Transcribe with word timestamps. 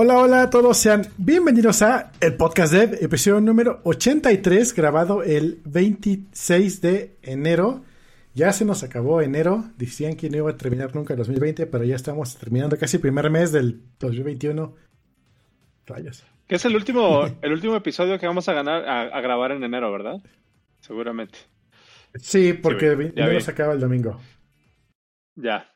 Hola, 0.00 0.18
hola 0.18 0.42
a 0.42 0.50
todos, 0.50 0.76
sean 0.76 1.02
bienvenidos 1.16 1.82
a 1.82 2.12
el 2.20 2.36
podcast 2.36 2.72
Dev, 2.72 2.98
episodio 3.02 3.40
número 3.40 3.80
83, 3.82 4.72
grabado 4.72 5.24
el 5.24 5.60
26 5.64 6.80
de 6.80 7.16
enero. 7.20 7.82
Ya 8.32 8.52
se 8.52 8.64
nos 8.64 8.84
acabó 8.84 9.20
enero, 9.22 9.64
decían 9.76 10.14
que 10.14 10.30
no 10.30 10.36
iba 10.36 10.50
a 10.52 10.56
terminar 10.56 10.94
nunca 10.94 11.14
el 11.14 11.18
2020, 11.18 11.66
pero 11.66 11.82
ya 11.82 11.96
estamos 11.96 12.36
terminando 12.36 12.78
casi 12.78 12.98
el 12.98 13.00
primer 13.00 13.28
mes 13.28 13.50
del 13.50 13.82
2021. 13.98 14.72
Rayos. 15.84 16.24
Que 16.46 16.54
es 16.54 16.64
el 16.64 16.76
último, 16.76 17.26
el 17.42 17.52
último 17.52 17.74
episodio 17.74 18.20
que 18.20 18.28
vamos 18.28 18.48
a 18.48 18.52
ganar 18.52 18.88
a, 18.88 19.20
grabar 19.20 19.50
en 19.50 19.64
enero, 19.64 19.90
¿verdad? 19.90 20.22
Seguramente. 20.78 21.40
Sí, 22.14 22.52
porque 22.52 22.92
enero 22.92 23.40
se 23.40 23.50
acaba 23.50 23.72
el 23.72 23.80
domingo. 23.80 24.20
Ya, 25.34 25.68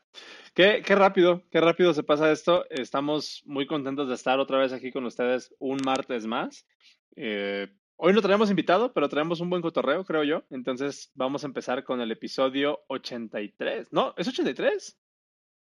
Qué, 0.53 0.83
rápido, 0.89 1.41
qué 1.49 1.59
rápido 1.59 1.93
se 1.93 2.03
pasa 2.03 2.31
esto. 2.31 2.65
Estamos 2.69 3.41
muy 3.45 3.65
contentos 3.65 4.07
de 4.07 4.13
estar 4.13 4.39
otra 4.39 4.59
vez 4.59 4.71
aquí 4.71 4.91
con 4.91 5.03
ustedes 5.05 5.53
un 5.57 5.79
martes 5.83 6.27
más. 6.27 6.67
Eh, 7.15 7.69
hoy 7.95 8.13
no 8.13 8.21
traemos 8.21 8.51
invitado, 8.51 8.93
pero 8.93 9.09
traemos 9.09 9.39
un 9.39 9.49
buen 9.49 9.63
cotorreo, 9.63 10.05
creo 10.05 10.23
yo. 10.23 10.43
Entonces 10.51 11.11
vamos 11.15 11.43
a 11.43 11.47
empezar 11.47 11.83
con 11.83 12.01
el 12.01 12.11
episodio 12.11 12.81
83. 12.87 13.87
¿No? 13.91 14.13
¿Es 14.15 14.27
83? 14.27 14.95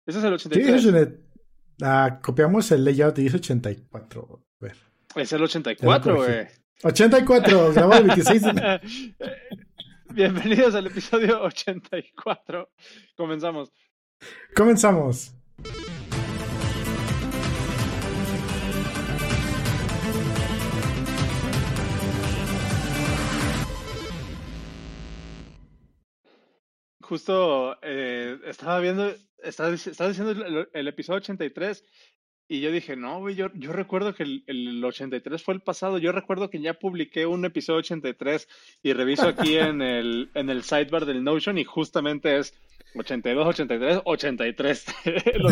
¿Ese 0.06 0.18
es 0.18 0.24
el 0.24 0.32
83? 0.32 0.82
Sí, 0.82 0.88
es 0.88 1.08
ah, 1.82 2.18
copiamos 2.20 2.72
el 2.72 2.84
layout 2.84 3.16
y 3.20 3.26
es 3.26 3.34
84. 3.34 4.44
A 4.60 4.64
ver. 4.64 4.76
Es 5.14 5.32
el 5.32 5.42
84, 5.42 6.16
güey. 6.16 6.46
84, 6.82 7.72
grabado 7.74 8.00
el 8.00 8.08
26 8.08 8.42
Bienvenidos 10.14 10.74
al 10.74 10.88
episodio 10.88 11.42
84. 11.42 12.68
Comenzamos. 13.16 13.70
Comenzamos. 14.54 15.32
Justo 27.10 27.76
eh, 27.82 28.38
estaba 28.44 28.78
viendo, 28.78 29.12
estaba, 29.42 29.70
diciendo 29.70 30.68
el, 30.72 30.88
episodio 30.88 31.18
83 31.18 31.84
y 32.50 32.60
yo 32.60 32.72
dije, 32.72 32.96
no, 32.96 33.20
güey, 33.20 33.36
yo, 33.36 33.46
yo 33.54 33.72
recuerdo 33.72 34.12
que 34.12 34.24
el, 34.24 34.42
el, 34.48 34.84
83 34.84 35.40
fue 35.40 35.54
el 35.54 35.60
pasado. 35.60 35.98
Yo 35.98 36.10
recuerdo 36.10 36.50
que 36.50 36.60
ya 36.60 36.74
publiqué 36.74 37.24
un 37.24 37.44
episodio 37.44 37.78
83 37.78 38.48
y 38.82 38.92
reviso 38.92 39.28
aquí 39.28 39.56
en 39.56 39.80
el, 39.80 40.30
en 40.34 40.50
el 40.50 40.64
sidebar 40.64 41.06
del 41.06 41.22
Notion 41.22 41.58
y 41.58 41.64
justamente 41.64 42.38
es 42.38 42.52
82, 42.96 43.46
83, 43.46 44.00
83. 44.04 44.86
Lo 45.36 45.48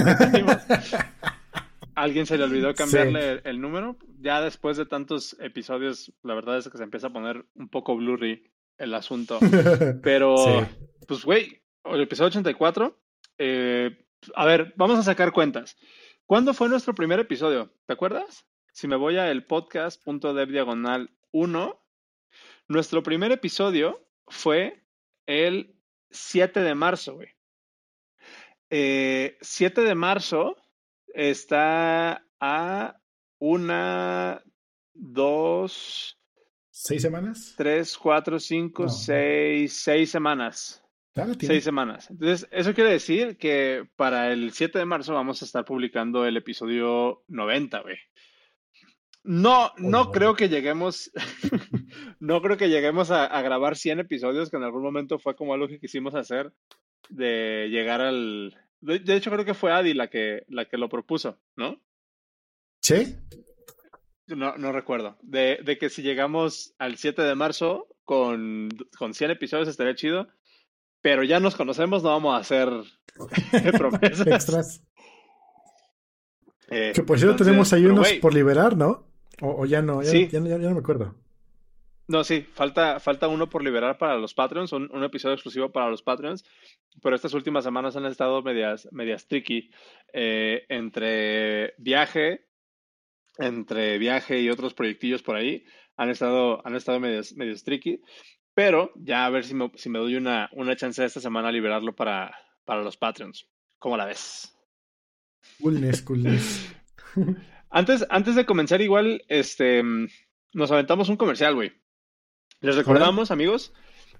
¿Alguien 1.95 2.27
se 2.27 2.37
le 2.37 2.43
olvidó 2.43 2.75
cambiarle 2.75 3.43
el, 3.45 3.61
número? 3.61 3.97
Ya 4.19 4.41
después 4.41 4.77
de 4.77 4.85
tantos 4.85 5.37
episodios, 5.39 6.13
la 6.25 6.35
verdad 6.35 6.59
es 6.59 6.69
que 6.69 6.79
se 6.79 6.85
empieza 6.85 7.07
a 7.07 7.13
poner 7.13 7.45
un 7.55 7.69
poco 7.69 7.97
blurry 7.97 8.43
el 8.77 8.93
asunto. 8.95 9.39
Pero, 10.03 10.67
pues, 11.07 11.25
güey, 11.25 11.63
el 11.85 12.01
episodio 12.01 12.31
84. 12.31 12.99
Eh, 13.39 13.97
a 14.35 14.47
ver, 14.47 14.75
vamos 14.77 14.99
a 14.99 15.05
sacar 15.05 15.31
cuentas. 15.31 15.77
¿Cuándo 16.29 16.53
fue 16.53 16.69
nuestro 16.69 16.95
primer 16.95 17.21
episodio? 17.21 17.73
¿Te 17.87 17.95
acuerdas? 17.95 18.47
Si 18.75 18.87
me 18.87 18.97
voy 18.97 19.17
a 19.17 19.31
el 19.31 19.47
podcast.dev 19.47 20.48
diagonal 20.51 21.11
1, 21.33 21.83
nuestro 22.69 23.03
primer 23.03 23.33
episodio 23.33 24.07
fue 24.27 24.85
el 25.25 25.75
7 26.11 26.61
de 26.61 26.75
marzo, 26.75 27.15
güey. 27.15 27.29
7 28.69 28.70
eh, 28.70 29.39
de 29.73 29.95
marzo 29.95 30.57
está 31.15 32.23
a 32.39 33.01
una, 33.39 34.42
dos, 34.92 36.20
seis 36.70 37.01
semanas. 37.01 37.55
Tres, 37.57 37.97
cuatro, 37.97 38.39
cinco, 38.39 38.91
seis, 38.91 39.81
seis 39.81 40.11
semanas. 40.11 40.85
Seis 41.40 41.64
semanas. 41.64 42.11
Entonces, 42.11 42.48
eso 42.51 42.74
quiere 42.74 42.90
decir 42.90 43.36
que 43.36 43.89
para 43.96 44.33
el 44.33 44.52
7 44.52 44.79
de 44.79 44.84
marzo 44.84 45.14
vamos 45.14 45.42
a 45.42 45.45
estar 45.45 45.64
publicando 45.64 46.27
el 46.27 46.36
episodio 46.36 47.23
90, 47.29 47.80
güey. 47.80 47.96
No, 49.24 49.73
no 49.77 50.11
creo 50.11 50.34
que 50.34 50.48
lleguemos, 50.48 51.11
no 52.20 52.40
creo 52.40 52.57
que 52.57 52.70
lleguemos 52.70 53.11
a, 53.11 53.27
a, 53.27 53.42
grabar 53.42 53.77
100 53.77 54.01
episodios, 54.01 54.51
que 54.51 54.57
en 54.57 54.62
algún 54.62 54.83
momento 54.83 55.18
fue 55.18 55.36
como 55.36 55.52
algo 55.52 55.68
que 55.68 55.80
quisimos 55.80 56.14
hacer, 56.14 56.52
de 57.08 57.68
llegar 57.70 58.01
al... 58.01 58.57
De, 58.80 59.17
hecho, 59.17 59.30
creo 59.30 59.45
que 59.45 59.55
fue 59.55 59.73
Adi 59.73 59.92
la 59.92 60.08
que, 60.08 60.45
la 60.48 60.67
que 60.67 60.78
lo 60.78 60.89
propuso, 60.89 61.39
¿no? 61.57 61.80
¿Sí? 62.80 63.17
No, 64.28 64.57
no 64.57 64.73
recuerdo. 64.73 65.18
De, 65.23 65.58
de 65.64 65.78
que 65.78 65.90
si 65.90 66.02
llegamos 66.02 66.74
al 66.78 66.96
7 66.96 67.23
de 67.23 67.34
marzo 67.34 67.89
con, 68.05 68.68
con 68.96 69.14
100 69.14 69.33
episodios 69.33 69.68
estaría 69.68 69.95
chido, 69.95 70.28
pero 71.01 71.23
ya 71.25 71.41
nos 71.41 71.57
conocemos, 71.57 72.03
no 72.03 72.11
vamos 72.11 72.35
a 72.35 72.39
hacer 72.39 72.69
promesas. 73.79 74.27
Extras. 74.27 74.83
Eh, 76.70 76.92
que 76.95 77.03
por 77.03 77.19
cierto 77.19 77.45
tenemos 77.45 77.73
ahí 77.73 77.86
unos 77.86 78.13
por 78.14 78.35
liberar, 78.35 78.77
¿no? 78.77 79.07
O, 79.41 79.64
ya 79.67 79.81
no, 79.83 80.03
ya, 80.03 80.13
ya, 80.13 80.41
ya, 80.41 80.58
no 80.58 80.75
me 80.75 80.81
acuerdo. 80.81 81.14
No, 82.08 82.25
sí, 82.25 82.41
falta, 82.41 83.01
falta 83.01 83.29
uno 83.29 83.48
por 83.48 83.63
liberar 83.63 83.98
para 83.98 84.17
los 84.17 84.35
Patreons, 84.35 84.73
un, 84.73 84.91
un, 84.92 85.05
episodio 85.05 85.35
exclusivo 85.35 85.70
para 85.70 85.91
los 85.91 86.03
Patreons, 86.03 86.42
pero 87.03 87.14
estas 87.14 87.35
últimas 87.35 87.64
semanas 87.64 87.97
han 87.97 88.07
estado 88.07 88.42
medias, 88.42 88.89
medias 88.92 89.29
tricky 89.29 89.70
eh, 90.13 90.64
entre 90.69 91.75
viaje, 91.77 92.47
entre 93.37 93.98
viaje 93.98 94.41
y 94.41 94.51
otros 94.51 94.75
proyectillos 94.75 95.23
por 95.23 95.37
ahí, 95.37 95.64
han 95.97 96.11
estado, 96.11 96.67
han 96.67 96.77
estado 96.77 96.98
medias, 96.98 97.35
medias 97.35 97.63
tricky, 97.63 98.01
pero 98.58 98.91
ya 98.96 99.24
a 99.24 99.30
ver 99.30 99.45
si 99.45 99.55
me, 99.55 99.70
si 99.77 99.89
me 99.89 100.01
doy 100.01 100.17
una, 100.17 100.51
una 100.51 100.74
chance 100.74 101.05
esta 101.05 101.20
semana 101.20 101.46
a 101.46 101.52
liberarlo 101.52 101.95
para, 101.95 102.36
para 102.64 102.83
los 102.83 102.96
Patreons. 102.96 103.46
¿Cómo 103.79 103.96
la 103.96 104.05
ves? 104.05 104.52
Coolness, 105.61 106.02
coolness. 106.02 106.74
antes, 107.70 108.05
antes 108.11 108.35
de 108.35 108.46
comenzar, 108.46 108.80
igual, 108.80 109.23
este, 109.29 109.85
nos 110.55 110.73
aventamos 110.73 111.08
un 111.08 111.17
comercial, 111.17 111.55
güey. 111.55 111.73
Les 112.61 112.74
recordamos, 112.74 113.30
amigos, 113.30 113.73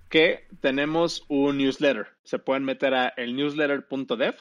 que 0.09 0.47
tenemos 0.60 1.25
un 1.26 1.59
newsletter. 1.59 2.06
Se 2.22 2.38
pueden 2.38 2.62
meter 2.62 2.94
a 2.94 3.09
el 3.09 3.34
newsletter.dev, 3.34 4.37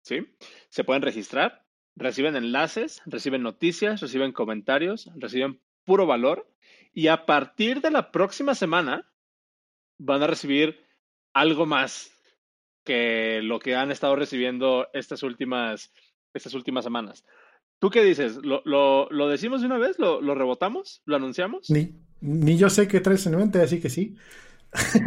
¿sí? 0.00 0.34
Se 0.70 0.82
pueden 0.82 1.02
registrar, 1.02 1.66
reciben 1.94 2.36
enlaces, 2.36 3.02
reciben 3.04 3.42
noticias, 3.42 4.00
reciben 4.00 4.32
comentarios, 4.32 5.10
reciben 5.14 5.60
puro 5.84 6.06
valor 6.06 6.50
y 6.94 7.08
a 7.08 7.26
partir 7.26 7.82
de 7.82 7.90
la 7.90 8.10
próxima 8.10 8.54
semana 8.54 9.12
van 9.98 10.22
a 10.22 10.26
recibir 10.26 10.84
algo 11.32 11.66
más 11.66 12.10
que 12.84 13.40
lo 13.42 13.58
que 13.58 13.74
han 13.74 13.90
estado 13.90 14.16
recibiendo 14.16 14.88
estas 14.94 15.22
últimas, 15.22 15.92
estas 16.32 16.54
últimas 16.54 16.84
semanas. 16.84 17.24
¿Tú 17.78 17.90
qué 17.90 18.02
dices? 18.02 18.38
¿Lo, 18.42 18.62
lo, 18.64 19.28
decimos 19.28 19.60
de 19.60 19.66
una 19.66 19.76
vez? 19.76 19.98
¿Lo, 19.98 20.22
¿Lo, 20.22 20.34
rebotamos? 20.34 21.02
¿Lo 21.04 21.16
anunciamos? 21.16 21.68
Ni, 21.68 21.94
ni 22.20 22.56
yo 22.56 22.70
sé 22.70 22.88
qué 22.88 23.00
traes 23.00 23.26
en 23.26 23.36
mente, 23.36 23.60
así 23.60 23.80
que 23.80 23.90
sí. 23.90 24.16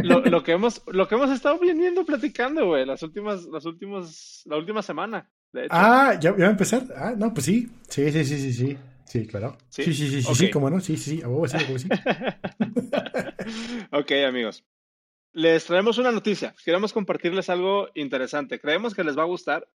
Lo, 0.04 0.20
lo, 0.26 0.44
que 0.44 0.52
hemos, 0.52 0.84
lo 0.88 1.08
que 1.08 1.16
hemos 1.16 1.32
estado 1.32 1.58
viniendo 1.58 2.06
platicando, 2.06 2.68
güey, 2.68 2.86
las 2.86 3.02
últimas, 3.02 3.46
las 3.46 3.66
últimas, 3.66 4.44
la 4.46 4.58
última 4.58 4.84
semana. 4.84 5.32
De 5.52 5.62
hecho. 5.62 5.70
Ah, 5.72 6.16
¿ya, 6.20 6.34
va 6.34 6.46
a 6.46 6.52
empezar. 6.52 6.84
Ah, 6.96 7.14
no, 7.18 7.34
pues 7.34 7.46
sí. 7.46 7.68
Sí, 7.88 8.12
sí, 8.12 8.24
sí, 8.24 8.38
sí, 8.38 8.54
sí. 8.54 8.78
Sí, 9.06 9.26
claro. 9.26 9.58
Sí, 9.70 9.86
sí, 9.86 9.94
sí, 9.94 10.22
sí, 10.22 10.36
sí, 10.36 10.52
cómo 10.52 10.70
no. 10.70 10.80
Sí, 10.80 10.96
sí, 10.96 11.18
sí. 11.18 11.24
A 11.24 11.28
vos, 11.28 11.50
sí, 11.50 11.58
sí. 11.80 11.90
ok, 13.92 14.12
amigos. 14.28 14.64
Les 15.34 15.66
traemos 15.66 15.98
una 15.98 16.12
noticia. 16.12 16.56
Queremos 16.64 16.94
compartirles 16.94 17.50
algo 17.50 17.90
interesante. 17.94 18.60
Creemos 18.60 18.94
que 18.94 19.04
les 19.04 19.18
va 19.18 19.24
a 19.24 19.28
gustar 19.28 19.68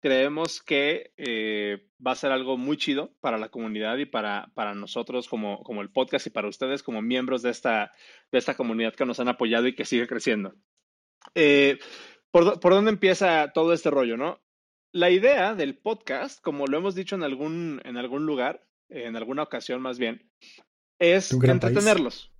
creemos 0.00 0.62
que 0.62 1.12
eh, 1.16 1.88
va 2.04 2.12
a 2.12 2.16
ser 2.16 2.30
algo 2.30 2.56
muy 2.56 2.76
chido 2.76 3.14
para 3.20 3.38
la 3.38 3.48
comunidad 3.48 3.96
y 3.98 4.06
para, 4.06 4.50
para 4.54 4.74
nosotros 4.74 5.28
como, 5.28 5.62
como 5.62 5.82
el 5.82 5.90
podcast 5.90 6.26
y 6.26 6.30
para 6.30 6.48
ustedes 6.48 6.82
como 6.82 7.02
miembros 7.02 7.42
de 7.42 7.50
esta, 7.50 7.92
de 8.30 8.38
esta 8.38 8.56
comunidad 8.56 8.94
que 8.94 9.06
nos 9.06 9.20
han 9.20 9.28
apoyado 9.28 9.66
y 9.66 9.74
que 9.74 9.84
sigue 9.84 10.06
creciendo. 10.06 10.54
Eh, 11.34 11.78
¿por, 12.30 12.60
¿por, 12.60 12.72
dónde 12.72 12.90
empieza 12.90 13.52
todo 13.52 13.72
este 13.72 13.90
rollo, 13.90 14.16
no? 14.16 14.40
La 14.92 15.10
idea 15.10 15.54
del 15.54 15.76
podcast, 15.76 16.40
como 16.40 16.66
lo 16.66 16.78
hemos 16.78 16.94
dicho 16.94 17.14
en 17.14 17.22
algún, 17.22 17.82
en 17.84 17.96
algún 17.96 18.24
lugar, 18.24 18.66
en 18.88 19.16
alguna 19.16 19.42
ocasión 19.42 19.82
más 19.82 19.98
bien, 19.98 20.30
es 20.98 21.32
entretenerlos. 21.32 22.32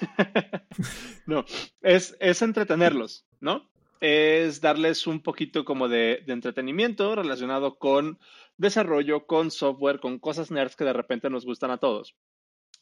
no, 1.26 1.44
es, 1.82 2.16
es 2.20 2.42
entretenerlos, 2.42 3.26
¿no? 3.40 3.68
es 4.00 4.60
darles 4.60 5.06
un 5.06 5.20
poquito 5.20 5.64
como 5.64 5.88
de, 5.88 6.22
entretenimiento 6.26 7.14
relacionado 7.14 7.78
con 7.78 8.18
desarrollo, 8.56 9.26
con 9.26 9.50
software, 9.50 10.00
con 10.00 10.18
cosas 10.18 10.50
nerds 10.50 10.76
que 10.76 10.84
de 10.84 10.92
repente 10.92 11.30
nos 11.30 11.44
gustan 11.44 11.70
a 11.70 11.78
todos. 11.78 12.16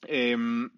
Em, 0.07 0.71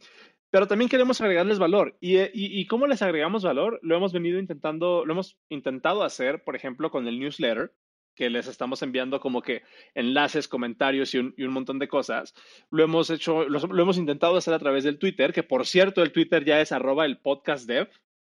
pero 0.50 0.66
también 0.66 0.88
queremos 0.88 1.20
agregarles 1.20 1.58
valor. 1.58 1.96
Y, 2.00 2.18
y, 2.32 2.66
cómo 2.66 2.86
les 2.86 3.02
agregamos 3.02 3.42
valor? 3.42 3.80
Lo 3.82 3.96
hemos 3.96 4.12
venido 4.12 4.38
intentando, 4.38 5.04
lo 5.04 5.12
hemos 5.12 5.38
intentado 5.48 6.02
hacer, 6.02 6.44
por 6.44 6.56
ejemplo, 6.56 6.90
con 6.90 7.06
el 7.08 7.18
newsletter. 7.18 7.72
Que 8.16 8.30
les 8.30 8.48
estamos 8.48 8.82
enviando 8.82 9.20
como 9.20 9.42
que 9.42 9.62
enlaces, 9.94 10.48
comentarios 10.48 11.14
y 11.14 11.18
un, 11.18 11.34
montón 11.50 11.78
de 11.78 11.86
cosas. 11.86 12.34
Lo 12.70 12.82
hemos 12.82 13.10
hecho, 13.10 13.44
lo, 13.48 13.60
hemos 13.60 13.98
intentado 13.98 14.36
hacer 14.36 14.54
a 14.54 14.58
través 14.58 14.82
del 14.82 14.98
Twitter, 14.98 15.32
que 15.32 15.42
por 15.42 15.66
cierto 15.66 16.02
el 16.02 16.12
Twitter 16.12 16.44
ya 16.44 16.60
es 16.60 16.72
arroba 16.72 17.04
el 17.04 17.18
podcast 17.18 17.68
dev. 17.68 17.88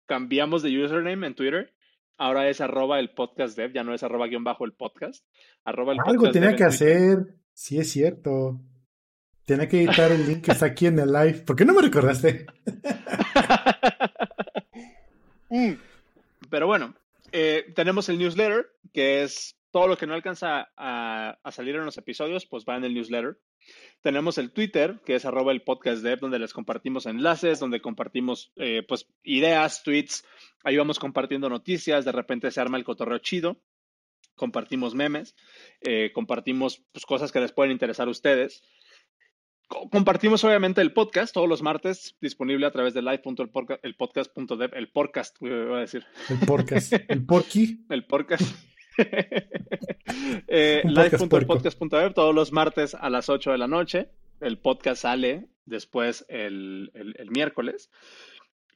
Cambiamos 0.07 0.63
de 0.63 0.85
username 0.85 1.27
en 1.27 1.35
Twitter. 1.35 1.75
Ahora 2.19 2.49
es 2.51 2.61
arroba 2.61 3.01
el 3.01 3.11
podcast 3.11 3.57
dev, 3.57 3.73
ya 3.73 3.83
no 3.83 3.95
es 3.95 4.03
arroba 4.03 4.27
guion 4.29 4.45
bajo 4.45 4.67
el 4.67 4.75
podcast. 4.75 5.25
Algo 5.65 6.31
tenía 6.31 6.55
que 6.55 6.65
hacer, 6.65 7.35
sí 7.55 7.79
es 7.79 7.91
cierto. 7.91 8.61
Tiene 9.47 9.67
que 9.67 9.83
editar 9.83 10.13
el 10.13 10.27
link 10.27 10.45
que 10.45 10.53
está 10.53 10.67
aquí 10.67 10.87
en 10.87 10.99
el 10.99 11.11
live. 11.11 11.43
¿Por 11.47 11.57
qué 11.57 11.65
no 11.65 11.75
me 11.75 11.83
recordaste? 11.83 12.47
Mm. 15.53 15.73
Pero 16.49 16.69
bueno, 16.69 16.95
eh, 17.33 17.73
tenemos 17.75 18.09
el 18.09 18.19
newsletter, 18.19 18.67
que 18.93 19.25
es 19.25 19.60
todo 19.71 19.87
lo 19.87 19.97
que 19.97 20.07
no 20.07 20.15
alcanza 20.15 20.71
a, 20.77 21.39
salir 21.51 21.77
en 21.77 21.85
los 21.85 21.99
episodios, 21.99 22.47
pues 22.47 22.65
va 22.69 22.77
en 22.77 22.85
el 22.85 22.95
newsletter. 22.95 23.39
Tenemos 24.01 24.39
el 24.39 24.53
Twitter, 24.53 25.01
que 25.05 25.15
es 25.15 25.25
arroba 25.25 25.53
el 25.53 25.63
podcast 25.63 26.03
dev, 26.03 26.21
donde 26.21 26.39
les 26.39 26.53
compartimos 26.53 27.07
enlaces, 27.07 27.61
donde 27.61 27.81
compartimos 27.81 28.53
eh, 28.57 28.83
pues 28.87 29.07
ideas, 29.23 29.83
tweets, 29.83 30.25
ahí 30.65 30.77
vamos 30.77 30.99
compartiendo 30.99 31.49
noticias, 31.49 32.05
de 32.05 32.13
repente 32.13 32.51
se 32.51 32.61
arma 32.61 32.79
el 32.79 32.85
cotorreo 32.85 33.19
chido, 33.19 33.61
compartimos 34.35 34.95
memes, 34.95 35.37
eh, 35.83 36.11
compartimos 36.13 36.83
pues, 36.93 37.05
cosas 37.05 37.31
que 37.31 37.41
les 37.41 37.53
pueden 37.53 37.73
interesar 37.73 38.09
a 38.09 38.13
ustedes. 38.13 38.63
Compartimos 39.69 40.43
obviamente 40.43 40.81
el 40.81 40.93
podcast 40.93 41.33
todos 41.33 41.49
los 41.49 41.63
martes, 41.63 42.17
disponible 42.21 42.67
a 42.67 42.73
través 42.73 42.93
de 42.93 43.03
live.elpodcast.dev, 43.03 44.71
el 44.75 44.91
podcast, 44.91 45.37
voy 45.39 45.53
a 45.53 45.81
decir. 45.81 46.05
El 46.29 46.41
podcast, 46.41 46.93
el 47.07 47.25
porqui. 47.25 47.85
El 47.89 48.05
podcast. 48.05 48.70
eh, 50.49 50.83
todos 52.15 52.35
los 52.35 52.53
martes 52.53 52.95
a 52.95 53.11
las 53.11 53.29
8 53.29 53.53
de 53.53 53.59
la 53.59 53.69
noche. 53.69 54.09
El 54.41 54.59
podcast 54.59 55.03
sale 55.03 55.49
después 55.65 56.25
el, 56.29 56.91
miércoles. 57.31 57.91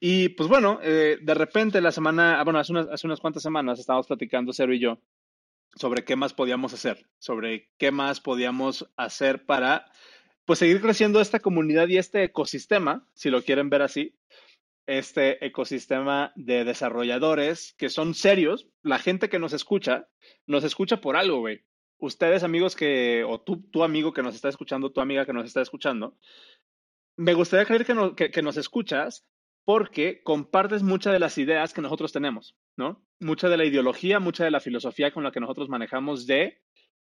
Y 0.00 0.30
pues 0.30 0.48
bueno, 0.48 0.80
eh, 0.82 1.18
de 1.20 1.34
repente 1.34 1.80
la 1.80 1.92
semana, 1.92 2.40
ah, 2.40 2.44
bueno, 2.44 2.58
hace 2.58 2.72
unas, 2.72 2.88
hace 2.88 3.06
unas 3.06 3.20
cuantas 3.20 3.42
semanas 3.42 3.78
estábamos 3.78 4.06
platicando 4.06 4.52
Cero 4.52 4.74
y 4.74 4.80
yo 4.80 4.98
sobre 5.76 6.04
qué 6.04 6.16
más 6.16 6.34
podíamos 6.34 6.72
hacer, 6.72 7.06
sobre 7.18 7.70
qué 7.78 7.90
más 7.90 8.20
podíamos 8.20 8.88
hacer 8.96 9.44
para 9.44 9.86
pues 10.44 10.58
seguir 10.58 10.80
creciendo 10.80 11.20
esta 11.20 11.40
comunidad 11.40 11.88
y 11.88 11.96
este 11.96 12.22
ecosistema, 12.22 13.08
si 13.14 13.30
lo 13.30 13.42
quieren 13.42 13.70
ver 13.70 13.82
así, 13.82 14.14
este 14.86 15.44
ecosistema 15.44 16.32
de 16.36 16.64
desarrolladores 16.64 17.74
que 17.78 17.88
son 17.88 18.14
serios. 18.14 18.68
La 18.82 18.98
gente 18.98 19.28
que 19.28 19.38
nos 19.38 19.52
escucha, 19.52 20.08
nos 20.46 20.64
escucha 20.64 21.00
por 21.00 21.16
algo, 21.16 21.40
güey. 21.40 21.64
Ustedes, 21.98 22.42
amigos 22.42 22.76
que, 22.76 23.24
o 23.24 23.40
tú, 23.40 23.62
tu 23.70 23.82
amigo 23.82 24.12
que 24.12 24.22
nos 24.22 24.34
está 24.34 24.48
escuchando, 24.48 24.92
tu 24.92 25.00
amiga 25.00 25.24
que 25.24 25.32
nos 25.32 25.46
está 25.46 25.62
escuchando, 25.62 26.16
me 27.16 27.34
gustaría 27.34 27.64
creer 27.64 27.86
que, 28.16 28.30
que 28.30 28.42
nos 28.42 28.56
escuchas 28.56 29.26
porque 29.64 30.22
compartes 30.22 30.82
muchas 30.82 31.12
de 31.12 31.18
las 31.18 31.38
ideas 31.38 31.72
que 31.72 31.80
nosotros 31.80 32.12
tenemos, 32.12 32.56
¿no? 32.76 33.06
Mucha 33.20 33.48
de 33.48 33.56
la 33.56 33.64
ideología, 33.64 34.20
mucha 34.20 34.44
de 34.44 34.50
la 34.50 34.60
filosofía 34.60 35.12
con 35.12 35.24
la 35.24 35.32
que 35.32 35.40
nosotros 35.40 35.68
manejamos 35.68 36.26
de 36.26 36.60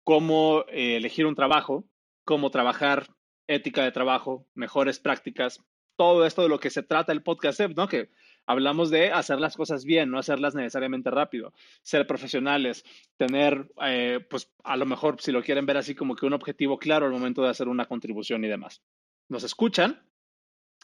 cómo 0.03 0.65
eh, 0.69 0.97
elegir 0.97 1.27
un 1.27 1.35
trabajo, 1.35 1.85
cómo 2.25 2.49
trabajar, 2.49 3.07
ética 3.47 3.83
de 3.83 3.91
trabajo, 3.91 4.47
mejores 4.55 4.99
prácticas, 4.99 5.63
todo 5.99 6.25
esto 6.25 6.43
de 6.43 6.47
lo 6.47 6.61
que 6.61 6.69
se 6.69 6.81
trata 6.81 7.11
el 7.11 7.23
podcast, 7.23 7.59
¿no? 7.75 7.89
Que 7.89 8.07
hablamos 8.45 8.89
de 8.89 9.11
hacer 9.11 9.37
las 9.41 9.57
cosas 9.57 9.83
bien, 9.83 10.09
no 10.09 10.17
hacerlas 10.17 10.55
necesariamente 10.55 11.11
rápido, 11.11 11.51
ser 11.81 12.07
profesionales, 12.07 12.85
tener, 13.17 13.69
eh, 13.85 14.25
pues 14.29 14.49
a 14.63 14.77
lo 14.77 14.85
mejor, 14.85 15.19
si 15.19 15.33
lo 15.33 15.43
quieren 15.43 15.65
ver 15.65 15.75
así, 15.75 15.95
como 15.95 16.15
que 16.15 16.25
un 16.25 16.31
objetivo 16.31 16.79
claro 16.79 17.05
al 17.05 17.11
momento 17.11 17.43
de 17.43 17.49
hacer 17.49 17.67
una 17.67 17.85
contribución 17.85 18.45
y 18.45 18.47
demás. 18.47 18.81
Nos 19.27 19.43
escuchan 19.43 20.01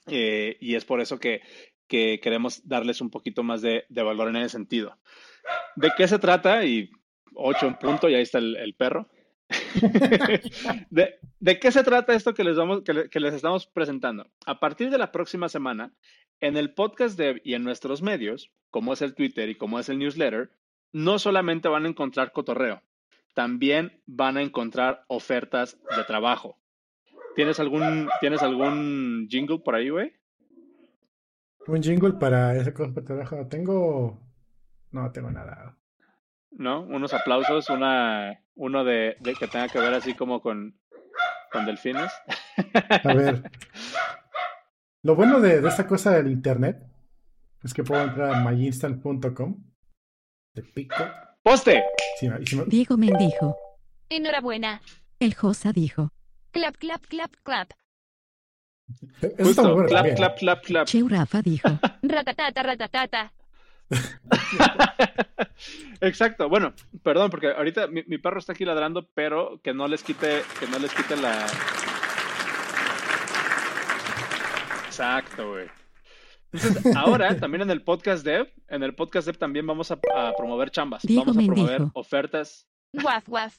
eh, 0.07 0.57
y 0.59 0.75
es 0.75 0.83
por 0.83 0.99
eso 0.99 1.17
que, 1.17 1.39
queremos 1.87 2.67
darles 2.67 2.99
un 2.99 3.09
poquito 3.09 3.41
más 3.41 3.61
de, 3.61 3.85
valor 3.89 4.27
en 4.27 4.35
ese 4.35 4.49
sentido. 4.49 4.99
¿De 5.77 5.93
qué 5.95 6.09
se 6.09 6.19
trata? 6.19 6.65
Y 6.65 6.91
ocho 7.35 7.67
en 7.67 7.75
punto, 7.75 8.09
y 8.09 8.15
ahí 8.15 8.23
está 8.23 8.39
el 8.39 8.75
perro. 8.77 9.07
de, 10.89 11.59
qué 11.59 11.71
se 11.71 11.83
trata 11.83 12.13
esto 12.13 12.33
que 12.33 12.43
les, 12.43 12.57
vamos, 12.57 12.83
que, 12.83 13.19
les 13.19 13.33
estamos 13.33 13.67
presentando? 13.67 14.27
A 14.45 14.59
partir 14.59 14.89
de 14.89 14.97
la 14.97 15.11
próxima 15.11 15.49
semana, 15.49 15.93
en 16.39 16.57
el 16.57 16.73
podcast 16.73 17.17
Dev 17.17 17.41
y 17.43 17.53
en 17.53 17.63
nuestros 17.63 18.01
medios, 18.01 18.51
como 18.71 18.93
es 18.93 19.01
el 19.01 19.15
Twitter 19.15 19.49
y 19.49 19.55
como 19.55 19.79
es 19.79 19.89
el 19.89 19.99
newsletter, 19.99 20.51
no 20.91 21.19
solamente 21.19 21.67
van 21.67 21.85
a 21.85 21.89
encontrar 21.89 22.31
cotorreo, 22.31 22.81
también 23.33 24.01
van 24.05 24.37
a 24.37 24.41
encontrar 24.41 25.03
ofertas 25.07 25.77
de 25.95 26.03
trabajo. 26.05 26.57
¿Tienes 27.35 27.59
algún, 27.59 28.07
¿tienes 28.21 28.41
algún 28.41 29.27
jingle 29.29 29.59
por 29.59 29.75
ahí, 29.75 29.89
güey? 29.89 30.13
Un 31.67 31.81
jingle 31.81 32.13
para 32.13 32.55
ese 32.55 32.73
cosa 32.73 32.91
de 32.91 33.01
trabajo. 33.01 33.47
Tengo. 33.47 34.21
No 34.91 35.11
tengo 35.11 35.31
nada. 35.31 35.75
¿No? 36.57 36.81
Unos 36.81 37.13
aplausos, 37.13 37.69
una, 37.69 38.43
uno 38.55 38.83
de, 38.83 39.17
que 39.39 39.47
tenga 39.47 39.67
que 39.67 39.79
ver 39.79 39.93
así 39.93 40.13
como 40.13 40.41
con, 40.41 40.79
con 41.51 41.65
delfines. 41.65 42.11
A 43.03 43.13
ver. 43.13 43.51
Lo 45.03 45.15
bueno 45.15 45.39
de, 45.39 45.61
de, 45.61 45.69
esta 45.69 45.87
cosa 45.87 46.11
del 46.11 46.31
internet 46.31 46.81
es 47.63 47.73
que 47.73 47.83
puedo 47.83 48.01
entrar 48.01 48.33
a 48.33 48.49
myinstant.com. 48.49 49.63
De 50.53 50.63
pico. 50.63 51.03
¡Poste! 51.43 51.83
Diego 52.67 52.97
Mendijo. 52.97 53.55
Enhorabuena. 54.09 54.81
El 55.19 55.33
Josa 55.35 55.71
dijo. 55.71 56.11
Clap, 56.51 56.77
clap, 56.77 57.05
clap, 57.05 57.31
clap. 57.43 57.71
Justo, 59.39 59.85
clap, 59.87 60.15
clap, 60.15 60.37
clap, 60.37 60.63
clap. 60.63 60.87
Cheu 60.87 61.07
Rafa 61.07 61.41
dijo. 61.41 61.67
ratatata, 62.03 62.63
ratatata. 62.63 63.33
Exacto. 66.01 66.49
Bueno, 66.49 66.73
perdón, 67.03 67.29
porque 67.29 67.51
ahorita 67.51 67.87
mi, 67.87 68.03
perro 68.17 68.39
está 68.39 68.53
aquí 68.53 68.65
ladrando, 68.65 69.09
pero 69.13 69.59
que 69.63 69.73
no 69.73 69.87
les 69.87 70.03
quite, 70.03 70.43
que 70.59 70.67
no 70.67 70.79
les 70.79 70.93
quite 70.93 71.15
la. 71.17 71.45
Exacto, 74.85 75.49
güey. 75.51 75.67
Entonces, 76.51 76.95
ahora 76.95 77.35
también 77.39 77.63
en 77.63 77.71
el 77.71 77.81
podcast 77.83 78.23
dev, 78.23 78.51
en 78.67 78.83
el 78.83 78.95
podcast 78.95 79.27
dev 79.27 79.37
también 79.37 79.67
vamos 79.67 79.91
a, 79.91 79.99
promover 80.37 80.71
chambas. 80.71 81.03
vamos 81.07 81.37
a 81.37 81.41
promover 81.41 81.81
ofertas. 81.93 82.67
Guaf, 82.93 83.27
guaf. 83.27 83.57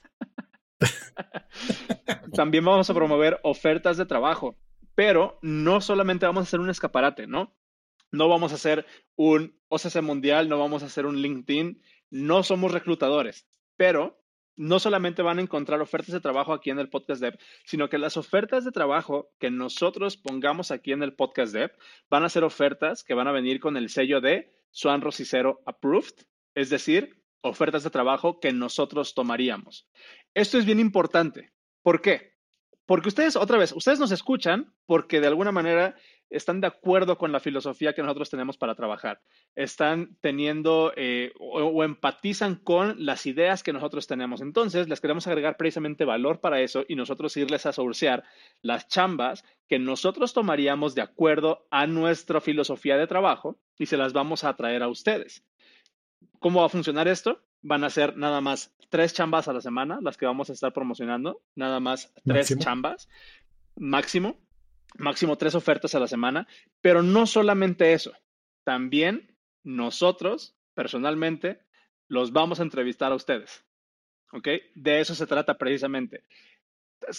también 2.35 2.64
vamos 2.64 2.88
a 2.88 2.95
promover 2.95 3.38
ofertas 3.42 3.97
de 3.97 4.06
trabajo. 4.06 4.56
Pero 4.95 5.38
no 5.42 5.83
solamente 5.83 6.25
vamos 6.25 6.40
a 6.40 6.45
hacer 6.45 6.61
un 6.61 6.71
escaparate, 6.71 7.26
¿no? 7.26 7.54
No 8.11 8.29
vamos 8.29 8.53
a 8.53 8.57
hacer 8.57 8.87
un 9.17 9.59
OCC 9.69 10.03
Mundial, 10.03 10.49
no 10.49 10.59
vamos 10.59 10.83
a 10.83 10.87
hacer 10.87 11.07
un 11.07 11.21
LinkedIn, 11.21 11.83
no 12.11 12.43
somos 12.43 12.73
reclutadores, 12.73 13.47
pero 13.77 14.23
no 14.57 14.79
solamente 14.79 15.23
van 15.23 15.39
a 15.39 15.43
encontrar 15.43 15.81
ofertas 15.81 16.13
de 16.13 16.21
trabajo 16.21 16.53
aquí 16.53 16.71
en 16.71 16.79
el 16.79 16.89
Podcast 16.89 17.21
Dev, 17.21 17.39
sino 17.65 17.89
que 17.89 17.99
las 17.99 18.17
ofertas 18.17 18.65
de 18.65 18.73
trabajo 18.73 19.31
que 19.39 19.51
nosotros 19.51 20.17
pongamos 20.17 20.71
aquí 20.71 20.93
en 20.93 21.03
el 21.03 21.15
Podcast 21.15 21.53
Dev 21.53 21.73
van 22.09 22.25
a 22.25 22.29
ser 22.31 22.43
ofertas 22.43 23.05
que 23.05 23.15
van 23.15 23.29
a 23.29 23.33
venir 23.33 23.61
con 23.61 23.77
el 23.77 23.91
sello 23.91 24.21
de 24.21 24.55
Swan 24.71 25.03
Rosicero 25.03 25.63
Approved, 25.67 26.27
es 26.55 26.71
decir, 26.71 27.23
ofertas 27.43 27.85
de 27.85 27.91
trabajo 27.91 28.41
que 28.41 28.53
nosotros 28.53 29.15
tomaríamos. 29.15 29.89
Esto 30.35 30.59
es 30.59 30.65
bien 30.65 30.81
importante. 30.81 31.53
¿Por 31.83 32.01
qué? 32.01 32.35
Porque 32.87 33.09
ustedes, 33.09 33.37
otra 33.37 33.59
vez, 33.59 33.73
ustedes 33.73 33.99
nos 33.99 34.13
escuchan 34.13 34.75
porque 34.87 35.21
de 35.21 35.27
alguna 35.27 35.53
manera 35.53 35.97
están 36.30 36.61
de 36.61 36.66
acuerdo 36.66 37.18
con 37.18 37.33
la 37.33 37.40
filosofía 37.40 37.95
que 37.95 38.02
nosotros 38.02 38.30
tenemos 38.30 38.56
para 38.56 38.75
trabajar, 38.75 39.21
están 39.54 40.16
teniendo 40.21 40.92
eh, 40.97 41.33
o, 41.38 41.85
empatizan 41.85 42.56
con 42.56 43.04
las 43.04 43.26
ideas 43.26 43.62
que 43.62 43.73
nosotros 43.73 44.06
tenemos. 44.06 44.40
Entonces, 44.40 44.88
les 44.88 45.00
queremos 45.00 45.26
agregar 45.26 45.56
precisamente 45.56 46.04
valor 46.04 46.40
para 46.40 46.61
eso 46.61 46.85
y 46.88 46.97
nosotros 46.97 47.37
irles 47.37 47.66
a 47.66 47.73
sourcear 47.73 48.25
las 48.62 48.88
chambas 48.88 49.45
que 49.68 49.78
nosotros 49.78 50.33
tomaríamos 50.33 50.95
de 50.95 51.02
acuerdo 51.02 51.66
a 51.71 51.87
nuestra 51.87 52.40
filosofía 52.40 52.97
de 52.97 53.06
trabajo 53.06 53.59
y 53.78 53.87
se 53.87 53.97
las 53.97 54.12
vamos 54.12 54.45
a 54.45 54.54
traer 54.56 54.83
a 54.83 54.88
ustedes. 54.88 55.45
¿Cómo 56.38 56.61
va 56.61 56.66
a 56.66 56.71
funcionar 56.71 57.09
esto? 57.09 57.42
Van 57.62 57.85
a 57.85 57.90
ser 57.90 58.16
nada 58.16 58.40
más 58.40 58.75
tres 58.90 59.14
chambas 59.14 59.49
a 59.49 59.52
la 59.52 59.61
semana, 59.61 59.99
las 60.02 60.16
que 60.16 60.26
vamos 60.26 60.50
a 60.50 60.52
estar 60.52 60.73
promocionando, 60.73 61.42
nada 61.54 61.80
más 61.80 62.12
tres 62.25 62.56
chambas 62.59 63.09
máximo 63.78 64.38
máximo 64.99 65.37
tres 65.37 65.55
ofertas 65.55 65.95
a 65.95 66.00
la 66.00 66.09
semana, 66.09 66.47
pero 66.81 67.02
no 67.02 67.26
solamente 67.26 67.93
eso, 67.93 68.12
también 68.64 69.37
nosotros, 69.62 70.57
personalmente, 70.75 71.61
los 72.09 72.33
vamos 72.33 72.61
a 72.61 72.62
entrevistar 72.62 73.12
a 73.12 73.16
ustedes. 73.16 73.64
¿Ok? 74.33 74.49
De 74.75 75.00
eso 75.00 75.14
se 75.14 75.26
trata 75.26 75.59
precisamente. 75.59 76.25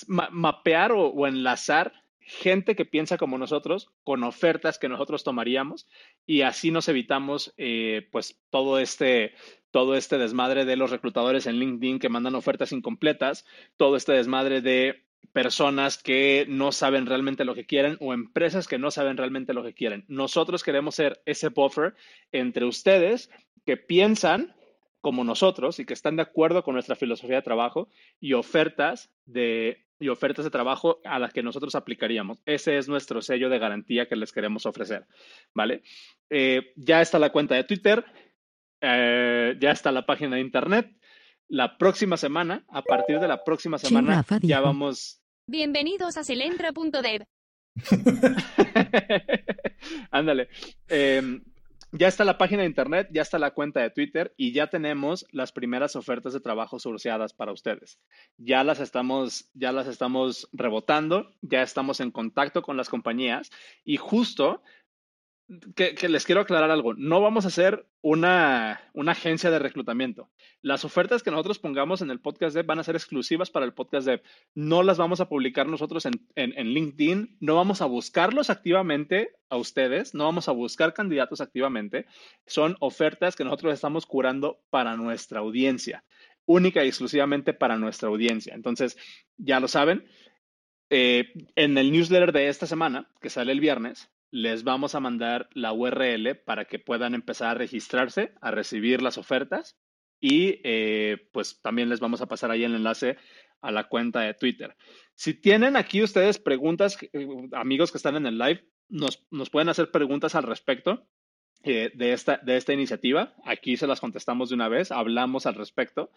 Mapear 0.07 0.91
o, 0.91 1.27
enlazar 1.27 1.93
gente 2.19 2.75
que 2.75 2.83
piensa 2.83 3.17
como 3.17 3.37
nosotros, 3.37 3.91
con 4.03 4.23
ofertas 4.23 4.77
que 4.77 4.89
nosotros 4.89 5.23
tomaríamos 5.23 5.87
y 6.25 6.41
así 6.41 6.71
nos 6.71 6.89
evitamos 6.89 7.53
eh, 7.55 8.09
pues 8.11 8.41
todo 8.49 8.79
este, 8.79 9.33
todo 9.71 9.95
este 9.95 10.17
desmadre 10.17 10.65
de 10.65 10.75
los 10.75 10.91
reclutadores 10.91 11.47
en 11.47 11.55
LinkedIn 11.55 11.99
que 11.99 12.09
mandan 12.09 12.35
ofertas 12.35 12.73
incompletas, 12.73 13.45
todo 13.77 13.95
este 13.95 14.11
desmadre 14.11 14.59
de 14.59 15.06
personas 15.43 15.99
que 15.99 16.47
no 16.49 16.71
saben 16.71 17.05
realmente 17.05 17.45
lo 17.45 17.53
que 17.53 17.67
quieren 17.67 17.95
o 17.99 18.11
empresas 18.11 18.67
que 18.67 18.79
no 18.79 18.89
saben 18.89 19.17
realmente 19.17 19.53
lo 19.53 19.61
que 19.61 19.75
quieren. 19.75 20.03
Nosotros 20.07 20.63
queremos 20.63 20.95
ser 20.95 21.21
ese 21.27 21.49
buffer 21.49 21.93
entre 22.31 22.65
ustedes 22.65 23.29
que 23.63 23.77
piensan 23.77 24.55
como 24.99 25.23
nosotros 25.23 25.77
y 25.77 25.85
que 25.85 25.93
están 25.93 26.15
de 26.15 26.23
acuerdo 26.23 26.63
con 26.63 26.73
nuestra 26.73 26.95
filosofía 26.95 27.35
de 27.35 27.41
trabajo 27.43 27.87
y 28.19 28.33
ofertas 28.33 29.11
de 29.27 29.85
y 29.99 30.09
ofertas 30.09 30.43
de 30.43 30.49
trabajo 30.49 31.01
a 31.05 31.19
las 31.19 31.33
que 31.33 31.43
nosotros 31.43 31.75
aplicaríamos. 31.75 32.39
Ese 32.47 32.79
es 32.79 32.87
nuestro 32.87 33.21
sello 33.21 33.49
de 33.49 33.59
garantía 33.59 34.07
que 34.07 34.15
les 34.15 34.31
queremos 34.31 34.65
ofrecer, 34.65 35.05
¿vale? 35.53 35.83
Eh, 36.31 36.73
ya 36.77 36.99
está 36.99 37.19
la 37.19 37.31
cuenta 37.31 37.53
de 37.53 37.63
Twitter, 37.63 38.03
eh, 38.81 39.55
ya 39.59 39.69
está 39.69 39.91
la 39.91 40.07
página 40.07 40.37
de 40.37 40.41
Internet. 40.41 40.97
La 41.47 41.77
próxima 41.77 42.17
semana, 42.17 42.65
a 42.69 42.81
partir 42.81 43.19
de 43.19 43.27
la 43.27 43.43
próxima 43.43 43.77
semana, 43.77 44.25
ya 44.41 44.61
vamos... 44.61 45.16
Bienvenidos 45.49 46.17
a 46.17 46.25
celentra.dev. 46.25 47.23
Ándale. 50.11 50.49
Eh, 50.89 51.41
ya 51.93 52.09
está 52.09 52.25
la 52.25 52.37
página 52.37 52.63
de 52.63 52.67
internet, 52.67 53.07
ya 53.13 53.21
está 53.21 53.39
la 53.39 53.51
cuenta 53.51 53.79
de 53.79 53.89
Twitter 53.89 54.33
y 54.35 54.51
ya 54.51 54.67
tenemos 54.67 55.25
las 55.31 55.53
primeras 55.53 55.95
ofertas 55.95 56.33
de 56.33 56.41
trabajo 56.41 56.79
surciadas 56.79 57.33
para 57.33 57.53
ustedes. 57.53 57.97
Ya 58.37 58.65
las 58.65 58.81
estamos, 58.81 59.49
ya 59.53 59.71
las 59.71 59.87
estamos 59.87 60.49
rebotando, 60.51 61.33
ya 61.41 61.61
estamos 61.61 62.01
en 62.01 62.11
contacto 62.11 62.61
con 62.61 62.75
las 62.75 62.89
compañías 62.89 63.49
y 63.85 63.95
justo 63.95 64.61
que, 65.75 66.09
les 66.09 66.25
quiero 66.25 66.41
aclarar 66.41 66.71
algo. 66.71 66.93
No 66.93 67.21
vamos 67.21 67.45
a 67.45 67.47
hacer 67.47 67.85
una, 68.01 68.81
una, 68.93 69.13
agencia 69.13 69.49
de 69.49 69.59
reclutamiento. 69.59 70.29
Las 70.61 70.83
ofertas 70.83 71.23
que 71.23 71.31
nosotros 71.31 71.59
pongamos 71.59 72.01
en 72.01 72.11
el 72.11 72.19
podcast 72.19 72.53
Dev 72.53 72.65
van 72.65 72.79
a 72.79 72.83
ser 72.83 72.95
exclusivas 72.95 73.49
para 73.49 73.65
el 73.65 73.73
podcast 73.73 74.05
Dev. 74.07 74.21
No 74.55 74.83
las 74.83 74.97
vamos 74.97 75.21
a 75.21 75.29
publicar 75.29 75.67
nosotros 75.67 76.05
en, 76.05 76.13
en, 76.35 76.67
LinkedIn. 76.67 77.37
No 77.39 77.55
vamos 77.55 77.81
a 77.81 77.85
buscarlos 77.85 78.49
activamente 78.49 79.31
a 79.49 79.55
ustedes. 79.55 80.13
No 80.13 80.25
vamos 80.25 80.49
a 80.49 80.51
buscar 80.51 80.93
candidatos 80.93 81.39
activamente. 81.39 82.07
Son 82.45 82.75
ofertas 82.81 83.35
que 83.35 83.45
nosotros 83.45 83.73
estamos 83.73 84.05
curando 84.05 84.59
para 84.69 84.97
nuestra 84.97 85.39
audiencia. 85.39 86.03
Única 86.45 86.83
y 86.83 86.89
exclusivamente 86.89 87.53
para 87.53 87.77
nuestra 87.77 88.09
audiencia. 88.09 88.53
Entonces, 88.53 88.97
ya 89.37 89.59
lo 89.61 89.69
saben. 89.69 90.05
Eh, 90.89 91.33
en 91.55 91.77
el 91.77 91.91
newsletter 91.91 92.31
de 92.31 92.47
esta 92.47 92.65
semana, 92.65 93.09
que 93.19 93.29
sale 93.29 93.51
el 93.51 93.59
viernes, 93.59 94.09
les 94.31 94.63
vamos 94.63 94.95
a 94.95 94.99
mandar 94.99 95.49
la 95.53 95.73
URL 95.73 96.35
para 96.35 96.65
que 96.65 96.79
puedan 96.79 97.15
empezar 97.15 97.49
a 97.49 97.53
registrarse, 97.53 98.33
a 98.41 98.51
recibir 98.51 99.01
las 99.01 99.17
ofertas 99.17 99.77
y 100.19 100.59
eh, 100.63 101.29
pues 101.31 101.61
también 101.61 101.89
les 101.89 101.99
vamos 101.99 102.21
a 102.21 102.27
pasar 102.27 102.51
ahí 102.51 102.63
el 102.63 102.75
enlace 102.75 103.17
a 103.61 103.71
la 103.71 103.87
cuenta 103.87 104.21
de 104.21 104.33
Twitter. 104.33 104.75
Si 105.15 105.33
tienen 105.33 105.75
aquí 105.75 106.01
ustedes 106.03 106.39
preguntas, 106.39 106.97
eh, 107.01 107.27
amigos 107.53 107.91
que 107.91 107.97
están 107.97 108.15
en 108.15 108.25
el 108.25 108.37
live, 108.37 108.65
nos, 108.89 109.25
pueden 109.51 109.69
hacer 109.69 109.91
preguntas 109.91 110.35
al 110.35 110.43
respecto 110.43 111.07
eh, 111.63 111.91
de, 111.93 112.13
esta, 112.13 112.37
de 112.37 112.57
esta 112.57 112.73
iniciativa. 112.73 113.35
Aquí 113.43 113.77
se 113.77 113.87
las 113.87 113.99
contestamos 113.99 114.49
de 114.49 114.55
una 114.55 114.69
vez, 114.69 114.91
hablamos 114.91 115.45
al 115.45 115.55
respecto. 115.55 116.11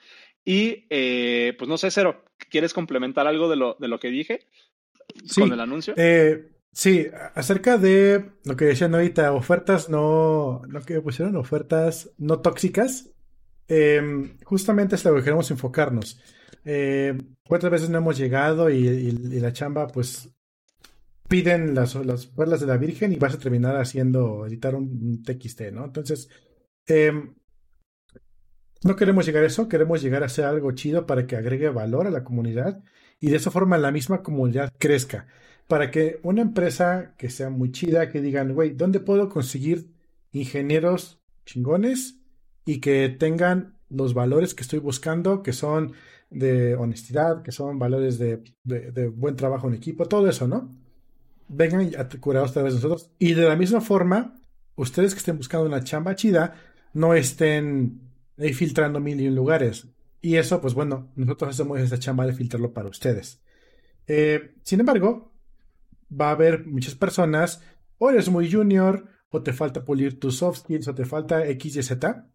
Y 0.44 0.86
pues 0.88 1.68
no 1.68 1.78
sé, 1.78 1.90
Cero, 1.90 2.24
¿quieres 2.50 2.74
complementar 2.74 3.26
algo 3.26 3.48
de 3.48 3.56
lo, 3.56 3.76
de 3.78 3.88
lo 3.88 3.98
que 3.98 4.08
dije 4.08 4.46
con 5.34 5.52
el 5.52 5.60
anuncio? 5.60 5.94
Sí, 6.72 7.06
acerca 7.34 7.78
de 7.78 8.30
lo 8.44 8.56
que 8.56 8.66
decían 8.66 8.94
ahorita, 8.94 9.32
ofertas 9.32 9.88
no, 9.88 10.62
lo 10.68 10.80
que 10.82 11.00
pusieron, 11.00 11.36
ofertas 11.36 12.10
no 12.16 12.40
tóxicas, 12.40 13.10
em, 13.68 14.38
justamente 14.44 14.94
es 14.94 15.04
lo 15.04 15.14
que 15.16 15.22
queremos 15.22 15.50
enfocarnos. 15.50 16.20
Eh, 16.64 17.16
¿Cuántas 17.46 17.70
veces 17.70 17.90
no 17.90 17.98
hemos 17.98 18.16
llegado 18.18 18.70
y, 18.70 19.10
la 19.40 19.52
chamba, 19.52 19.88
pues, 19.88 20.30
piden 21.28 21.74
las, 21.74 21.94
las 21.96 22.26
perlas 22.26 22.60
de 22.60 22.66
la 22.66 22.76
Virgen 22.76 23.12
y 23.12 23.16
vas 23.16 23.34
a 23.34 23.38
terminar 23.38 23.76
haciendo, 23.76 24.46
editar 24.46 24.74
un, 24.74 25.22
TXT, 25.22 25.72
¿no? 25.72 25.84
Entonces, 25.84 26.28
em, 26.86 27.34
no 28.84 28.96
queremos 28.96 29.26
llegar 29.26 29.44
a 29.44 29.46
eso, 29.46 29.68
queremos 29.68 30.02
llegar 30.02 30.22
a 30.22 30.26
hacer 30.26 30.44
algo 30.44 30.72
chido 30.72 31.06
para 31.06 31.26
que 31.26 31.36
agregue 31.36 31.68
valor 31.68 32.06
a 32.06 32.10
la 32.10 32.24
comunidad 32.24 32.82
y 33.20 33.30
de 33.30 33.36
esa 33.36 33.50
forma 33.50 33.78
la 33.78 33.92
misma 33.92 34.22
comunidad 34.22 34.72
crezca 34.78 35.26
para 35.70 35.92
que 35.92 36.18
una 36.24 36.42
empresa 36.42 37.14
que 37.16 37.30
sea 37.30 37.48
muy 37.48 37.70
chida, 37.70 38.08
que 38.08 38.20
digan, 38.20 38.54
güey, 38.54 38.70
¿dónde 38.70 38.98
puedo 38.98 39.28
conseguir 39.28 39.92
ingenieros 40.32 41.22
chingones 41.46 42.18
y 42.64 42.80
que 42.80 43.08
tengan 43.08 43.78
los 43.88 44.12
valores 44.12 44.52
que 44.56 44.64
estoy 44.64 44.80
buscando, 44.80 45.44
que 45.44 45.52
son 45.52 45.92
de 46.28 46.74
honestidad, 46.74 47.42
que 47.42 47.52
son 47.52 47.78
valores 47.78 48.18
de, 48.18 48.42
buen 49.14 49.36
trabajo 49.36 49.68
en 49.68 49.74
equipo, 49.74 50.06
todo 50.06 50.28
eso, 50.28 50.48
¿no? 50.48 50.72
Vengan 51.46 51.88
a 51.96 52.08
curar 52.18 52.46
otra 52.46 52.64
nosotros. 52.64 53.12
Y 53.20 53.34
de 53.34 53.42
la 53.42 53.54
misma 53.54 53.80
forma, 53.80 54.40
ustedes 54.74 55.14
que 55.14 55.18
estén 55.18 55.36
buscando 55.36 55.66
una 55.66 55.84
chamba 55.84 56.16
chida, 56.16 56.54
no 56.94 57.14
estén 57.14 58.00
ahí 58.36 58.54
filtrando 58.54 58.98
mil 58.98 59.20
y 59.20 59.28
un 59.28 59.36
lugares. 59.36 59.86
Y 60.20 60.34
eso, 60.34 60.60
pues 60.60 60.74
bueno, 60.74 61.12
nosotros 61.14 61.50
hacemos 61.50 61.78
esta 61.78 62.00
chamba 62.00 62.26
de 62.26 62.32
filtrarlo 62.32 62.72
para 62.72 62.88
ustedes. 62.88 63.40
Eh, 64.08 64.56
sin 64.64 64.80
embargo, 64.80 65.29
va 66.10 66.28
a 66.28 66.32
haber 66.32 66.66
muchas 66.66 66.94
personas, 66.94 67.62
o 67.98 68.10
eres 68.10 68.28
muy 68.28 68.50
junior, 68.50 69.08
o 69.30 69.42
te 69.42 69.52
falta 69.52 69.84
pulir 69.84 70.18
tus 70.18 70.38
soft 70.38 70.60
skills, 70.60 70.88
o 70.88 70.94
te 70.94 71.04
falta 71.04 71.46
X 71.46 71.76
y 71.76 71.82
Z. 71.82 72.28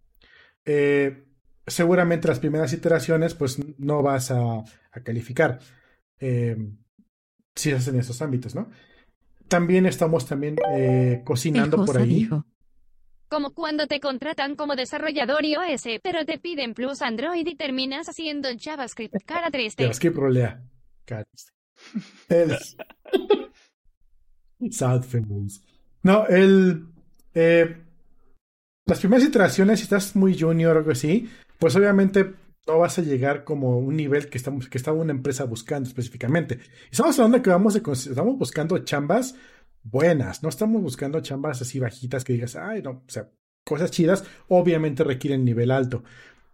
Eh, 0.66 1.26
seguramente 1.68 2.28
las 2.28 2.40
primeras 2.40 2.74
iteraciones, 2.74 3.34
pues 3.34 3.60
no 3.78 4.02
vas 4.02 4.32
a, 4.32 4.64
calificar. 5.04 5.60
Eh, 6.20 6.56
si 7.54 7.72
es 7.72 7.88
en 7.88 8.00
esos 8.00 8.22
ámbitos, 8.22 8.56
¿no? 8.56 8.70
También 9.48 9.86
estamos 9.86 10.26
también 10.26 10.56
eh, 10.74 11.22
cocinando 11.24 11.86
por 11.86 11.98
ahí. 11.98 12.28
Como 13.28 13.54
cuando 13.54 13.88
te 13.88 14.00
contratan 14.00 14.56
como 14.56 14.76
desarrollador 14.76 15.46
iOS, 15.46 16.00
pero 16.02 16.26
te 16.26 16.40
piden 16.40 16.74
Plus 16.74 17.02
Android 17.02 17.46
y 17.46 17.56
terminas 17.56 18.08
haciendo 18.08 18.50
JavaScript. 18.58 19.16
Cara 19.26 19.52
triste. 19.52 19.84
JavaScript 19.84 20.16
rolea. 20.18 20.64
Cara 21.06 21.26
triste. 21.26 21.52
Sad 24.72 25.06
No, 26.04 26.28
el. 26.28 26.86
Eh, 27.34 27.82
las 28.86 29.00
primeras 29.00 29.26
iteraciones, 29.26 29.80
si 29.80 29.84
estás 29.84 30.16
muy 30.16 30.40
junior 30.40 30.76
o 30.76 30.80
algo 30.80 30.92
así, 30.92 31.28
pues 31.58 31.76
obviamente 31.76 32.34
no 32.68 32.80
vas 32.80 33.00
a 33.00 33.02
llegar 33.02 33.44
como 33.44 33.80
un 33.80 33.96
nivel 33.96 34.30
que 34.30 34.38
estamos 34.38 34.70
que 34.70 34.78
estaba 34.78 35.00
una 35.00 35.12
empresa 35.12 35.44
buscando 35.46 35.88
específicamente. 35.90 36.60
Estamos 36.92 37.18
hablando 37.18 37.38
de 37.38 37.44
que 37.44 37.50
vamos 37.50 37.76
estamos 37.76 38.38
buscando 38.38 38.78
chambas 38.80 39.36
buenas, 39.84 40.44
no 40.44 40.50
estamos 40.50 40.82
buscando 40.82 41.20
chambas 41.22 41.62
así 41.62 41.80
bajitas 41.80 42.24
que 42.24 42.34
digas, 42.34 42.56
ay, 42.56 42.82
no, 42.82 42.92
o 42.92 43.04
sea, 43.08 43.30
cosas 43.64 43.92
chidas, 43.92 44.24
obviamente 44.48 45.04
requieren 45.04 45.46
nivel 45.46 45.72
alto. 45.72 46.04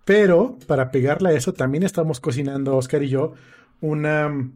Pero 0.05 0.57
para 0.67 0.91
pegarle 0.91 1.29
a 1.29 1.33
eso, 1.33 1.53
también 1.53 1.83
estamos 1.83 2.19
cocinando, 2.19 2.75
Oscar 2.75 3.03
y 3.03 3.09
yo, 3.09 3.33
una 3.81 4.51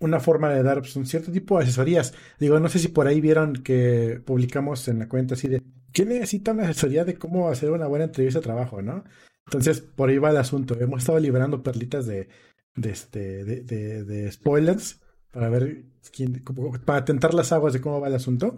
una 0.00 0.18
forma 0.18 0.50
de 0.50 0.62
dar 0.62 0.80
pues, 0.80 0.96
un 0.96 1.06
cierto 1.06 1.30
tipo 1.30 1.56
de 1.58 1.64
asesorías. 1.64 2.14
Digo, 2.38 2.58
no 2.58 2.68
sé 2.68 2.78
si 2.78 2.88
por 2.88 3.06
ahí 3.06 3.20
vieron 3.20 3.54
que 3.54 4.20
publicamos 4.24 4.88
en 4.88 4.98
la 4.98 5.08
cuenta 5.08 5.34
así 5.34 5.48
de 5.48 5.62
¿quién 5.92 6.08
necesita 6.08 6.52
una 6.52 6.64
asesoría 6.64 7.04
de 7.04 7.16
cómo 7.16 7.48
hacer 7.48 7.70
una 7.70 7.86
buena 7.86 8.06
entrevista 8.06 8.40
de 8.40 8.44
trabajo, 8.44 8.82
no? 8.82 9.04
Entonces, 9.46 9.80
por 9.80 10.08
ahí 10.08 10.18
va 10.18 10.30
el 10.30 10.36
asunto. 10.36 10.78
Hemos 10.80 11.00
estado 11.00 11.18
liberando 11.18 11.62
perlitas 11.62 12.06
de, 12.06 12.28
de, 12.76 12.90
este, 12.90 13.44
de, 13.44 14.04
de, 14.04 14.32
spoilers 14.32 15.00
para 15.32 15.48
ver 15.48 15.84
quién, 16.12 16.42
para 16.84 17.04
tentar 17.04 17.34
las 17.34 17.52
aguas 17.52 17.72
de 17.72 17.80
cómo 17.80 18.00
va 18.00 18.08
el 18.08 18.14
asunto. 18.14 18.56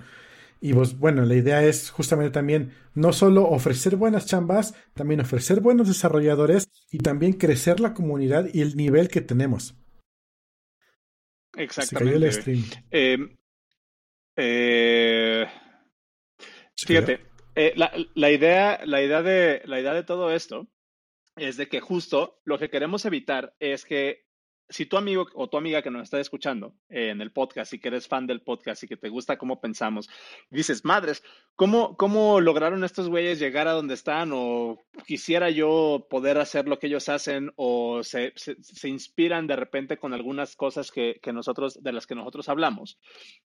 Y 0.61 0.75
pues 0.75 0.97
bueno, 0.97 1.25
la 1.25 1.35
idea 1.35 1.65
es 1.65 1.91
justamente 1.91 2.31
también 2.31 2.73
no 2.95 3.13
solo 3.13 3.49
ofrecer 3.49 3.97
buenas 3.97 4.27
chambas, 4.27 4.75
también 4.95 5.21
ofrecer 5.21 5.61
buenos 5.61 5.89
desarrolladores 5.89 6.69
y 6.91 6.99
también 6.99 7.33
crecer 7.33 7.81
la 7.81 7.95
comunidad 7.95 8.47
y 8.53 8.61
el 8.61 8.77
nivel 8.77 9.09
que 9.09 9.23
tenemos. 9.23 9.75
Exactamente. 11.57 12.59
Em, 12.91 13.37
eh, 14.37 15.47
fíjate, 16.77 17.21
eh, 17.55 17.73
la, 17.77 17.93
la, 18.15 18.31
idea, 18.31 18.81
la, 18.85 19.03
idea 19.03 19.23
de, 19.23 19.63
la 19.67 19.81
idea 19.81 19.95
de 19.95 20.05
todo 20.05 20.33
esto 20.33 20.69
es 21.37 21.57
de 21.57 21.69
que 21.69 21.81
justo 21.81 22.41
lo 22.45 22.59
que 22.59 22.71
queremos 22.71 23.05
evitar 23.05 23.55
es 23.59 23.85
que 23.85 24.25
si 24.69 24.87
tu 24.87 24.97
amigo 24.97 25.27
o 25.35 25.49
tu 25.49 25.57
amiga 25.57 25.83
que 25.83 25.91
nos 25.91 26.03
está 26.03 26.19
escuchando 26.21 26.75
eh, 26.89 27.11
en 27.11 27.21
el 27.21 27.33
podcast 27.33 27.73
y 27.73 27.79
que 27.79 27.89
eres 27.89 28.09
fan 28.09 28.27
del 28.27 28.43
podcast 28.43 28.83
y 28.83 28.89
que 28.89 28.97
te 28.97 29.09
gusta 29.09 29.37
cómo 29.37 29.61
pensamos, 29.61 30.09
dices, 30.51 30.85
madres, 30.85 31.23
¿cómo, 31.57 31.97
cómo 31.97 32.41
lograron 32.41 32.85
estos 32.85 33.09
güeyes 33.09 33.39
llegar 33.39 33.69
a 33.69 33.73
donde 33.73 33.95
están? 33.95 34.31
O 34.33 34.79
quisiera 35.07 35.51
yo 35.51 36.07
poder 36.09 36.39
hacer 36.39 36.69
lo 36.69 36.79
que 36.79 36.87
ellos 36.87 37.09
hacen 37.09 37.53
o 37.57 38.03
se, 38.03 38.33
se, 38.37 38.89
inspiran 38.89 39.47
de 39.47 39.57
repente 39.57 39.99
con 39.99 40.15
algunas 40.15 40.57
cosas 40.57 40.91
que, 40.91 41.21
que, 41.23 41.33
nosotros, 41.33 41.83
de 41.83 41.93
las 41.93 42.07
que 42.07 42.15
nosotros 42.15 42.49
hablamos. 42.49 42.99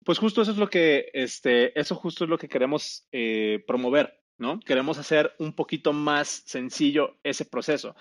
Pues 0.05 0.19
justo 0.19 0.43
eso 0.43 0.53
es 0.53 0.59
lo 0.59 0.69
que, 0.69 1.11
este, 1.13 1.79
eso 1.79 1.95
justo 1.95 2.25
es 2.25 2.31
lo 2.31 2.39
que 2.39 2.49
queremos 2.49 3.07
eh, 3.13 3.63
promover, 3.67 4.21
¿no? 4.39 4.61
Queremos 4.61 4.99
hacer 4.99 5.33
un 5.39 5.55
poquito 5.55 5.93
más 5.93 6.43
sencillo 6.47 7.17
ese 7.23 7.45
proceso. 7.45 7.95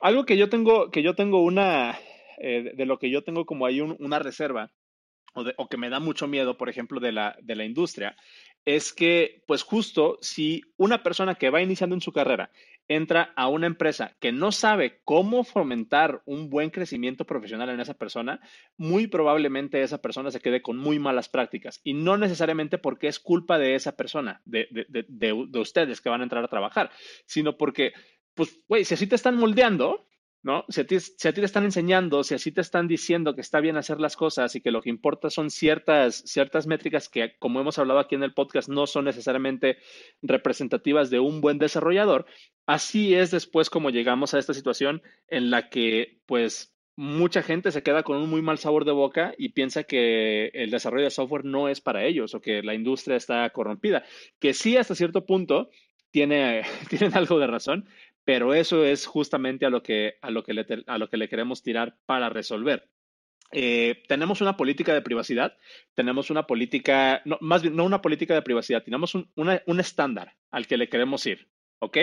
Algo 0.00 0.24
que 0.24 0.36
yo 0.36 0.48
tengo, 0.48 0.90
que 0.90 1.02
yo 1.02 1.14
tengo 1.14 1.42
una, 1.42 1.98
eh, 2.40 2.72
de 2.74 2.86
lo 2.86 2.98
que 2.98 3.10
yo 3.10 3.22
tengo 3.22 3.46
como 3.46 3.66
ahí 3.66 3.80
una 3.80 4.18
reserva 4.18 4.72
o, 5.34 5.68
que 5.68 5.76
me 5.76 5.90
da 5.90 6.00
mucho 6.00 6.26
miedo, 6.26 6.56
por 6.56 6.68
ejemplo, 6.68 7.00
de 7.00 7.12
la, 7.12 7.36
de 7.42 7.54
la 7.54 7.64
industria, 7.64 8.16
es 8.64 8.92
que, 8.92 9.42
pues 9.46 9.62
justo 9.62 10.18
si 10.20 10.62
una 10.76 11.02
persona 11.02 11.36
que 11.36 11.50
va 11.50 11.62
iniciando 11.62 11.94
en 11.94 12.00
su 12.00 12.12
carrera 12.12 12.50
entra 12.88 13.32
a 13.36 13.46
una 13.46 13.68
empresa 13.68 14.16
que 14.18 14.32
no 14.32 14.50
sabe 14.50 15.00
cómo 15.04 15.44
fomentar 15.44 16.22
un 16.24 16.50
buen 16.50 16.70
crecimiento 16.70 17.24
profesional 17.24 17.68
en 17.70 17.78
esa 17.78 17.94
persona, 17.94 18.40
muy 18.76 19.06
probablemente 19.06 19.80
esa 19.82 20.02
persona 20.02 20.32
se 20.32 20.40
quede 20.40 20.60
con 20.60 20.76
muy 20.76 20.98
malas 20.98 21.28
prácticas. 21.28 21.80
Y 21.84 21.94
no 21.94 22.16
necesariamente 22.16 22.78
porque 22.78 23.06
es 23.06 23.20
culpa 23.20 23.58
de 23.58 23.76
esa 23.76 23.96
persona, 23.96 24.42
de, 24.44 24.66
de, 24.88 25.04
de 25.08 25.58
ustedes 25.60 26.00
que 26.00 26.08
van 26.08 26.20
a 26.20 26.24
entrar 26.24 26.42
a 26.42 26.48
trabajar, 26.48 26.90
sino 27.26 27.56
porque, 27.56 27.92
pues, 28.34 28.60
güey, 28.66 28.84
si 28.84 28.94
así 28.94 29.06
te 29.06 29.14
están 29.14 29.36
moldeando, 29.36 30.09
Si 30.68 30.80
a, 30.80 30.86
ti, 30.86 30.96
te 30.96 31.44
están 31.44 31.64
enseñando, 31.64 32.24
si 32.24 32.34
así 32.34 32.50
te 32.50 32.62
están 32.62 32.88
diciendo 32.88 33.34
que 33.34 33.42
está 33.42 33.60
bien 33.60 33.76
hacer 33.76 34.00
las 34.00 34.16
cosas 34.16 34.56
y 34.56 34.62
que 34.62 34.70
lo 34.70 34.80
que 34.80 34.88
importa 34.88 35.28
son 35.28 35.50
ciertas, 35.50 36.22
ciertas 36.24 36.66
métricas 36.66 37.10
que, 37.10 37.36
como 37.38 37.60
hemos 37.60 37.78
hablado 37.78 38.00
aquí 38.00 38.14
en 38.14 38.22
el 38.22 38.32
podcast, 38.32 38.70
no 38.70 38.86
son 38.86 39.04
necesariamente 39.04 39.76
representativas 40.22 41.10
de 41.10 41.20
un 41.20 41.42
buen 41.42 41.58
desarrollador, 41.58 42.24
así 42.64 43.14
es 43.14 43.30
después 43.30 43.68
como 43.68 43.90
llegamos 43.90 44.32
a 44.32 44.38
esta 44.38 44.54
situación 44.54 45.02
en 45.28 45.50
la 45.50 45.68
que, 45.68 46.22
pues, 46.24 46.74
mucha 46.96 47.42
gente 47.42 47.70
se 47.70 47.82
queda 47.82 48.02
con 48.02 48.16
un 48.16 48.30
muy 48.30 48.40
mal 48.40 48.58
sabor 48.58 48.86
de 48.86 48.92
boca 48.92 49.34
y 49.36 49.50
piensa 49.50 49.84
que 49.84 50.46
el 50.54 50.70
desarrollo 50.70 51.04
de 51.04 51.10
software 51.10 51.44
no 51.44 51.68
es 51.68 51.82
para 51.82 52.04
ellos 52.04 52.34
o 52.34 52.40
que 52.40 52.62
la 52.62 52.74
industria 52.74 53.16
está 53.16 53.48
corrompida, 53.50 54.04
que 54.38 54.54
sí 54.54 54.78
hasta 54.78 54.94
cierto 54.94 55.26
punto 55.26 55.70
tiene, 56.10 56.62
tienen 56.88 57.16
algo 57.16 57.38
de 57.38 57.46
razón, 57.46 57.88
pero 58.24 58.54
eso 58.54 58.84
es 58.84 59.06
justamente 59.06 59.66
a 59.66 59.70
lo 59.70 59.82
que, 59.82 60.14
a 60.20 60.30
lo 60.30 60.42
que, 60.42 60.54
le, 60.54 60.66
a 60.86 60.98
lo 60.98 61.08
que 61.08 61.16
le 61.16 61.28
queremos 61.28 61.62
tirar 61.62 61.98
para 62.06 62.28
resolver. 62.28 62.88
Eh, 63.52 64.02
tenemos 64.06 64.40
una 64.40 64.56
política 64.56 64.94
de 64.94 65.02
privacidad, 65.02 65.56
tenemos 65.94 66.30
una 66.30 66.46
política, 66.46 67.20
no, 67.24 67.36
más 67.40 67.62
bien, 67.62 67.74
no 67.74 67.84
una 67.84 68.00
política 68.00 68.34
de 68.34 68.42
privacidad, 68.42 68.84
tenemos 68.84 69.14
un, 69.14 69.28
un 69.34 69.80
estándar 69.80 70.36
al 70.52 70.68
que 70.68 70.76
le 70.76 70.88
queremos 70.88 71.26
ir, 71.26 71.48
¿ok? 71.80 71.96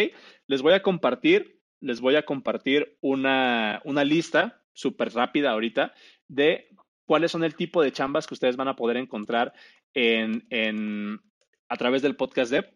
Les 0.48 0.62
voy 0.62 0.74
a 0.74 0.82
compartir, 0.82 1.62
les 1.80 2.02
voy 2.02 2.16
a 2.16 2.26
compartir 2.26 2.98
una, 3.00 3.82
una 3.86 4.04
lista 4.04 4.62
súper 4.74 5.14
rápida 5.14 5.52
ahorita 5.52 5.94
de 6.28 6.68
cuáles 7.06 7.32
son 7.32 7.44
el 7.46 7.56
tipo 7.56 7.82
de 7.82 7.94
chambas 7.94 8.28
que 8.28 8.34
ustedes 8.34 8.58
van 8.58 8.68
a 8.68 8.76
poder 8.76 8.98
encontrar 8.98 9.54
en, 9.94 10.46
en 10.50 11.22
a 11.70 11.78
través 11.78 12.02
del 12.02 12.18
podcast 12.18 12.52
Dev. 12.52 12.74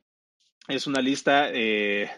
Es 0.68 0.88
una 0.88 1.02
lista 1.02 1.50
eh, 1.52 2.10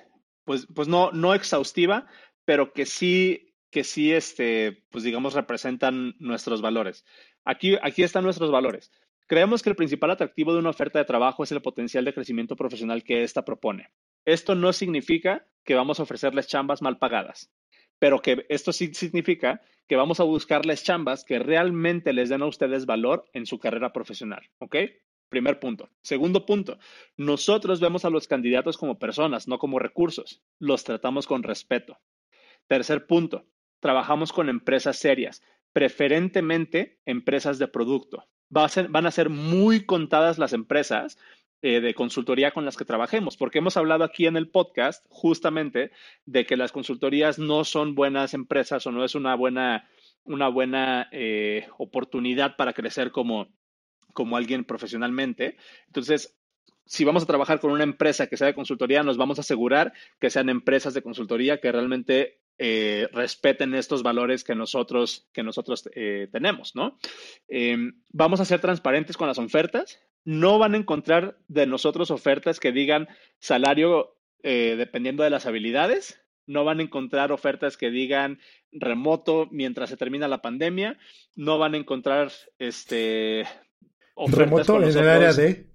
pues, 0.46 0.68
pues 0.74 0.88
no, 0.88 1.12
no 1.12 1.34
exhaustiva, 1.34 2.08
pero 2.46 2.74
que 2.74 2.86
sí, 2.86 3.56
que 3.70 3.84
sí, 3.84 4.12
este, 4.12 4.84
pues 4.90 5.04
digamos, 5.04 5.34
representan 5.34 6.16
nuestros 6.20 6.62
valores. 6.62 7.06
Aquí, 7.46 7.78
aquí 7.82 8.04
están 8.04 8.24
nuestros 8.24 8.52
valores. 8.52 8.92
Creemos 9.28 9.64
que 9.64 9.70
el 9.70 9.76
principal 9.76 10.12
atractivo 10.12 10.54
de 10.54 10.60
una 10.60 10.70
oferta 10.70 11.00
de 11.00 11.06
trabajo 11.06 11.44
es 11.44 11.52
el 11.52 11.62
potencial 11.62 12.06
de 12.06 12.14
crecimiento 12.14 12.56
profesional 12.56 13.04
que 13.04 13.24
ésta 13.24 13.46
propone. 13.46 13.90
Esto 14.26 14.56
no 14.56 14.74
significa 14.74 15.48
que 15.64 15.76
vamos 15.76 16.00
a 16.00 16.04
ofrecerles 16.04 16.48
chambas 16.48 16.82
mal 16.82 16.98
pagadas, 16.98 17.52
pero 18.00 18.22
que 18.22 18.46
esto 18.50 18.74
sí 18.74 18.94
significa 18.94 19.62
que 19.88 19.96
vamos 19.96 20.20
a 20.20 20.24
buscarles 20.24 20.84
chambas 20.84 21.24
que 21.24 21.40
realmente 21.40 22.14
les 22.14 22.30
den 22.30 22.42
a 22.42 22.48
ustedes 22.48 22.86
valor 22.86 23.26
en 23.34 23.46
su 23.46 23.60
carrera 23.60 23.92
profesional, 23.94 24.50
¿ok? 24.60 24.76
Primer 25.34 25.60
punto. 25.60 25.90
Segundo 26.04 26.46
punto, 26.46 26.78
nosotros 27.18 27.80
vemos 27.80 28.06
a 28.06 28.12
los 28.12 28.28
candidatos 28.28 28.78
como 28.78 29.00
personas, 29.00 29.48
no 29.48 29.58
como 29.58 29.80
recursos. 29.80 30.44
Los 30.60 30.84
tratamos 30.84 31.26
con 31.26 31.42
respeto. 31.42 31.98
Tercer 32.68 33.08
punto, 33.08 33.48
trabajamos 33.80 34.32
con 34.32 34.48
empresas 34.48 35.00
serias, 35.00 35.42
preferentemente 35.72 37.00
empresas 37.08 37.58
de 37.58 37.68
producto. 37.68 38.28
van 38.50 39.08
a 39.08 39.12
ser 39.12 39.30
muy 39.30 39.88
contadas 39.88 40.38
las 40.38 40.54
empresas 40.54 41.18
eh, 41.64 41.82
de 41.82 41.96
consultoría 41.96 42.52
con 42.52 42.64
las 42.64 42.78
que 42.78 42.86
trabajemos, 42.86 43.36
porque 43.36 43.58
hemos 43.58 43.76
hablado 43.76 44.04
aquí 44.04 44.28
en 44.28 44.38
el 44.38 44.50
podcast 44.50 45.04
justamente 45.10 45.90
de 46.28 46.46
que 46.46 46.58
las 46.58 46.72
consultorías 46.72 47.40
no 47.40 47.64
son 47.64 47.96
buenas 47.96 48.36
empresas 48.36 48.86
o 48.86 48.92
no 48.92 49.04
es 49.04 49.16
una 49.16 49.34
buena, 49.34 49.90
una 50.26 50.48
buena 50.48 51.10
eh, 51.12 51.68
oportunidad 51.80 52.56
para 52.56 52.74
crecer 52.74 53.10
como, 53.10 53.48
como 54.14 54.38
alguien 54.38 54.64
profesionalmente. 54.64 55.58
Entonces, 55.88 56.38
si 56.86 57.04
vamos 57.04 57.24
a 57.24 57.28
trabajar 57.28 57.60
con 57.60 57.72
una 57.72 57.84
empresa 57.84 58.28
que 58.28 58.38
sea 58.38 58.48
de 58.48 58.56
consultoría, 58.56 59.04
nos 59.04 59.18
vamos 59.18 59.38
a 59.38 59.42
asegurar 59.42 59.94
que 60.20 60.30
sean 60.30 60.50
empresas 60.50 60.94
de 60.94 61.02
consultoría 61.02 61.60
que 61.60 61.72
realmente 61.72 62.42
eh, 62.60 63.10
respeten 63.12 63.74
estos 63.74 64.04
valores 64.04 64.44
que 64.44 64.56
nosotros, 64.56 65.28
que 65.34 65.44
nosotros 65.44 65.90
eh, 65.96 66.28
tenemos, 66.32 66.76
¿no? 66.76 66.98
Em, 67.48 68.02
vamos 68.10 68.40
a 68.40 68.46
ser 68.46 68.60
transparentes 68.60 69.18
con 69.18 69.28
las 69.28 69.40
ofertas. 69.40 70.00
No 70.24 70.60
van 70.60 70.74
a 70.74 70.78
encontrar 70.78 71.38
de 71.48 71.66
nosotros 71.66 72.12
ofertas 72.12 72.60
que 72.60 72.72
digan 72.72 73.08
salario 73.40 74.18
eh, 74.44 74.76
dependiendo 74.78 75.24
de 75.24 75.30
las 75.30 75.46
habilidades. 75.46 76.22
No 76.46 76.66
van 76.66 76.80
a 76.80 76.84
encontrar 76.84 77.32
ofertas 77.32 77.78
que 77.78 77.90
digan 77.90 78.40
remoto 78.72 79.48
mientras 79.52 79.90
se 79.90 79.98
termina 79.98 80.28
la 80.28 80.42
pandemia. 80.42 80.98
No 81.36 81.58
van 81.58 81.74
a 81.74 81.78
encontrar 81.78 82.32
este, 82.60 83.46
Remoto 84.16 84.82
en 84.82 84.98
el 84.98 85.10
área 85.10 85.34
de. 85.34 85.70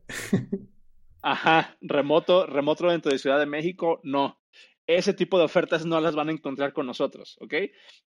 Ajá, 1.23 1.77
remoto, 1.81 2.47
remoto 2.47 2.89
dentro 2.89 3.11
de 3.11 3.19
Ciudad 3.19 3.39
de 3.39 3.47
México, 3.47 4.01
no. 4.05 4.41
Ese 4.87 5.13
tipo 5.13 5.39
de 5.39 5.45
ofertas 5.45 5.85
no 5.85 6.01
las 6.01 6.15
van 6.15 6.29
a 6.29 6.33
encontrar 6.33 6.73
con 6.73 6.87
nosotros, 6.87 7.37
¿ok? 7.41 7.55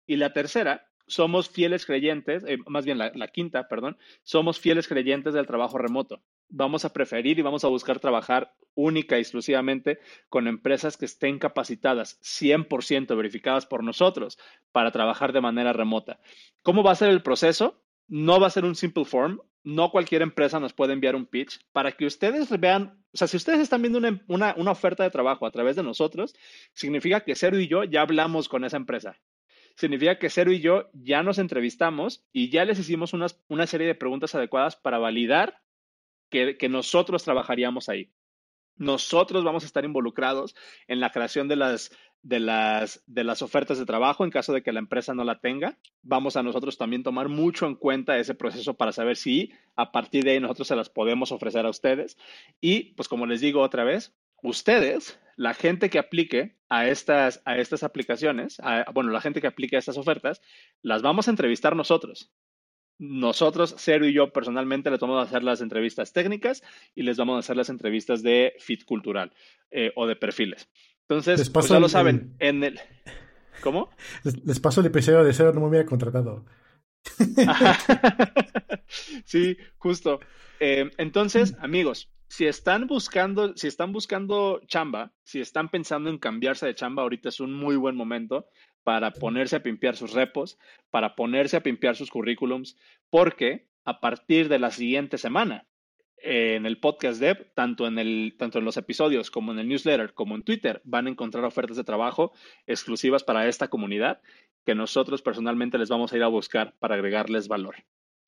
Y 0.07 0.17
la 0.17 0.33
tercera, 0.33 0.87
somos 1.07 1.51
fieles 1.51 1.85
creyentes, 1.85 2.45
eh, 2.47 2.59
más 2.67 2.85
bien 2.85 2.97
la, 2.97 3.13
la, 3.15 3.29
quinta, 3.29 3.69
perdón, 3.69 3.99
somos 4.23 4.61
fieles 4.61 4.89
creyentes 4.89 5.35
del 5.35 5.47
trabajo 5.47 5.77
remoto. 5.77 6.23
Vamos 6.49 6.85
a 6.85 6.93
preferir 6.93 7.39
y 7.39 7.43
vamos 7.43 7.65
a 7.65 7.69
buscar 7.69 7.99
trabajar 7.99 8.55
única 8.75 9.19
y 9.19 9.21
exclusivamente 9.21 9.99
con 10.29 10.47
empresas 10.47 10.97
que 10.97 11.05
estén 11.05 11.39
capacitadas, 11.39 12.19
100% 12.23 13.17
verificadas 13.17 13.67
por 13.67 13.83
nosotros, 13.83 14.39
para 14.73 14.93
trabajar 14.93 15.33
de 15.33 15.41
manera 15.41 15.73
remota. 15.73 16.21
¿Cómo 16.63 16.83
va 16.83 16.93
a 16.93 16.97
ser 16.97 17.11
el 17.11 17.23
proceso? 17.23 17.83
No 18.11 18.41
va 18.41 18.49
a 18.49 18.51
ser 18.51 18.65
un 18.65 18.75
simple 18.75 19.05
form, 19.05 19.39
no 19.63 19.93
cualquier 19.93 20.23
empresa 20.23 20.59
nos 20.59 20.73
puede 20.73 20.93
enviar 20.93 21.15
un 21.15 21.27
pitch 21.27 21.61
para 21.71 21.93
que 21.93 22.07
ustedes 22.07 22.51
vean, 22.59 23.01
o 23.13 23.17
sea, 23.17 23.29
si 23.29 23.37
ustedes 23.37 23.61
están 23.61 23.83
viendo 23.83 24.01
una, 24.27 24.55
oferta 24.73 25.05
de 25.05 25.11
trabajo 25.11 25.47
a 25.47 25.53
través 25.53 25.77
de 25.77 25.85
nosotros, 25.85 26.35
significa 26.73 27.21
que 27.21 27.37
Cero 27.37 27.61
y 27.61 27.69
yo 27.69 27.85
ya 27.85 28.03
hablamos 28.03 28.49
con 28.49 28.65
esa 28.65 28.77
empresa. 28.77 29.17
Significa 29.77 30.19
que 30.19 30.29
Cero 30.29 30.51
y 30.51 30.59
yo 30.59 30.91
ya 30.93 31.23
nos 31.23 31.39
entrevistamos 31.39 32.27
y 32.33 32.51
ya 32.51 32.65
les 32.65 32.81
hicimos 32.81 33.13
una 33.13 33.67
serie 33.69 33.87
de 33.87 33.95
preguntas 33.95 34.35
adecuadas 34.35 34.75
para 34.75 34.99
validar 34.99 35.61
que, 36.31 36.59
que 36.59 36.69
nosotros 36.69 37.23
trabajaríamos 37.23 37.89
ahí. 37.89 38.11
Nosotros 38.75 39.45
vamos 39.45 39.63
a 39.63 39.67
estar 39.67 39.85
involucrados 39.85 40.57
en 40.89 40.99
la 40.99 41.11
creación 41.11 41.47
de 41.47 41.57
las, 41.57 41.93
de 42.23 42.41
las, 42.41 43.03
de 43.07 43.25
las 43.25 43.43
ofertas 43.43 43.79
de 43.79 43.87
trabajo 43.87 44.25
en 44.25 44.31
caso 44.31 44.53
de 44.53 44.63
que 44.63 44.73
la 44.73 44.81
empresa 44.81 45.15
no 45.15 45.25
la 45.25 45.41
tenga. 45.41 45.79
Vamos 46.03 46.37
a 46.37 46.43
nosotros 46.43 46.77
también 46.77 47.03
tomar 47.03 47.29
mucho 47.29 47.67
en 47.67 47.75
cuenta 47.75 48.19
ese 48.19 48.35
proceso 48.35 48.75
para 48.75 48.93
saber 48.93 49.17
si 49.17 49.53
a 49.77 49.93
partir 49.93 50.25
de 50.25 50.33
ahí 50.33 50.41
nosotros 50.41 50.69
se 50.69 50.77
las 50.77 50.91
podemos 50.91 51.33
ofrecer 51.33 51.65
a 51.67 51.71
ustedes. 51.71 52.19
Y 52.61 52.95
pues 52.95 53.09
como 53.09 53.27
les 53.27 53.41
digo 53.41 53.63
otra 53.63 53.85
vez, 53.85 54.15
ustedes, 54.43 55.19
la 55.37 55.55
gente 55.55 55.89
que 55.91 55.99
aplique 55.99 56.57
a 56.69 56.87
estas, 56.89 57.43
a 57.45 57.57
estas 57.57 57.83
aplicaciones, 57.83 58.61
bueno, 58.93 59.11
la 59.11 59.21
gente 59.21 59.41
que 59.41 59.47
aplique 59.47 59.77
a 59.77 59.79
estas 59.79 59.97
ofertas, 59.97 60.43
las 60.83 61.03
vamos 61.03 61.27
a 61.27 61.31
entrevistar 61.31 61.75
nosotros. 61.75 62.31
Nosotros, 62.99 63.75
Cero 63.79 64.07
y 64.07 64.13
yo 64.13 64.31
personalmente, 64.31 64.91
les 64.91 65.01
vamos 65.01 65.19
a 65.19 65.23
hacer 65.23 65.43
las 65.43 65.63
entrevistas 65.63 66.13
técnicas 66.13 66.63
y 66.95 67.03
les 67.03 67.17
vamos 67.17 67.37
a 67.37 67.39
hacer 67.39 67.57
las 67.57 67.71
entrevistas 67.71 68.23
de 68.23 68.53
fit 68.59 68.85
cultural 68.85 69.33
eh, 69.71 69.91
o 69.97 70.07
de 70.07 70.17
perfiles. 70.17 70.69
Entonces, 71.11 71.51
pues 71.51 71.69
ya 71.69 71.81
lo 71.81 71.89
saben, 71.89 72.37
en 72.39 72.63
el... 72.63 72.81
¿Cómo? 73.63 73.91
Les, 74.23 74.61
paso 74.61 74.81
el 74.81 74.87
episodio 74.87 75.25
de 75.25 75.33
cero, 75.33 75.51
no 75.53 75.61
me 75.61 75.67
hubiera 75.67 75.85
contratado. 75.85 76.45
sí, 79.25 79.57
justo. 79.77 80.21
Eh, 80.61 80.89
entonces, 80.99 81.57
amigos, 81.59 82.13
si 82.29 82.47
están 82.47 82.87
buscando, 82.87 83.57
si 83.57 83.67
están 83.67 83.91
buscando 83.91 84.61
chamba, 84.69 85.13
si 85.25 85.41
están 85.41 85.69
pensando 85.69 86.11
en 86.11 86.19
cambiarse 86.19 86.67
de 86.67 86.77
chamba, 86.77 87.03
ahorita 87.03 87.31
es 87.31 87.41
un 87.41 87.55
muy 87.55 87.75
buen 87.75 87.97
momento 87.97 88.47
para 88.85 89.11
ponerse 89.11 89.57
a 89.57 89.65
pimpear 89.65 89.97
sus 89.97 90.13
repos, 90.13 90.59
para 90.91 91.17
ponerse 91.17 91.57
a 91.57 91.63
pimpear 91.65 91.97
sus 91.97 92.11
currículums, 92.11 92.77
porque 93.11 93.69
a 93.85 93.99
partir 93.99 94.49
de 94.49 94.61
la 94.61 94.71
siguiente 94.71 95.19
semana, 95.19 95.67
en 96.23 96.67
el 96.67 96.79
podcast 96.79 97.21
dev, 97.21 97.53
tanto 97.55 97.87
en, 97.87 97.99
el, 97.99 98.35
tanto 98.39 98.61
los 98.61 98.77
episodios 98.77 99.31
como 99.31 99.53
en 99.53 99.59
el 99.59 99.69
newsletter, 99.69 100.15
como 100.15 100.35
en 100.35 100.43
Twitter, 100.43 100.81
van 100.85 101.07
a 101.07 101.11
encontrar 101.11 101.45
ofertas 101.45 101.77
de 101.77 101.85
trabajo 101.85 102.33
exclusivas 102.67 103.25
para 103.25 103.49
esta 103.49 103.69
comunidad 103.69 104.21
que 104.65 104.75
nosotros 104.75 105.23
personalmente 105.23 105.79
les 105.79 105.89
vamos 105.89 106.13
a 106.13 106.17
ir 106.17 106.23
a 106.23 106.29
buscar 106.29 106.75
para 106.79 106.95
agregarles 106.95 107.49
valor. 107.49 107.77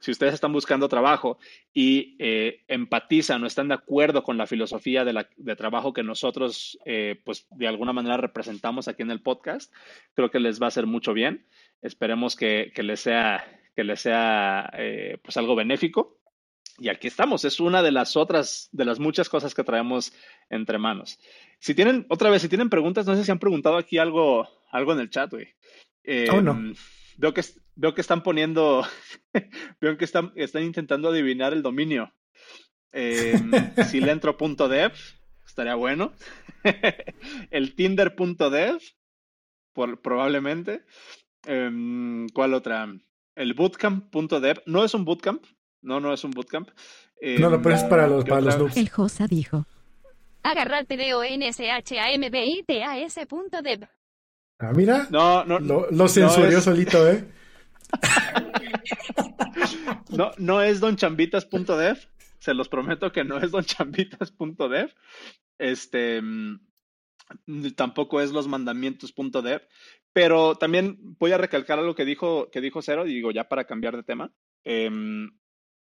Si 0.02 0.10
ustedes 0.10 0.34
están 0.34 0.52
buscando 0.52 0.88
trabajo 0.88 1.38
y 1.72 2.16
eh, 2.18 2.64
empatizan 2.66 3.44
o 3.44 3.46
están 3.46 3.68
de 3.68 3.74
acuerdo 3.74 4.24
con 4.24 4.36
la 4.36 4.48
filosofía 4.48 5.04
de, 5.04 5.56
trabajo 5.56 5.92
que 5.92 6.02
nosotros, 6.02 6.76
eh, 6.84 7.20
pues 7.24 7.46
de 7.50 7.68
alguna 7.68 7.92
manera 7.92 8.16
representamos 8.16 8.88
aquí 8.88 9.02
en 9.02 9.12
el 9.12 9.22
podcast, 9.22 9.72
creo 10.14 10.32
que 10.32 10.40
les 10.40 10.60
va 10.60 10.66
a 10.66 10.68
hacer 10.68 10.86
mucho 10.86 11.12
bien. 11.14 11.46
Esperemos 11.82 12.34
que, 12.34 12.72
les 12.76 12.98
sea, 12.98 13.44
que 13.76 13.84
les 13.84 14.00
sea 14.00 14.72
eh, 14.76 15.18
pues 15.22 15.36
algo 15.36 15.54
benéfico. 15.54 16.18
Y 16.82 16.88
aquí 16.88 17.06
estamos, 17.06 17.44
es 17.44 17.60
una 17.60 17.80
de 17.80 17.92
las 17.92 18.16
otras, 18.16 18.68
de 18.72 18.84
las 18.84 18.98
muchas 18.98 19.28
cosas 19.28 19.54
que 19.54 19.62
traemos 19.62 20.12
entre 20.50 20.78
manos. 20.78 21.16
Si 21.60 21.76
tienen, 21.76 22.06
otra 22.08 22.28
vez, 22.28 22.42
si 22.42 22.48
tienen 22.48 22.70
preguntas, 22.70 23.06
no 23.06 23.14
sé 23.14 23.24
si 23.24 23.30
han 23.30 23.38
preguntado 23.38 23.76
aquí 23.76 23.98
algo, 23.98 24.48
algo 24.72 24.92
en 24.92 24.98
el 24.98 25.08
chat, 25.08 25.30
güey. 25.30 25.46
oh, 26.32 26.40
no. 26.40 26.50
Em, 26.50 26.74
veo 27.18 27.32
que, 27.32 27.44
veo 27.76 27.94
que 27.94 28.00
están 28.00 28.24
poniendo, 28.24 28.84
veo 29.80 29.96
que 29.96 30.04
están, 30.04 30.32
están 30.34 30.64
intentando 30.64 31.10
adivinar 31.10 31.52
el 31.52 31.62
dominio. 31.62 32.12
Eh, 32.94 33.40
silentro.dev, 33.88 34.92
estaría 35.46 35.76
bueno. 35.76 36.12
el 37.50 37.74
tinder.dev, 37.74 38.78
probablemente. 40.02 40.84
Em, 41.46 42.28
¿Cuál 42.34 42.52
otra? 42.52 42.94
El 43.34 43.54
bootcamp.dev. 43.54 44.62
No 44.66 44.84
es 44.84 44.92
un 44.92 45.06
bootcamp. 45.06 45.42
No, 45.82 46.00
no 46.00 46.12
es 46.12 46.24
un 46.24 46.30
bootcamp. 46.30 46.70
no, 47.38 47.50
no, 47.50 47.60
pero 47.60 47.74
es 47.74 47.84
para 47.84 48.06
los, 48.06 48.24
para 48.24 48.40
los 48.40 48.58
noobs. 48.58 48.76
El 48.76 48.88
Josa 48.88 49.26
dijo. 49.26 49.66
Agarrate 50.42 50.96
de 50.96 51.14
o 51.14 51.22
n 51.22 51.46
s 51.46 51.70
h 51.70 52.00
a 52.00 52.12
m 52.12 52.30
b 52.30 52.44
i 52.44 52.62
t 52.64 52.82
a 52.82 52.98
s.dev. 52.98 53.88
Ah, 54.58 54.72
mira. 54.74 55.06
No, 55.10 55.44
no. 55.44 55.58
Lo, 55.58 55.90
lo 55.90 56.08
censurió 56.08 56.60
solito, 56.60 57.08
¿eh? 57.08 57.24
no, 60.10 60.32
no 60.38 60.62
es 60.62 60.80
donchambitas.dev. 60.80 61.98
Se 62.38 62.54
los 62.54 62.68
prometo 62.68 63.12
que 63.12 63.24
no 63.24 63.38
es 63.38 63.50
donchambitas.dev. 63.50 64.94
Este. 65.58 66.22
Mm, 66.22 66.58
tampoco 67.76 68.20
es 68.20 68.32
los 68.32 68.48
mandamientos.dev. 68.48 69.62
Pero 70.12 70.56
también 70.56 70.98
voy 71.18 71.32
a 71.32 71.38
recalcar 71.38 71.78
algo 71.78 71.94
que 71.94 72.04
dijo, 72.04 72.50
que 72.50 72.60
dijo 72.60 72.82
Cero, 72.82 73.04
digo, 73.04 73.30
ya 73.30 73.48
para 73.48 73.64
cambiar 73.64 73.96
de 73.96 74.02
tema. 74.02 74.32
Em, 74.64 75.30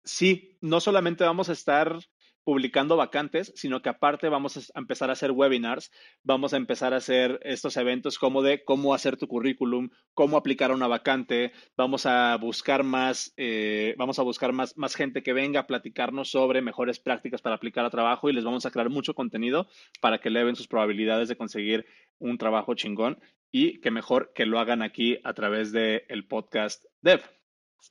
sí, 0.05 0.59
no 0.61 0.81
solamente 0.81 1.25
vamos 1.25 1.49
a 1.49 1.53
estar 1.53 1.99
publicando 2.45 2.97
vacantes, 2.97 3.53
sino 3.55 3.83
que 3.83 3.89
aparte 3.89 4.29
vamos 4.29 4.71
a 4.75 4.79
empezar 4.79 5.11
a 5.11 5.13
hacer 5.13 5.31
webinars, 5.31 5.93
vamos 6.23 6.53
a 6.53 6.57
empezar 6.57 6.93
a 6.93 6.97
hacer 6.97 7.39
estos 7.45 7.77
eventos 7.77 8.19
como 8.19 8.43
de 8.43 8.65
cómo 8.65 8.95
hacer 8.95 9.17
tu 9.17 9.29
currículum, 9.29 9.91
cómo 10.15 10.37
aplicar 10.37 10.71
a 10.71 10.75
una 10.75 10.89
vacante, 10.89 11.53
vamos 11.77 12.07
a 12.07 12.37
buscar 12.37 12.83
más, 12.83 13.33
eh, 13.37 13.95
vamos 13.97 14.19
a 14.19 14.23
buscar 14.23 14.53
más, 14.53 14.77
más 14.77 14.95
gente 14.95 15.23
que 15.23 15.33
venga 15.33 15.61
a 15.61 15.67
platicarnos 15.67 16.31
sobre 16.31 16.63
mejores 16.63 16.99
prácticas 16.99 17.43
para 17.43 17.57
aplicar 17.57 17.85
a 17.85 17.91
trabajo 17.91 18.29
y 18.29 18.33
les 18.33 18.45
vamos 18.45 18.67
a 18.67 18.71
crear 18.71 18.91
mucho 18.91 19.15
contenido 19.15 19.69
para 20.01 20.19
que 20.19 20.29
eleven 20.29 20.57
sus 20.57 20.69
probabilidades 20.69 21.29
de 21.29 21.37
conseguir 21.37 21.87
un 22.19 22.39
trabajo 22.39 22.75
chingón 22.75 23.21
y 23.53 23.81
que 23.81 23.91
mejor 23.91 24.33
que 24.35 24.47
lo 24.47 24.59
hagan 24.59 24.83
aquí 24.83 25.19
a 25.25 25.35
través 25.35 25.73
del 25.73 26.03
el 26.09 26.27
podcast 26.27 26.85
Dev. 27.03 27.21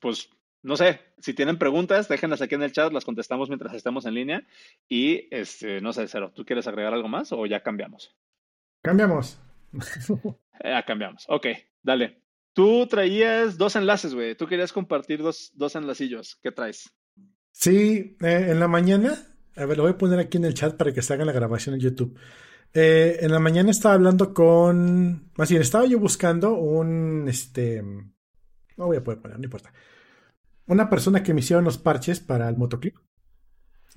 Pues 0.00 0.30
no 0.62 0.76
sé, 0.76 1.00
si 1.18 1.34
tienen 1.34 1.58
preguntas, 1.58 2.08
déjenlas 2.08 2.40
aquí 2.40 2.54
en 2.54 2.62
el 2.62 2.72
chat, 2.72 2.92
las 2.92 3.04
contestamos 3.04 3.48
mientras 3.48 3.74
estemos 3.74 4.06
en 4.06 4.14
línea. 4.14 4.46
Y, 4.88 5.28
este, 5.34 5.80
no 5.80 5.92
sé, 5.92 6.06
Cero, 6.06 6.32
¿tú 6.34 6.44
quieres 6.44 6.66
agregar 6.68 6.94
algo 6.94 7.08
más 7.08 7.32
o 7.32 7.46
ya 7.46 7.62
cambiamos? 7.62 8.14
Cambiamos. 8.80 9.40
ya 10.62 10.82
cambiamos. 10.86 11.24
Ok, 11.28 11.48
dale. 11.82 12.22
Tú 12.52 12.86
traías 12.86 13.58
dos 13.58 13.74
enlaces, 13.74 14.14
güey. 14.14 14.36
Tú 14.36 14.46
querías 14.46 14.72
compartir 14.72 15.22
dos, 15.22 15.50
dos 15.54 15.74
enlacillos. 15.74 16.36
¿Qué 16.42 16.52
traes? 16.52 16.92
Sí, 17.50 18.16
eh, 18.20 18.46
en 18.50 18.60
la 18.60 18.68
mañana, 18.68 19.16
a 19.56 19.64
ver, 19.64 19.76
lo 19.76 19.84
voy 19.84 19.92
a 19.92 19.98
poner 19.98 20.20
aquí 20.20 20.36
en 20.36 20.44
el 20.44 20.54
chat 20.54 20.76
para 20.76 20.92
que 20.92 21.02
se 21.02 21.12
haga 21.12 21.24
la 21.24 21.32
grabación 21.32 21.74
en 21.74 21.80
YouTube. 21.80 22.16
Eh, 22.72 23.18
en 23.20 23.32
la 23.32 23.40
mañana 23.40 23.70
estaba 23.70 23.94
hablando 23.94 24.32
con, 24.32 25.32
más 25.36 25.50
bien, 25.50 25.60
estaba 25.60 25.86
yo 25.86 25.98
buscando 25.98 26.54
un, 26.54 27.26
este, 27.28 27.82
no 27.82 28.86
voy 28.86 28.96
a 28.96 29.04
poder 29.04 29.20
poner, 29.20 29.38
no 29.38 29.44
importa 29.44 29.72
una 30.72 30.90
persona 30.90 31.22
que 31.22 31.34
me 31.34 31.40
hicieron 31.40 31.64
los 31.64 31.78
parches 31.78 32.20
para 32.20 32.48
el 32.48 32.56
motoclip. 32.56 32.96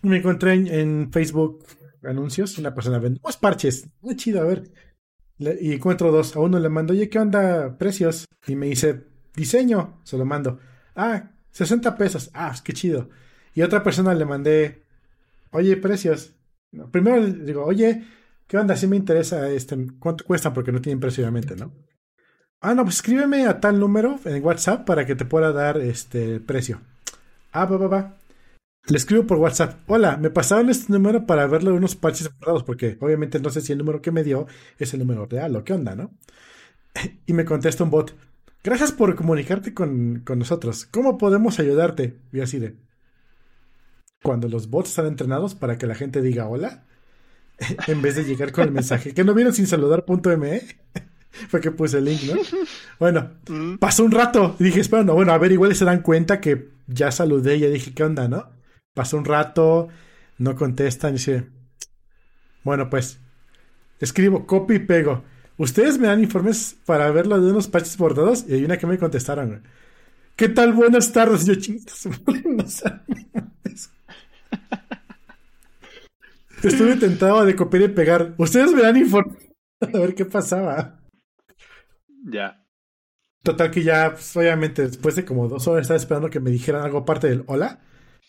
Me 0.01 0.17
encontré 0.17 0.53
en, 0.53 1.11
Facebook 1.11 1.65
anuncios, 2.03 2.57
una 2.59 2.75
persona 2.75 2.99
vende 2.99 3.19
los 3.23 3.37
parches, 3.37 3.89
muy 4.01 4.15
chido, 4.15 4.41
a 4.41 4.45
ver. 4.45 4.71
y 5.39 5.73
encuentro 5.73 6.11
dos, 6.11 6.35
a 6.35 6.39
uno 6.39 6.59
le 6.59 6.69
mando, 6.69 6.93
oye, 6.93 7.09
¿qué 7.09 7.17
onda? 7.17 7.77
Precios. 7.77 8.25
Y 8.47 8.55
me 8.55 8.67
dice, 8.67 9.05
diseño, 9.35 10.01
se 10.03 10.17
lo 10.17 10.25
mando. 10.25 10.59
Ah, 10.95 11.31
60 11.51 11.97
pesos, 11.97 12.29
ah, 12.33 12.53
qué 12.63 12.73
chido. 12.73 13.09
Y 13.53 13.61
otra 13.61 13.81
persona 13.81 14.13
le 14.13 14.25
mandé, 14.25 14.83
oye, 15.51 15.77
precios. 15.77 16.35
primero 16.91 17.17
le 17.17 17.31
digo, 17.31 17.63
oye, 17.65 18.03
¿qué 18.47 18.57
onda? 18.57 18.75
Si 18.75 18.87
me 18.87 18.97
interesa, 18.97 19.49
este, 19.49 19.77
¿cuánto 19.97 20.25
cuesta? 20.25 20.53
Porque 20.53 20.71
no 20.71 20.81
tienen 20.81 20.99
precio, 20.99 21.23
obviamente, 21.23 21.55
¿no? 21.55 21.73
Ah, 22.61 22.73
no, 22.73 22.83
pues 22.83 22.95
escríbeme 22.95 23.45
a 23.45 23.59
tal 23.59 23.79
número 23.79 24.19
en 24.25 24.43
WhatsApp 24.43 24.85
para 24.85 25.05
que 25.05 25.15
te 25.15 25.25
pueda 25.25 25.51
dar 25.51 25.77
este 25.77 26.39
precio. 26.39 26.81
Ah, 27.51 27.65
va, 27.65 27.77
va, 27.77 27.87
va. 27.87 28.17
Le 28.87 28.97
escribo 28.97 29.25
por 29.25 29.37
WhatsApp. 29.37 29.79
Hola, 29.87 30.17
me 30.17 30.29
pasaron 30.29 30.69
este 30.69 30.93
número 30.93 31.25
para 31.25 31.47
verle 31.47 31.71
unos 31.71 31.95
parches 31.95 32.29
bordados, 32.37 32.63
porque 32.63 32.97
obviamente 32.99 33.39
no 33.39 33.49
sé 33.49 33.61
si 33.61 33.71
el 33.71 33.79
número 33.79 34.01
que 34.01 34.11
me 34.11 34.23
dio 34.23 34.47
es 34.77 34.93
el 34.93 34.99
número 34.99 35.25
real 35.25 35.55
o 35.55 35.63
qué 35.63 35.73
onda, 35.73 35.95
¿no? 35.95 36.11
Y 37.25 37.33
me 37.33 37.45
contesta 37.45 37.83
un 37.83 37.89
bot. 37.89 38.15
Gracias 38.63 38.91
por 38.91 39.15
comunicarte 39.15 39.73
con, 39.73 40.21
con 40.25 40.39
nosotros. 40.39 40.85
¿Cómo 40.85 41.17
podemos 41.17 41.59
ayudarte? 41.59 42.17
Y 42.31 42.41
así 42.41 42.59
de. 42.59 42.75
Cuando 44.23 44.47
los 44.49 44.69
bots 44.69 44.89
están 44.89 45.05
entrenados 45.07 45.55
para 45.55 45.77
que 45.77 45.87
la 45.87 45.95
gente 45.95 46.21
diga 46.21 46.47
hola, 46.47 46.83
en 47.87 48.01
vez 48.01 48.15
de 48.15 48.23
llegar 48.23 48.51
con 48.51 48.65
el 48.65 48.71
mensaje 48.71 49.13
que 49.13 49.23
no 49.23 49.33
vieron 49.33 49.53
sin 49.53 49.67
saludar.me. 49.67 50.61
Fue 51.49 51.61
que 51.61 51.71
puse 51.71 51.97
el 51.97 52.05
link, 52.05 52.21
¿no? 52.23 52.35
Bueno, 52.99 53.31
pasó 53.79 54.03
un 54.05 54.11
rato. 54.11 54.55
Y 54.59 54.65
dije, 54.65 54.79
espera, 54.79 55.03
no, 55.03 55.13
bueno, 55.13 55.33
a 55.33 55.37
ver, 55.37 55.51
igual 55.51 55.75
se 55.75 55.85
dan 55.85 56.01
cuenta 56.01 56.39
que 56.39 56.69
ya 56.87 57.11
saludé 57.11 57.57
y 57.57 57.61
ya 57.61 57.69
dije, 57.69 57.93
¿qué 57.93 58.03
onda, 58.03 58.27
no? 58.27 58.49
Pasó 58.93 59.17
un 59.17 59.25
rato, 59.25 59.89
no 60.37 60.55
contestan 60.55 61.11
y 61.11 61.13
dice, 61.13 61.49
bueno, 62.63 62.89
pues, 62.89 63.19
escribo, 63.99 64.45
copy 64.45 64.75
y 64.75 64.79
pego. 64.79 65.23
Ustedes 65.57 65.97
me 65.97 66.07
dan 66.07 66.21
informes 66.21 66.77
para 66.85 67.09
ver 67.11 67.27
de 67.27 67.51
unos 67.51 67.67
patches 67.67 67.97
bordados 67.97 68.45
y 68.47 68.53
hay 68.53 68.65
una 68.65 68.77
que 68.77 68.87
me 68.87 68.97
contestaron, 68.97 69.63
¿Qué 70.35 70.49
tal? 70.49 70.73
Buenas 70.73 71.13
tardes. 71.13 71.45
Yo 71.45 71.55
chingas. 71.55 72.09
Estuve 76.61 76.95
tentado 76.97 77.45
de 77.45 77.55
copiar 77.55 77.83
y 77.83 77.87
pegar. 77.89 78.33
Ustedes 78.37 78.73
me 78.73 78.81
dan 78.81 78.97
informes. 78.97 79.37
A 79.79 79.97
ver 79.97 80.13
qué 80.13 80.25
pasaba. 80.25 80.99
Ya. 82.25 82.65
Total 83.43 83.69
que 83.69 83.83
ya, 83.83 84.11
pues, 84.11 84.35
obviamente, 84.35 84.81
después 84.81 85.15
de 85.15 85.23
como 85.23 85.47
dos 85.47 85.67
horas 85.67 85.83
estaba 85.83 85.99
esperando 85.99 86.29
que 86.29 86.39
me 86.39 86.49
dijeran 86.49 86.83
algo 86.83 86.99
aparte 86.99 87.29
del 87.29 87.43
hola. 87.47 87.79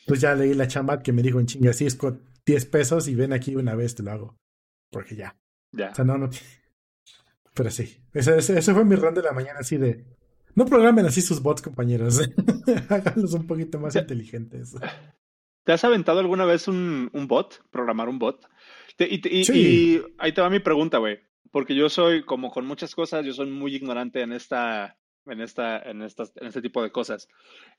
Pues 0.07 0.21
ya 0.21 0.35
leí 0.35 0.55
la 0.55 0.69
chamba 0.69 1.03
que 1.03 1.13
me 1.13 1.23
dijo 1.23 1.41
en 1.41 1.47
chinga, 1.47 1.71
así 1.71 1.85
es 1.85 1.97
con 1.97 2.23
10 2.45 2.67
pesos 2.67 3.09
y 3.09 3.15
ven 3.17 3.33
aquí 3.33 3.57
una 3.57 3.75
vez 3.75 3.95
te 3.97 4.03
lo 4.03 4.13
hago. 4.13 4.37
Porque 4.91 5.17
ya. 5.17 5.37
Ya. 5.73 5.91
O 5.91 5.95
sea, 5.95 6.05
no, 6.05 6.17
no. 6.17 6.31
Pero 7.55 7.71
sí. 7.71 8.05
Ese, 8.13 8.63
fue 8.63 8.85
mi 8.85 8.95
run 8.95 9.15
de 9.15 9.23
la 9.23 9.33
mañana, 9.33 9.61
así 9.61 9.79
de. 9.79 10.05
No 10.55 10.65
programen 10.67 11.07
así 11.07 11.23
sus 11.23 11.43
bots, 11.43 11.63
compañeros. 11.63 12.21
Háganlos 12.89 13.35
un 13.35 13.47
poquito 13.47 13.81
más 13.81 13.97
inteligentes. 13.97 14.75
¿Te 15.65 15.73
has 15.73 15.85
aventado 15.85 16.21
alguna 16.21 16.45
vez 16.45 16.69
un, 16.69 17.11
un 17.13 17.27
bot? 17.27 17.63
Programar 17.71 18.09
un 18.09 18.19
bot. 18.19 18.47
y, 18.99 19.29
y, 19.29 20.03
ahí 20.19 20.33
te 20.33 20.41
va 20.41 20.49
mi 20.49 20.61
pregunta, 20.61 20.99
güey 20.99 21.26
porque 21.51 21.75
yo 21.75 21.89
soy, 21.89 22.25
como 22.25 22.51
con 22.51 22.67
muchas 22.67 22.95
cosas, 22.95 23.25
yo 23.25 23.33
soy 23.33 23.47
muy 23.47 23.75
ignorante 23.75 24.21
en 24.21 24.33
esta, 24.33 24.99
en 25.27 25.41
esta, 25.41 25.79
en 25.79 26.03
estas, 26.03 26.33
en 26.37 26.47
este 26.49 26.63
tipo 26.63 26.83
de 26.83 26.91
cosas. 26.91 27.29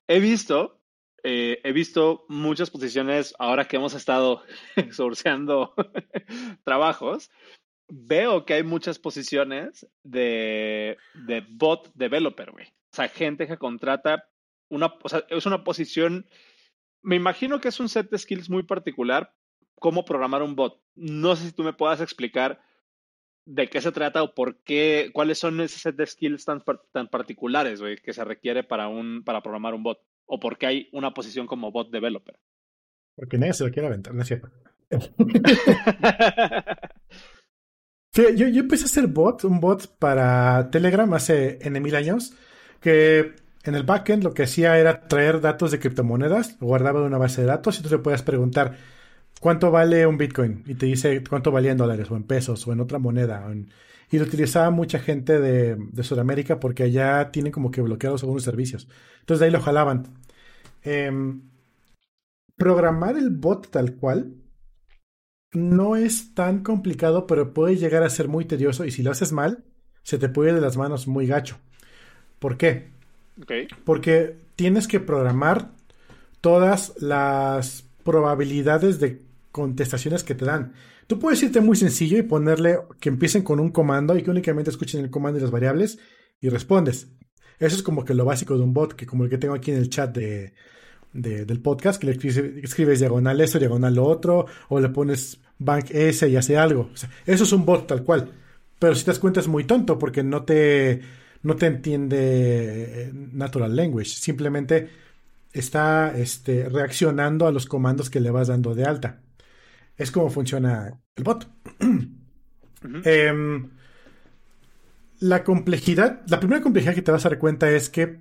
He 0.07 0.19
visto, 0.19 0.79
eh, 1.23 1.59
he 1.63 1.71
visto 1.71 2.25
muchas 2.29 2.69
posiciones 2.69 3.33
ahora 3.39 3.65
que 3.65 3.77
hemos 3.77 3.93
estado 3.93 4.43
sourceando 4.91 5.73
trabajos. 6.63 7.31
Veo 7.89 8.45
que 8.45 8.55
hay 8.55 8.63
muchas 8.63 8.99
posiciones 8.99 9.87
de, 10.03 10.97
de 11.13 11.45
bot 11.49 11.91
developer, 11.93 12.51
güey. 12.51 12.67
O 12.67 12.95
sea, 12.95 13.07
gente 13.07 13.47
que 13.47 13.57
contrata 13.57 14.27
una, 14.69 14.93
o 15.01 15.09
sea, 15.09 15.23
es 15.29 15.45
una 15.45 15.63
posición, 15.63 16.27
me 17.01 17.15
imagino 17.15 17.61
que 17.61 17.69
es 17.69 17.79
un 17.79 17.87
set 17.87 18.09
de 18.09 18.17
skills 18.17 18.49
muy 18.49 18.63
particular, 18.63 19.33
cómo 19.79 20.03
programar 20.03 20.43
un 20.43 20.55
bot. 20.55 20.81
No 20.95 21.35
sé 21.35 21.45
si 21.45 21.51
tú 21.53 21.63
me 21.63 21.73
puedas 21.73 22.01
explicar 22.01 22.61
de 23.47 23.69
qué 23.69 23.81
se 23.81 23.93
trata 23.93 24.21
o 24.23 24.35
por 24.35 24.57
qué, 24.57 25.09
cuáles 25.13 25.39
son 25.39 25.61
ese 25.61 25.79
set 25.79 25.95
de 25.95 26.05
skills 26.05 26.43
tan, 26.43 26.61
tan 26.91 27.07
particulares, 27.07 27.79
güey, 27.79 27.95
que 27.95 28.11
se 28.13 28.25
requiere 28.25 28.63
para, 28.63 28.89
un, 28.89 29.23
para 29.23 29.41
programar 29.41 29.73
un 29.73 29.83
bot. 29.83 29.99
O 30.25 30.37
por 30.39 30.57
qué 30.57 30.65
hay 30.67 30.89
una 30.91 31.13
posición 31.13 31.47
como 31.47 31.71
bot 31.71 31.89
developer. 31.89 32.37
Porque 33.15 33.37
nadie 33.37 33.53
se 33.53 33.63
lo 33.63 33.71
quiere 33.71 33.87
aventar, 33.87 34.13
no 34.13 34.21
es 34.21 34.27
cierto. 34.27 34.51
yo, 38.13 38.47
yo 38.49 38.59
empecé 38.59 38.83
a 38.83 38.87
hacer 38.87 39.07
bot, 39.07 39.45
un 39.45 39.61
bot 39.61 39.97
para 39.97 40.69
Telegram 40.69 41.11
hace 41.13 41.57
en 41.61 41.81
mil 41.81 41.95
años, 41.95 42.33
que 42.81 43.33
en 43.63 43.75
el 43.75 43.83
backend 43.83 44.25
lo 44.25 44.33
que 44.33 44.43
hacía 44.43 44.77
era 44.77 45.07
traer 45.07 45.39
datos 45.39 45.71
de 45.71 45.79
criptomonedas, 45.79 46.57
lo 46.59 46.67
guardaba 46.67 46.99
en 46.99 47.05
una 47.05 47.17
base 47.17 47.39
de 47.41 47.47
datos 47.47 47.79
y 47.79 47.83
tú 47.83 47.89
le 47.89 47.99
puedes 47.99 48.23
preguntar 48.23 48.75
cuánto 49.39 49.71
vale 49.71 50.07
un 50.07 50.17
Bitcoin 50.17 50.63
y 50.65 50.75
te 50.75 50.85
dice 50.85 51.23
cuánto 51.23 51.51
valía 51.51 51.71
en 51.71 51.77
dólares 51.77 52.09
o 52.11 52.15
en 52.15 52.23
pesos 52.23 52.65
o 52.67 52.73
en 52.73 52.79
otra 52.79 52.99
moneda. 52.99 53.45
y 54.09 54.17
lo 54.17 54.25
utilizaba 54.25 54.69
mucha 54.71 54.99
gente 54.99 55.39
de, 55.39 55.75
de 55.75 56.03
Sudamérica 56.03 56.59
porque 56.59 56.83
allá 56.83 57.31
tienen 57.31 57.51
como 57.51 57.71
que 57.71 57.81
bloqueados 57.81 58.23
algunos 58.23 58.43
servicios. 58.43 58.87
Entonces 59.19 59.39
de 59.39 59.45
ahí 59.45 59.51
lo 59.51 59.61
jalaban. 59.61 60.07
Em, 60.83 61.41
programar 62.55 63.17
el 63.17 63.29
bot 63.29 63.69
tal 63.69 63.95
cual 63.95 64.33
no 65.53 65.95
es 65.95 66.33
tan 66.33 66.63
complicado, 66.63 67.27
pero 67.27 67.53
puede 67.53 67.77
llegar 67.77 68.03
a 68.03 68.09
ser 68.09 68.27
muy 68.27 68.45
tedioso 68.45 68.85
y 68.85 68.91
si 68.91 69.03
lo 69.03 69.11
haces 69.11 69.31
mal, 69.31 69.63
se 70.03 70.17
te 70.17 70.29
puede 70.29 70.53
de 70.53 70.61
las 70.61 70.77
manos 70.77 71.07
muy 71.07 71.27
gacho. 71.27 71.57
¿Por 72.39 72.57
qué? 72.57 72.89
Porque 73.85 74.37
tienes 74.55 74.87
que 74.87 74.99
programar 74.99 75.71
todas 76.41 76.93
las 77.01 77.83
probabilidades 78.03 78.99
de 78.99 79.26
contestaciones 79.57 80.23
que 80.23 80.35
te 80.35 80.45
dan. 80.45 80.73
Tú 81.07 81.17
puedes 81.17 81.41
irte 81.41 81.61
muy 81.61 81.75
sencillo 81.75 82.19
y 82.19 82.21
ponerle 82.21 82.77
que 82.99 83.09
empiecen 83.09 83.41
con 83.41 83.59
un 83.59 83.71
comando 83.71 84.15
y 84.15 84.21
que 84.21 84.29
únicamente 84.29 84.69
escuchen 84.69 85.03
el 85.03 85.09
comando 85.09 85.39
y 85.39 85.41
las 85.41 85.49
variables 85.49 85.97
y 86.39 86.49
respondes. 86.49 87.07
Eso 87.57 87.75
es 87.75 87.81
como 87.81 88.05
que 88.05 88.13
lo 88.13 88.23
básico 88.23 88.55
de 88.55 88.63
un 88.63 88.71
bot, 88.71 88.93
que 88.93 89.07
como 89.07 89.23
el 89.23 89.31
que 89.31 89.39
tengo 89.39 89.55
aquí 89.55 89.71
en 89.71 89.77
el 89.77 89.89
chat 89.89 90.15
de, 90.15 90.53
del 91.11 91.59
podcast, 91.59 91.99
que 91.99 92.05
le 92.05 92.13
escribes, 92.61 92.99
diagonal 92.99 93.41
esto, 93.41 93.57
diagonal 93.57 93.95
lo 93.95 94.05
otro, 94.05 94.45
o 94.69 94.79
le 94.79 94.89
pones 94.89 95.39
bank 95.57 95.89
S 95.89 96.29
y 96.29 96.35
hace 96.35 96.55
algo. 96.55 96.91
eso 97.25 97.43
es 97.43 97.51
un 97.51 97.65
bot 97.65 97.87
tal 97.87 98.03
cual. 98.03 98.31
Pero 98.77 98.93
si 98.93 99.03
te 99.03 99.09
das 99.09 99.19
cuenta 99.19 99.39
es 99.39 99.47
muy 99.47 99.63
tonto 99.63 99.97
porque 99.97 100.21
no 100.21 100.43
te, 100.43 101.01
no 101.41 101.55
te 101.55 101.65
entiende 101.65 102.19
eh, 102.19 103.11
natural 103.33 103.75
language. 103.75 104.11
Simplemente 104.11 104.87
está 105.51 106.15
este, 106.15 106.69
reaccionando 106.69 107.47
a 107.47 107.51
los 107.51 107.65
comandos 107.65 108.11
que 108.11 108.19
le 108.19 108.29
vas 108.29 108.49
dando 108.49 108.75
de 108.75 108.85
alta. 108.85 109.21
Es 109.97 110.11
como 110.11 110.29
funciona 110.29 111.01
el 111.15 111.23
bot. 111.23 111.47
Em, 113.03 113.71
la 115.19 115.43
complejidad, 115.43 116.21
la 116.27 116.39
primera 116.39 116.61
complejidad 116.61 116.93
que 116.93 117.01
te 117.01 117.11
vas 117.11 117.25
a 117.25 117.29
dar 117.29 117.39
cuenta 117.39 117.69
es 117.71 117.89
que 117.89 118.19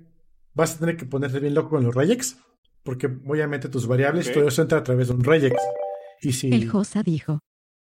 vas 0.55 0.75
a 0.75 0.79
tener 0.79 0.97
que 0.97 1.05
ponerte 1.05 1.39
bien 1.39 1.53
loco 1.53 1.69
con 1.69 1.83
los 1.83 1.93
regex 1.93 2.37
porque 2.87 3.07
obviamente 3.07 3.67
tus 3.67 3.85
variables, 3.85 4.31
todo 4.31 4.47
eso 4.47 4.61
entra 4.61 4.77
a 4.77 4.83
través 4.83 5.09
de 5.09 5.15
un 5.15 5.21
regex. 5.21 5.61
Y 6.21 6.31
si... 6.31 6.53
El 6.53 6.69
Josa 6.69 7.03
dijo. 7.03 7.41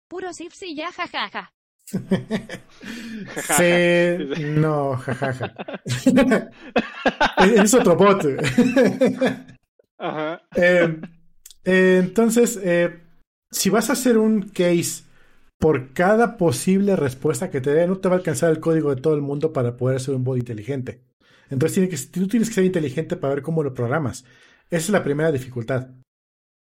Puro 0.07 0.29
y 0.61 0.75
ya, 0.75 0.91
jajaja. 0.91 1.51
sí, 3.57 4.43
no, 4.55 4.95
jajaja. 4.95 5.51
es 7.55 7.73
otro 7.73 7.95
bot. 7.95 8.23
Ajá. 9.97 10.43
Eh, 10.55 11.01
eh, 11.65 11.99
entonces, 12.03 12.59
eh, 12.61 13.02
si 13.53 13.69
vas 13.69 13.89
a 13.89 13.93
hacer 13.93 14.17
un 14.17 14.41
case 14.41 15.03
por 15.57 15.93
cada 15.93 16.37
posible 16.37 16.95
respuesta 16.97 17.49
que 17.49 17.61
te 17.61 17.73
dé, 17.73 17.87
no 17.87 17.97
te 17.97 18.09
va 18.09 18.15
a 18.15 18.17
alcanzar 18.17 18.51
el 18.51 18.59
código 18.59 18.93
de 18.93 19.01
todo 19.01 19.13
el 19.13 19.21
mundo 19.21 19.53
para 19.53 19.77
poder 19.77 19.97
hacer 19.97 20.13
un 20.13 20.23
bot 20.23 20.37
inteligente. 20.37 21.01
Entonces, 21.49 21.87
que, 21.89 22.19
tú 22.19 22.27
tienes 22.27 22.49
que 22.49 22.55
ser 22.55 22.65
inteligente 22.65 23.15
para 23.15 23.35
ver 23.35 23.43
cómo 23.43 23.63
lo 23.63 23.73
programas. 23.73 24.25
Esa 24.69 24.85
es 24.85 24.89
la 24.89 25.03
primera 25.03 25.31
dificultad. 25.31 25.91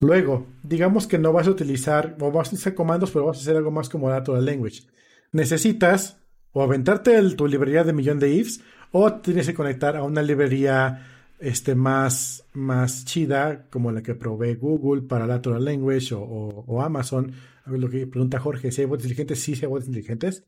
Luego, 0.00 0.46
digamos 0.62 1.06
que 1.06 1.18
no 1.18 1.32
vas 1.32 1.46
a 1.46 1.50
utilizar 1.50 2.16
o 2.20 2.30
vas 2.30 2.48
a 2.48 2.50
utilizar 2.50 2.74
comandos, 2.74 3.10
pero 3.10 3.26
vas 3.26 3.38
a 3.38 3.40
hacer 3.40 3.56
algo 3.56 3.70
más 3.70 3.88
como 3.88 4.08
natural 4.08 4.44
language. 4.44 4.84
Necesitas 5.32 6.18
o 6.52 6.62
aventarte 6.62 7.20
tu 7.30 7.46
librería 7.46 7.84
de 7.84 7.92
millón 7.92 8.18
de 8.18 8.30
ifs 8.30 8.60
o 8.92 9.12
tienes 9.14 9.46
que 9.46 9.54
conectar 9.54 9.96
a 9.96 10.02
una 10.02 10.22
librería 10.22 11.15
este, 11.38 11.74
más, 11.74 12.44
más 12.52 13.04
chida 13.04 13.68
como 13.70 13.92
la 13.92 14.02
que 14.02 14.14
provee 14.14 14.54
Google 14.54 15.02
para 15.02 15.26
Natural 15.26 15.64
Language 15.64 16.14
o, 16.14 16.82
Amazon. 16.82 17.32
Lo 17.66 17.90
que 17.90 18.06
pregunta 18.06 18.38
Jorge, 18.38 18.70
si 18.72 18.82
hay 18.82 18.86
bots 18.86 19.04
inteligentes, 19.04 19.40
sí, 19.40 19.56
si 19.56 19.64
hay 19.64 19.70
bots 19.70 19.86
inteligentes, 19.86 20.44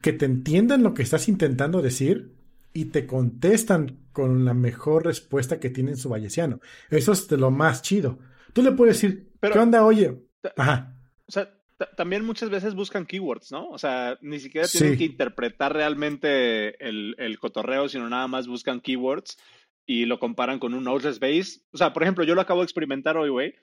que 0.00 0.12
te 0.12 0.24
entiendan 0.24 0.82
lo 0.82 0.94
que 0.94 1.02
estás 1.02 1.28
intentando 1.28 1.82
decir 1.82 2.32
y 2.72 2.86
te 2.86 3.06
contestan 3.06 3.98
con 4.12 4.44
la 4.44 4.54
mejor 4.54 5.04
respuesta 5.04 5.60
que 5.60 5.70
tiene 5.70 5.96
su 5.96 6.08
valleciano. 6.08 6.60
Eso 6.90 7.12
es 7.12 7.28
de 7.28 7.36
lo 7.36 7.50
más 7.50 7.82
chido. 7.82 8.18
Tú 8.52 8.62
le 8.62 8.72
puedes 8.72 9.00
decir, 9.00 9.30
¿qué 9.40 9.58
onda? 9.58 9.84
Oye, 9.84 10.22
ajá. 10.56 10.96
O 11.26 11.32
sea, 11.32 11.50
también 11.96 12.24
muchas 12.24 12.50
veces 12.50 12.74
buscan 12.74 13.06
keywords, 13.06 13.50
¿no? 13.52 13.68
O 13.68 13.78
sea, 13.78 14.16
ni 14.20 14.38
siquiera 14.38 14.66
tienen 14.68 14.96
que 14.96 15.04
interpretar 15.04 15.72
realmente 15.72 16.84
el, 16.86 17.14
el, 17.18 17.38
cotorreo, 17.38 17.88
sino 17.88 18.08
nada 18.08 18.28
más 18.28 18.46
buscan 18.46 18.80
keywords 18.80 19.36
y 19.86 20.06
lo 20.06 20.18
comparan 20.18 20.58
con 20.58 20.74
un 20.74 20.84
Knowledge 20.84 21.18
Base. 21.20 21.60
O 21.72 21.76
sea, 21.76 21.92
por 21.92 22.02
ejemplo, 22.02 22.24
yo 22.24 22.34
lo 22.34 22.40
acabo 22.40 22.60
de 22.60 22.64
experimentar 22.64 23.16
hoy, 23.16 23.30
güey, 23.30 23.54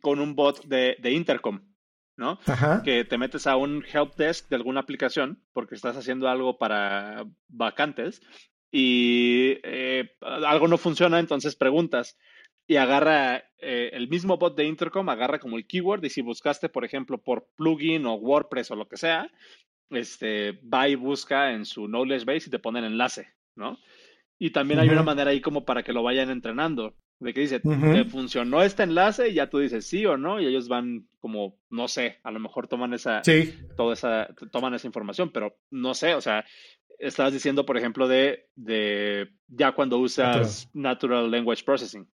con 0.00 0.20
un 0.20 0.34
bot 0.34 0.64
de, 0.64 0.96
de 1.00 1.12
Intercom. 1.12 1.60
¿no? 2.16 2.38
Ajá. 2.46 2.82
Que 2.84 3.04
te 3.04 3.18
metes 3.18 3.46
a 3.46 3.56
un 3.56 3.84
help 3.92 4.14
desk 4.14 4.48
de 4.48 4.56
alguna 4.56 4.80
aplicación 4.80 5.42
porque 5.52 5.74
estás 5.74 5.96
haciendo 5.96 6.28
algo 6.28 6.58
para 6.58 7.26
vacantes 7.48 8.22
y 8.70 9.58
eh, 9.64 10.10
algo 10.20 10.68
no 10.68 10.78
funciona, 10.78 11.18
entonces 11.18 11.56
preguntas 11.56 12.16
y 12.66 12.76
agarra 12.76 13.44
eh, 13.58 13.90
el 13.92 14.08
mismo 14.08 14.38
bot 14.38 14.56
de 14.56 14.64
Intercom, 14.64 15.08
agarra 15.08 15.38
como 15.38 15.56
el 15.56 15.66
keyword 15.66 16.04
y 16.04 16.10
si 16.10 16.22
buscaste, 16.22 16.68
por 16.68 16.84
ejemplo, 16.84 17.18
por 17.18 17.48
plugin 17.56 18.06
o 18.06 18.14
WordPress 18.14 18.70
o 18.70 18.76
lo 18.76 18.88
que 18.88 18.96
sea, 18.96 19.30
este, 19.90 20.52
va 20.62 20.88
y 20.88 20.94
busca 20.94 21.52
en 21.52 21.64
su 21.66 21.86
knowledge 21.86 22.24
base 22.24 22.48
y 22.48 22.50
te 22.50 22.58
pone 22.58 22.78
el 22.78 22.86
enlace, 22.86 23.28
¿no? 23.54 23.78
Y 24.38 24.50
también 24.50 24.80
hay 24.80 24.88
una 24.88 25.02
manera 25.02 25.30
ahí 25.30 25.40
como 25.40 25.64
para 25.64 25.82
que 25.82 25.92
lo 25.92 26.02
vayan 26.02 26.28
entrenando, 26.30 26.94
de 27.20 27.32
que 27.32 27.40
dice, 27.40 27.60
¿te 27.60 28.04
funcionó 28.04 28.62
este 28.62 28.82
enlace? 28.82 29.28
Y 29.28 29.34
ya 29.34 29.48
tú 29.48 29.58
dices 29.58 29.86
sí 29.86 30.04
o 30.06 30.16
no, 30.16 30.40
y 30.40 30.46
ellos 30.46 30.68
van 30.68 31.06
como, 31.20 31.56
no 31.70 31.88
sé, 31.88 32.18
a 32.24 32.30
lo 32.30 32.40
mejor 32.40 32.66
toman 32.66 32.92
esa, 32.94 33.22
sí. 33.24 33.54
toda 33.76 33.94
esa, 33.94 34.28
toman 34.50 34.74
esa 34.74 34.86
información, 34.86 35.30
pero 35.30 35.56
no 35.70 35.94
sé, 35.94 36.14
o 36.14 36.20
sea, 36.20 36.44
estabas 36.98 37.32
diciendo, 37.32 37.64
por 37.64 37.76
ejemplo, 37.76 38.08
de, 38.08 38.48
de 38.56 39.28
ya 39.48 39.72
cuando 39.72 39.98
usas 39.98 40.68
natural. 40.74 41.30
Language 41.30 41.64
Processing. 41.64 42.08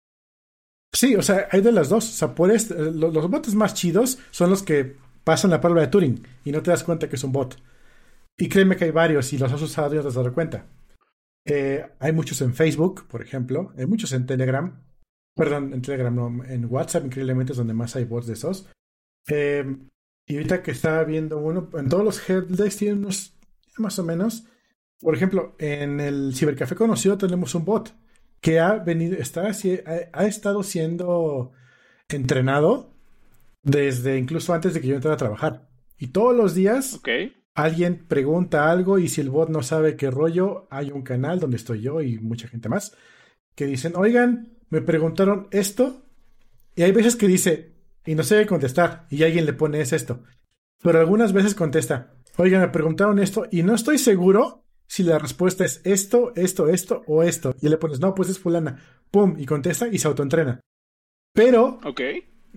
Sí, 0.92 1.14
o 1.14 1.22
sea, 1.22 1.48
hay 1.50 1.61
de 1.61 1.72
las 1.72 1.88
dos. 1.88 2.09
O 2.09 2.12
sea, 2.12 2.35
puedes, 2.35 2.70
eh, 2.70 2.90
los, 2.92 3.12
los 3.14 3.30
bots 3.30 3.54
más 3.54 3.74
chidos 3.74 4.18
son 4.30 4.50
los 4.50 4.62
que 4.62 4.96
pasan 5.24 5.50
la 5.50 5.61
prueba 5.61 5.80
de 5.80 5.87
Turing 5.88 6.26
y 6.44 6.52
no 6.52 6.62
te 6.62 6.70
das 6.70 6.85
cuenta 6.85 7.09
que 7.09 7.16
es 7.16 7.24
un 7.24 7.33
bot. 7.33 7.56
Y 8.37 8.48
créeme 8.48 8.76
que 8.76 8.85
hay 8.85 8.90
varios 8.90 9.33
y 9.33 9.38
los 9.38 9.52
has 9.52 9.62
usado 9.62 9.94
y 9.94 9.96
no 9.96 10.02
te 10.02 10.09
has 10.09 10.14
dado 10.14 10.33
cuenta. 10.33 10.66
Eh, 11.44 11.87
hay 11.98 12.12
muchos 12.12 12.40
en 12.42 12.55
Facebook, 12.55 13.07
por 13.09 13.22
ejemplo. 13.22 13.72
Hay 13.76 13.87
muchos 13.87 14.12
en 14.12 14.26
Telegram. 14.26 14.83
Perdón, 15.35 15.72
en 15.72 15.83
Telegram, 15.83 16.14
no, 16.14 16.44
en 16.44 16.66
WhatsApp, 16.66 17.07
increíblemente 17.07 17.53
es 17.53 17.59
donde 17.59 17.74
más 17.74 17.96
hay 17.96 18.05
bots 18.05 18.26
de 18.26 18.33
esos. 18.35 18.68
Eh, 19.29 19.64
y 20.26 20.37
ahorita 20.37 20.62
que 20.62 20.72
estaba 20.72 21.05
viendo 21.05 21.38
uno, 21.38 21.70
en 21.74 21.88
todos 21.88 22.05
los 22.05 22.29
headlines 22.29 22.76
tienen 22.76 22.98
unos 22.98 23.37
más 23.79 23.98
o 23.98 24.05
menos 24.05 24.44
por 25.00 25.14
ejemplo, 25.14 25.57
en 25.59 25.98
el 25.98 26.35
cibercafé 26.35 26.74
conocido 26.74 27.16
tenemos 27.16 27.55
un 27.55 27.64
bot 27.64 27.94
que 28.40 28.61
ha 28.61 28.74
venido, 28.74 29.16
está, 29.16 29.46
ha, 29.46 30.26
estado 30.26 30.62
siendo 30.62 31.53
entrenado 32.09 32.94
desde 33.62 34.18
incluso 34.18 34.53
antes 34.53 34.74
de 34.74 34.81
que 34.81 34.88
yo 34.88 34.94
entrara 34.96 35.14
a 35.14 35.18
trabajar. 35.18 35.68
Y 35.96 36.09
todos 36.09 36.37
los 36.37 36.55
días 36.55 37.00
alguien 37.54 38.06
pregunta 38.06 38.70
algo 38.70 38.98
y 38.98 39.08
si 39.08 39.20
el 39.20 39.30
bot 39.30 39.48
no 39.48 39.62
sabe 39.62 39.96
qué 39.96 40.10
rollo, 40.10 40.66
hay 40.70 40.90
un 40.90 41.02
canal 41.02 41.40
donde 41.40 41.56
estoy 41.56 41.80
yo 41.80 42.00
y 42.00 42.18
mucha 42.18 42.48
gente 42.48 42.68
más 42.68 42.96
que 43.54 43.66
dicen, 43.66 43.92
oigan, 43.96 44.56
me 44.70 44.80
preguntaron 44.80 45.48
esto 45.50 46.06
y 46.74 46.82
hay 46.82 46.92
veces 46.92 47.16
que 47.16 47.26
dice, 47.28 47.74
y 48.06 48.14
no 48.14 48.22
sé 48.22 48.38
qué 48.38 48.46
contestar 48.46 49.06
y 49.10 49.22
alguien 49.22 49.46
le 49.46 49.52
pone 49.52 49.80
es 49.80 49.92
esto. 49.92 50.22
Pero 50.82 50.98
algunas 50.98 51.32
veces 51.32 51.54
contesta, 51.54 52.14
oigan, 52.36 52.62
me 52.62 52.68
preguntaron 52.68 53.18
esto 53.18 53.46
y 53.50 53.62
no 53.62 53.74
estoy 53.74 53.98
seguro 53.98 54.64
si 54.86 55.02
la 55.02 55.18
respuesta 55.18 55.64
es 55.64 55.82
esto, 55.84 56.32
esto, 56.34 56.68
esto 56.68 57.02
o 57.06 57.22
esto. 57.22 57.54
Y 57.60 57.68
le 57.68 57.76
pones, 57.76 58.00
no, 58.00 58.14
pues 58.14 58.28
es 58.28 58.38
fulana. 58.38 58.82
Pum, 59.10 59.36
y 59.38 59.46
contesta 59.46 59.86
y 59.88 59.98
se 59.98 60.08
autoentrena. 60.08 60.60
Pero 61.32 61.78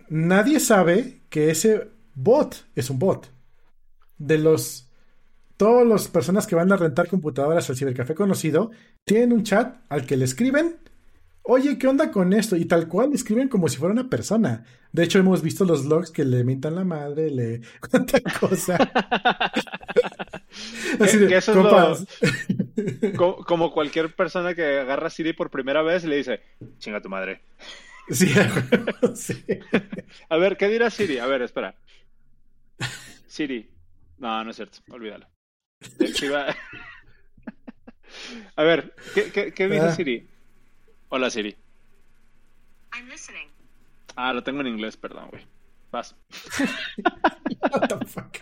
nadie 0.10 0.60
sabe 0.60 1.22
que 1.30 1.52
ese 1.52 1.92
bot 2.16 2.66
es 2.76 2.90
un 2.90 2.98
bot. 2.98 3.30
De 4.26 4.38
los... 4.38 4.90
Todas 5.58 5.88
las 5.88 6.08
personas 6.08 6.48
que 6.48 6.56
van 6.56 6.72
a 6.72 6.78
rentar 6.78 7.08
computadoras 7.08 7.70
al 7.70 7.78
cibercafé 7.78 8.16
conocido 8.16 8.72
tienen 9.06 9.32
un 9.34 9.44
chat 9.44 9.78
al 9.90 10.06
que 10.06 10.18
le 10.18 10.26
escriben 10.26 10.78
oye, 11.44 11.78
¿qué 11.78 11.88
onda 11.88 12.12
con 12.12 12.34
esto? 12.34 12.56
Y 12.56 12.66
tal 12.66 12.88
cual 12.88 13.14
escriben 13.14 13.50
como 13.50 13.68
si 13.68 13.78
fuera 13.78 13.94
una 13.94 14.10
persona. 14.10 14.66
De 14.92 15.04
hecho, 15.04 15.20
hemos 15.20 15.44
visto 15.44 15.66
los 15.66 15.86
logs 15.86 16.10
que 16.12 16.26
le 16.26 16.44
mintan 16.44 16.76
la 16.76 16.84
madre, 16.84 17.30
le 17.30 17.62
cuánta 17.92 18.20
cosa. 18.40 18.78
Así 21.00 21.18
de, 21.18 21.36
eso 21.36 21.52
es 21.52 21.58
como, 23.16 23.44
como, 23.46 23.72
cualquier 23.72 24.16
persona 24.16 24.54
que 24.54 24.80
agarra 24.80 25.10
Siri 25.10 25.34
por 25.34 25.50
primera 25.50 25.82
vez 25.82 26.04
y 26.04 26.08
le 26.08 26.18
dice, 26.18 26.42
chinga 26.78 27.02
tu 27.02 27.10
madre. 27.10 27.42
Sí, 28.10 28.32
sí. 29.16 29.44
A 30.30 30.38
ver, 30.38 30.58
¿qué 30.58 30.68
dirá 30.68 30.92
Siri? 30.92 31.18
A 31.18 31.26
ver, 31.26 31.42
espera. 31.42 31.74
Siri. 33.28 33.73
No, 34.18 34.44
no 34.44 34.50
es 34.50 34.56
cierto, 34.56 34.80
olvídalo. 34.90 35.28
A 38.56 38.64
ver, 38.64 38.94
¿qué, 39.16 39.32
qué, 39.32 39.54
qué 39.54 39.68
dice 39.68 39.86
ah. 39.86 39.92
Siri? 39.92 40.28
Hola 41.10 41.30
Siri. 41.30 41.56
I'm 42.94 43.08
listening. 43.10 43.50
Ah, 44.16 44.34
lo 44.34 44.44
tengo 44.44 44.62
en 44.62 44.68
inglés, 44.68 44.98
perdón, 44.98 45.30
güey. 45.32 45.46
Vas. 45.92 46.16
What 47.72 47.88
the 47.88 48.06
fuck? 48.06 48.38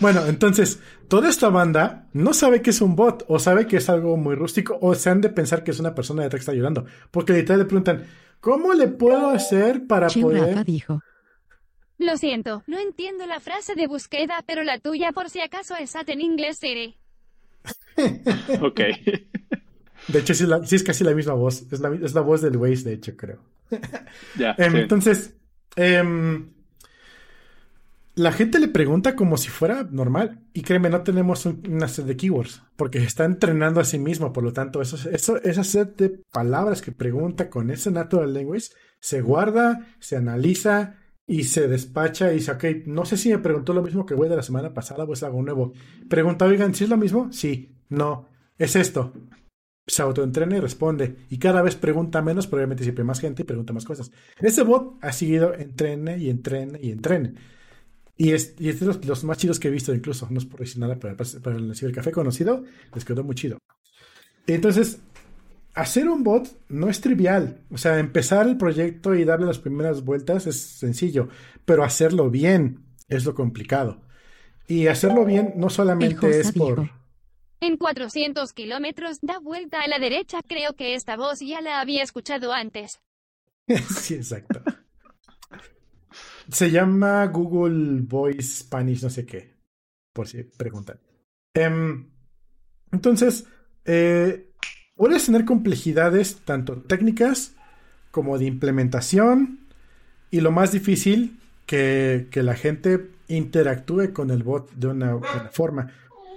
Bueno, 0.00 0.24
entonces, 0.26 0.80
toda 1.08 1.28
esta 1.28 1.48
banda 1.48 2.08
no 2.12 2.32
sabe 2.32 2.62
que 2.62 2.70
es 2.70 2.80
un 2.80 2.96
bot, 2.96 3.24
o 3.28 3.38
sabe 3.38 3.66
que 3.66 3.76
es 3.76 3.90
algo 3.90 4.16
muy 4.16 4.34
rústico, 4.34 4.78
o 4.80 4.94
se 4.94 5.10
han 5.10 5.20
de 5.20 5.28
pensar 5.28 5.64
que 5.64 5.70
es 5.70 5.80
una 5.80 5.94
persona 5.94 6.22
detrás 6.22 6.40
que 6.40 6.42
está 6.42 6.54
llorando. 6.54 6.86
Porque 7.10 7.32
literal 7.32 7.60
le 7.60 7.64
preguntan, 7.66 8.06
¿cómo 8.40 8.74
le 8.74 8.88
puedo 8.88 9.30
hacer 9.30 9.86
para 9.86 10.08
poder. 10.08 10.64
dijo. 10.64 11.02
Lo 12.00 12.16
siento, 12.16 12.64
no 12.66 12.78
entiendo 12.78 13.26
la 13.26 13.40
frase 13.40 13.74
de 13.74 13.86
búsqueda, 13.86 14.42
pero 14.46 14.62
la 14.62 14.78
tuya 14.78 15.12
por 15.12 15.28
si 15.28 15.42
acaso 15.42 15.76
es 15.76 15.94
en 15.94 16.22
inglés, 16.22 16.56
Siri. 16.56 16.96
ok. 18.62 18.80
De 20.08 20.18
hecho, 20.18 20.32
sí 20.32 20.76
es, 20.76 20.82
casi 20.82 21.04
la 21.04 21.14
misma 21.14 21.34
voz. 21.34 21.70
Es 21.70 21.78
la, 21.78 21.94
es 21.94 22.14
la 22.14 22.22
voz 22.22 22.40
del 22.40 22.56
Waze, 22.56 22.84
de 22.84 22.92
hecho, 22.94 23.16
creo. 23.18 23.40
Ya. 24.38 24.54
Em, 24.56 24.76
entonces, 24.76 25.34
em, 25.76 26.48
la 28.14 28.32
gente 28.32 28.58
le 28.60 28.68
pregunta 28.68 29.14
como 29.14 29.36
si 29.36 29.50
fuera 29.50 29.86
normal. 29.90 30.40
Y 30.54 30.62
créeme, 30.62 30.88
no 30.88 31.02
tenemos 31.02 31.44
una 31.44 31.86
set 31.86 32.06
de 32.06 32.16
keywords. 32.16 32.62
Porque 32.76 33.00
se 33.00 33.06
está 33.06 33.26
entrenando 33.26 33.78
a 33.78 33.84
sí 33.84 33.98
mismo. 33.98 34.32
Por 34.32 34.44
lo 34.44 34.54
tanto, 34.54 34.80
eso, 34.80 34.96
eso, 35.10 35.36
esa 35.42 35.64
set 35.64 35.96
de 35.96 36.08
palabras 36.32 36.80
que 36.80 36.92
pregunta 36.92 37.50
con 37.50 37.70
ese 37.70 37.90
natural 37.90 38.32
language 38.32 38.70
se 39.00 39.20
guarda, 39.20 39.86
se 39.98 40.16
analiza 40.16 40.99
y 41.30 41.44
se 41.44 41.68
despacha 41.68 42.32
y 42.32 42.36
dice, 42.36 42.50
ok, 42.50 42.64
no 42.86 43.04
sé 43.04 43.16
si 43.16 43.30
me 43.30 43.38
preguntó 43.38 43.72
lo 43.72 43.82
mismo 43.82 44.04
que 44.04 44.14
güey 44.14 44.28
de 44.28 44.34
la 44.34 44.42
semana 44.42 44.74
pasada 44.74 45.04
o 45.04 45.12
es 45.12 45.22
algo 45.22 45.40
nuevo. 45.42 45.72
Pregunta, 46.08 46.44
oigan, 46.44 46.74
¿si 46.74 46.84
es 46.84 46.90
lo 46.90 46.96
mismo? 46.96 47.32
Sí, 47.32 47.76
no, 47.88 48.26
es 48.58 48.74
esto 48.74 49.12
se 49.86 50.02
autoentrena 50.02 50.56
y 50.56 50.60
responde. 50.60 51.16
Y 51.28 51.38
cada 51.38 51.62
vez 51.62 51.74
pregunta 51.76 52.22
menos, 52.22 52.46
probablemente 52.46 52.84
siempre 52.84 53.04
más 53.04 53.20
gente 53.20 53.42
y 53.42 53.44
pregunta 53.44 53.72
más 53.72 53.84
cosas. 53.84 54.10
Ese 54.38 54.62
bot 54.62 54.98
ha 55.00 55.12
seguido 55.12 55.54
entrene 55.54 56.18
y 56.18 56.30
entrene 56.30 56.78
y 56.80 56.90
entrene. 56.90 57.34
Y 58.16 58.32
es, 58.32 58.54
y 58.58 58.68
es 58.68 58.80
de 58.80 58.86
los, 58.86 59.24
más 59.24 59.38
chidos 59.38 59.58
que 59.58 59.68
he 59.68 59.70
visto, 59.70 59.94
incluso. 59.94 60.28
No 60.30 60.38
es 60.38 60.44
por 60.44 60.60
decir 60.60 60.78
nada, 60.78 60.96
pero 60.98 61.16
para 61.16 61.56
el 61.56 61.74
cibercafé 61.74 62.12
conocido 62.12 62.64
les 62.94 63.04
quedó 63.04 63.24
muy 63.24 63.34
chido. 63.34 63.58
Entonces, 64.46 65.00
hacer 65.74 66.08
un 66.08 66.22
bot 66.22 66.48
no 66.68 66.88
es 66.88 67.00
trivial. 67.00 67.62
O 67.70 67.78
sea, 67.78 67.98
empezar 67.98 68.46
el 68.46 68.56
proyecto 68.56 69.14
y 69.14 69.24
darle 69.24 69.46
las 69.46 69.58
primeras 69.58 70.04
vueltas 70.04 70.46
es 70.46 70.60
sencillo, 70.60 71.28
pero 71.64 71.84
hacerlo 71.84 72.30
bien 72.30 72.84
es 73.08 73.24
lo 73.24 73.34
complicado. 73.34 74.02
Y 74.66 74.86
hacerlo 74.86 75.24
bien 75.24 75.54
no 75.56 75.68
solamente 75.68 76.40
es 76.40 76.52
por 76.52 76.90
en 77.60 77.76
400 77.76 78.52
kilómetros 78.52 79.18
da 79.20 79.38
vuelta 79.38 79.82
a 79.82 79.88
la 79.88 79.98
derecha. 79.98 80.40
Creo 80.46 80.74
que 80.74 80.94
esta 80.94 81.16
voz 81.16 81.40
ya 81.40 81.60
la 81.60 81.80
había 81.80 82.02
escuchado 82.02 82.52
antes. 82.52 83.00
sí, 84.00 84.14
exacto. 84.14 84.62
Se 86.50 86.70
llama 86.70 87.26
Google 87.26 88.00
Voice 88.02 88.64
Spanish, 88.64 89.02
no 89.02 89.10
sé 89.10 89.24
qué. 89.26 89.54
Por 90.12 90.26
si 90.26 90.42
preguntan. 90.42 90.98
Em, 91.54 92.10
entonces, 92.90 93.46
eh, 93.84 94.49
puedes 95.00 95.24
tener 95.24 95.46
complejidades 95.46 96.36
tanto 96.44 96.76
técnicas 96.76 97.52
como 98.10 98.38
de 98.38 98.44
implementación. 98.44 99.58
Y 100.30 100.42
lo 100.42 100.52
más 100.52 100.72
difícil, 100.72 101.38
que, 101.64 102.26
que 102.30 102.42
la 102.42 102.54
gente 102.54 103.08
interactúe 103.28 104.12
con 104.12 104.30
el 104.30 104.42
bot 104.42 104.70
de 104.74 104.88
una 104.88 105.14
buena 105.14 105.48
forma 105.52 105.90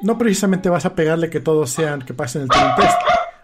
no 0.03 0.17
precisamente 0.17 0.69
vas 0.69 0.85
a 0.85 0.95
pegarle 0.95 1.29
que 1.29 1.39
todos 1.39 1.69
sean 1.69 2.01
que 2.01 2.13
pasen 2.13 2.43
el 2.43 2.49
Turing 2.49 2.75
test, 2.75 2.97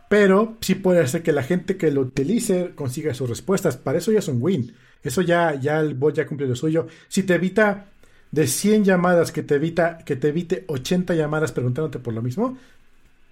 pero 0.09 0.57
sí 0.59 0.75
puede 0.75 1.07
ser 1.07 1.23
que 1.23 1.31
la 1.31 1.41
gente 1.41 1.77
que 1.77 1.89
lo 1.89 2.01
utilice 2.01 2.71
consiga 2.75 3.13
sus 3.13 3.29
respuestas. 3.29 3.77
Para 3.77 3.97
eso 3.97 4.11
ya 4.11 4.19
es 4.19 4.27
un 4.27 4.41
win. 4.41 4.75
Eso 5.01 5.21
ya, 5.21 5.55
ya 5.55 5.79
el 5.79 5.93
bot 5.93 6.15
ya 6.15 6.27
cumple 6.27 6.47
lo 6.47 6.55
suyo. 6.55 6.87
Si 7.07 7.23
te 7.23 7.35
evita 7.35 7.85
de 8.31 8.45
100 8.45 8.83
llamadas 8.83 9.31
que 9.31 9.41
te 9.41 9.55
evita 9.55 9.99
que 9.99 10.17
te 10.17 10.27
evite 10.27 10.65
80 10.67 11.15
llamadas 11.15 11.53
preguntándote 11.53 11.99
por 11.99 12.13
lo 12.13 12.21
mismo, 12.21 12.57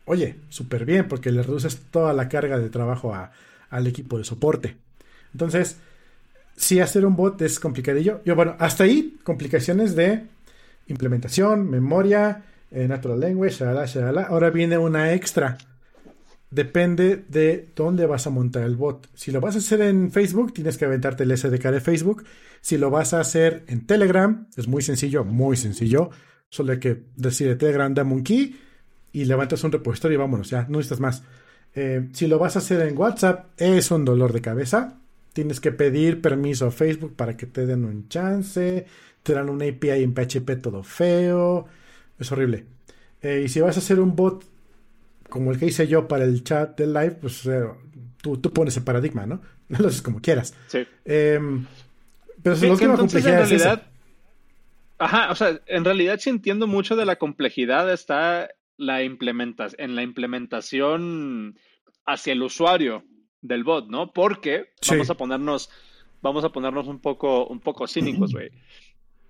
oye, 0.08 0.38
súper 0.50 0.86
bien, 0.86 1.08
porque 1.08 1.32
le 1.32 1.44
reduces 1.44 1.78
toda 1.92 2.14
la 2.14 2.28
carga 2.28 2.58
de 2.58 2.70
trabajo 2.70 3.14
al 3.70 3.88
equipo 3.88 4.18
de 4.18 4.24
soporte. 4.24 4.78
Entonces, 5.34 5.78
si 6.56 6.80
hacer 6.80 7.06
un 7.06 7.16
bot 7.16 7.40
es 7.42 7.60
complicadillo. 7.60 8.22
Yo, 8.26 8.36
bueno, 8.36 8.56
hasta 8.58 8.86
ahí, 8.86 9.18
complicaciones 9.24 9.96
de 9.96 10.24
implementación, 10.88 11.70
memoria, 11.70 12.44
eh, 12.72 12.88
natural 12.88 13.20
Language, 13.20 13.64
Ahora 13.64 14.50
viene 14.50 14.78
una 14.78 15.14
extra. 15.14 15.58
Depende 16.50 17.26
de 17.28 17.70
dónde 17.76 18.06
vas 18.06 18.26
a 18.26 18.30
montar 18.30 18.64
el 18.64 18.78
bot. 18.78 19.10
Si 19.14 19.32
lo 19.32 19.42
vas 19.42 19.56
a 19.56 19.58
hacer 19.58 19.82
en 19.82 20.12
Facebook, 20.12 20.54
tienes 20.54 20.78
que 20.78 20.86
aventarte 20.86 21.24
el 21.24 21.38
SDK 21.38 21.66
de 21.72 21.82
Facebook. 21.82 22.24
Si 22.62 22.78
lo 22.78 22.90
vas 22.90 23.14
a 23.14 23.20
hacer 23.20 23.66
en 23.68 23.86
Telegram, 23.86 24.48
es 24.56 24.70
muy 24.70 24.82
sencillo, 24.82 25.26
muy 25.26 25.58
sencillo. 25.58 26.10
Solo 26.50 26.72
hay 26.72 26.80
que 26.80 27.04
decir 27.18 27.50
de 27.50 27.58
Telegram, 27.58 27.94
dame 27.94 28.14
un 28.14 28.24
key 28.24 28.56
y 29.18 29.26
levantas 29.26 29.64
un 29.64 29.72
repositorio 29.72 30.16
y 30.16 30.20
vámonos, 30.20 30.50
ya, 30.52 30.68
no 30.70 30.78
necesitas 30.78 31.00
más. 31.00 31.24
Eh, 31.74 32.08
si 32.14 32.28
lo 32.28 32.38
vas 32.38 32.56
a 32.56 32.60
hacer 32.60 32.82
en 32.88 32.96
WhatsApp, 32.96 33.48
es 33.58 33.90
un 33.90 34.06
dolor 34.06 34.32
de 34.32 34.42
cabeza. 34.42 35.00
Tienes 35.34 35.60
que 35.60 35.72
pedir 35.72 36.22
permiso 36.22 36.68
a 36.68 36.72
Facebook 36.72 37.16
para 37.16 37.36
que 37.36 37.48
te 37.48 37.66
den 37.66 37.86
un 37.86 38.10
chance. 38.10 38.86
Te 39.24 39.34
dan 39.34 39.50
una 39.50 39.66
API 39.66 40.04
en 40.04 40.14
PHP 40.14 40.62
todo 40.62 40.84
feo. 40.84 41.66
Es 42.20 42.32
horrible. 42.32 42.66
Eh, 43.24 43.42
y 43.46 43.50
si 43.50 43.60
vas 43.60 43.76
a 43.76 43.80
hacer 43.80 44.00
un 44.00 44.16
bot 44.16 44.46
como 45.30 45.52
el 45.52 45.58
que 45.58 45.66
hice 45.66 45.88
yo 45.88 46.08
para 46.08 46.24
el 46.24 46.44
chat 46.44 46.78
del 46.78 46.94
live, 46.94 47.18
pues 47.20 47.44
eh, 47.48 47.64
tú, 48.22 48.40
pones 48.54 48.78
el 48.78 48.84
paradigma, 48.84 49.26
¿no? 49.26 49.42
Lo 49.70 49.88
haces 49.88 50.04
como 50.04 50.22
quieras. 50.22 50.54
Sí. 50.68 50.86
Em, 51.06 51.66
pero 52.44 52.56
es 52.56 52.62
lo 52.62 52.78
que 52.78 52.88
complejidad 52.88 53.42
en 53.42 53.50
realidad, 53.50 53.84
Ajá, 55.00 55.32
o 55.32 55.36
sea, 55.36 55.60
en 55.68 55.86
realidad 55.86 56.20
si 56.20 56.30
entiendo 56.30 56.66
mucho 56.66 56.96
de 56.96 57.06
la 57.06 57.18
complejidad 57.18 57.92
está 57.92 58.50
la 58.78 59.02
en 59.02 59.96
la 59.96 60.04
implementación 60.04 61.60
hacia 62.06 62.34
el 62.34 62.44
usuario 62.44 63.04
del 63.42 63.64
bot, 63.64 63.88
¿no? 63.90 64.14
Porque 64.14 64.74
vamos 64.88 65.10
a 65.10 65.16
ponernos, 65.16 65.70
vamos 66.22 66.44
a 66.44 66.52
ponernos 66.52 66.88
un 66.88 67.00
poco, 67.00 67.48
un 67.48 67.60
poco 67.60 67.88
cínicos, 67.88 68.32
güey. 68.34 68.50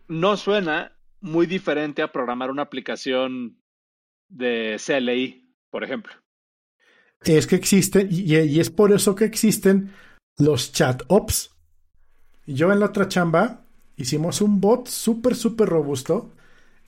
No 0.08 0.38
suena 0.38 0.94
muy 1.22 1.48
diferente 1.48 2.02
a 2.02 2.12
programar 2.12 2.52
una 2.52 2.64
aplicación 2.64 3.58
de 4.30 4.80
CLI, 4.84 5.54
por 5.70 5.84
ejemplo. 5.84 6.14
Es 7.22 7.48
que 7.48 7.56
existen, 7.56 8.08
y, 8.12 8.60
es 8.60 8.70
por 8.70 8.92
eso 8.92 9.16
que 9.16 9.26
existen 9.26 9.92
los 10.38 10.72
chat 10.72 11.04
ops. 11.08 11.52
Yo 12.46 12.72
en 12.72 12.80
la 12.80 12.88
otra 12.88 13.08
chamba 13.08 13.66
hicimos 13.96 14.42
un 14.42 14.62
bot 14.62 14.88
súper, 14.88 15.36
súper 15.36 15.68
robusto 15.68 16.32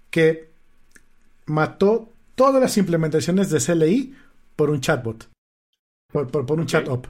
que 0.10 0.52
mató 1.46 2.14
todas 2.40 2.62
las 2.62 2.78
implementaciones 2.78 3.50
de 3.50 3.60
CLI 3.60 4.16
por 4.56 4.70
un 4.70 4.80
chatbot, 4.80 5.30
por, 6.10 6.32
por, 6.32 6.58
un 6.58 6.66
chat 6.68 6.88
op. 6.88 7.08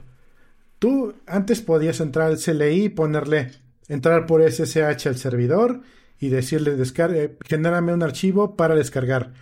Tú 0.80 1.14
antes 1.24 1.60
podías 1.60 2.00
entrar 2.00 2.32
al 2.32 2.38
CLI 2.38 2.86
y 2.86 2.88
ponerle 2.88 3.52
entrar 3.86 4.26
por 4.26 4.42
SSH 4.42 5.06
al 5.06 5.16
servidor 5.18 5.82
y 6.18 6.30
decirle, 6.30 6.74
descargue, 6.74 7.36
genérame 7.46 7.94
un 7.94 8.02
archivo 8.02 8.56
para 8.56 8.74
descargar. 8.74 9.32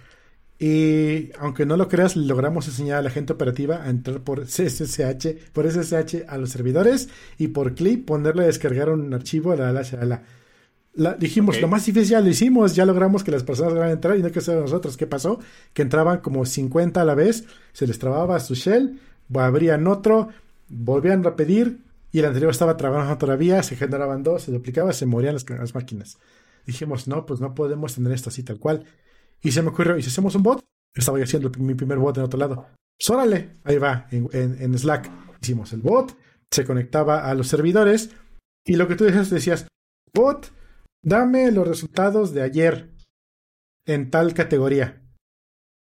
Y 0.59 1.31
aunque 1.39 1.65
no 1.65 1.79
lo 1.79 1.89
creas, 1.89 2.17
logramos 2.17 2.69
enseñar 2.69 2.99
a 2.99 3.03
la 3.03 3.11
gente 3.11 3.33
operativa 3.33 3.83
a 3.83 3.89
entrar 3.89 4.21
por 4.21 4.47
SSH, 4.47 5.53
por 5.55 5.71
SSH 5.73 6.27
a 6.29 6.37
los 6.37 6.51
servidores 6.51 7.09
y 7.39 7.49
por 7.49 7.75
clip 7.75 8.05
ponerle 8.07 8.43
a 8.43 8.49
descargar 8.49 8.91
un 8.91 9.15
archivo 9.15 9.53
a 9.53 9.57
la, 9.57 9.73
la, 9.73 9.83
la, 10.05 10.23
dijimos, 11.19 11.61
lo 11.61 11.69
más 11.69 11.87
difícil 11.87 12.11
ya 12.11 12.21
lo 12.21 12.29
hicimos, 12.29 12.75
ya 12.75 12.85
logramos 12.85 13.25
que 13.25 13.31
las 13.31 13.43
personas 13.43 13.75
van 13.75 13.89
a 13.89 13.93
entrar 13.93 14.19
y 14.19 14.23
no 14.23 14.31
que 14.33 14.41
sea 14.41 14.57
nosotros. 14.57 14.97
¿Qué 14.97 15.07
pasó? 15.07 15.39
Que 15.73 15.83
entraban 15.83 16.19
como 16.19 16.45
50 16.45 17.01
a 17.01 17.05
la 17.05 17.15
vez, 17.15 17.45
se 17.73 17.87
les 17.87 17.99
trababa 17.99 18.41
su 18.41 18.55
shell, 18.55 19.01
abrían 19.35 19.87
otro, 19.87 20.29
volvían 20.69 21.27
a 21.27 21.37
pedir 21.37 21.81
y 22.11 22.21
el 22.21 22.25
anterior 22.25 22.51
estaba 22.51 22.77
trabajando 22.77 23.19
todavía, 23.19 23.63
se 23.63 23.77
generaban 23.77 24.23
dos, 24.23 24.43
se 24.43 24.53
duplicaba, 24.53 24.93
se 24.93 25.07
morían 25.07 25.35
las 25.35 25.75
máquinas 25.75 26.19
dijimos, 26.69 27.09
no, 27.09 27.25
pues 27.25 27.41
no 27.41 27.55
podemos 27.55 27.95
tener 27.95 28.13
esto 28.13 28.29
así 28.29 28.43
tal 28.43 28.59
cual. 28.59 28.85
Y 29.41 29.53
se 29.53 29.63
me 29.63 29.71
ocurrió, 29.71 29.97
¿y 29.97 30.03
si 30.03 30.11
hacemos 30.11 30.35
un 30.35 30.43
bot? 30.43 30.63
Estaba 30.95 31.19
haciendo 31.19 31.51
mi 31.59 31.75
primer 31.75 31.99
bot 31.99 32.19
en 32.19 32.25
otro 32.25 32.39
lado. 32.39 32.67
Pues 32.99 33.09
órale, 33.09 33.57
ahí 33.65 33.79
va, 33.79 34.07
en, 34.11 34.79
Slack. 34.79 35.11
hicimos 35.41 35.73
el 35.73 35.81
bot, 35.81 36.15
se 36.51 36.67
conectaba 36.67 37.27
a 37.27 37.35
los 37.35 37.49
servidores 37.49 38.11
y 38.67 38.77
lo 38.77 38.87
que 38.87 38.97
tú 38.97 39.05
decías, 39.05 39.31
decías, 39.31 39.67
bot, 40.13 40.53
dame 41.09 41.51
los 41.51 41.67
resultados 41.67 42.33
de 42.33 42.43
ayer 42.43 42.91
en 43.87 44.11
tal 44.11 44.35
categoría. 44.35 45.03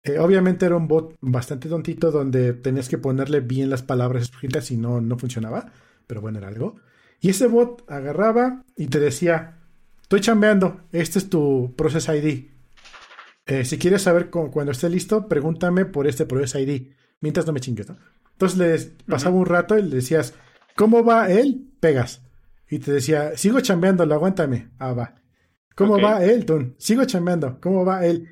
Eh, 0.03 0.20
obviamente 0.20 0.66
era 0.66 0.76
un 0.76 0.88
bot 0.88 1.16
bastante 1.22 1.70
tontito 1.70 2.11
donde 2.11 2.53
tenías 2.53 2.89
que 2.89 2.97
ponerle 2.97 3.39
bien 3.39 3.70
las 3.70 3.84
palabras 3.84 4.24
escritas 4.24 4.70
y 4.72 4.78
no, 4.78 4.99
no 4.99 5.18
funcionaba, 5.18 5.72
pero 6.07 6.20
bueno, 6.20 6.39
era 6.39 6.49
algo. 6.49 6.76
Y 7.22 7.30
ese 7.30 7.47
bot 7.47 7.89
agarraba 7.89 8.66
y 8.76 8.88
te 8.88 8.99
decía, 8.99 9.59
estoy 10.01 10.20
chambeando, 10.20 10.82
este 10.91 11.20
es 11.20 11.30
tu 11.30 11.74
Process 11.78 12.09
ID. 12.09 12.49
Eh, 13.45 13.66
si 13.66 13.78
quieres 13.78 14.01
saber 14.01 14.30
cuando 14.30 14.72
esté 14.72 14.89
listo, 14.89 15.30
pregúntame 15.30 15.86
por 15.86 16.07
este 16.07 16.26
Process 16.26 16.61
ID, 16.61 16.91
mientras 17.22 17.45
no 17.45 17.53
me 17.53 17.61
chingues. 17.61 17.88
Entonces 18.34 18.57
le 18.57 19.05
pasaba 19.07 19.36
un 19.36 19.45
rato 19.45 19.78
y 19.78 19.84
le 19.84 19.95
decías, 19.95 20.34
¿cómo 20.76 21.03
va 21.05 21.30
él? 21.32 21.72
Pegas. 21.80 22.24
Y 22.74 22.80
te 22.80 22.91
decía, 22.91 23.38
sigo 23.38 23.59
chambeando, 23.59 24.01
aguántame. 24.01 24.71
Ah, 24.80 24.93
va. 24.93 25.13
¿Cómo 25.76 26.01
va 26.01 26.24
él, 26.24 26.43
Sigo 26.80 27.05
chambeando. 27.05 27.59
¿Cómo 27.61 27.86
va 27.86 28.03
él? 28.03 28.28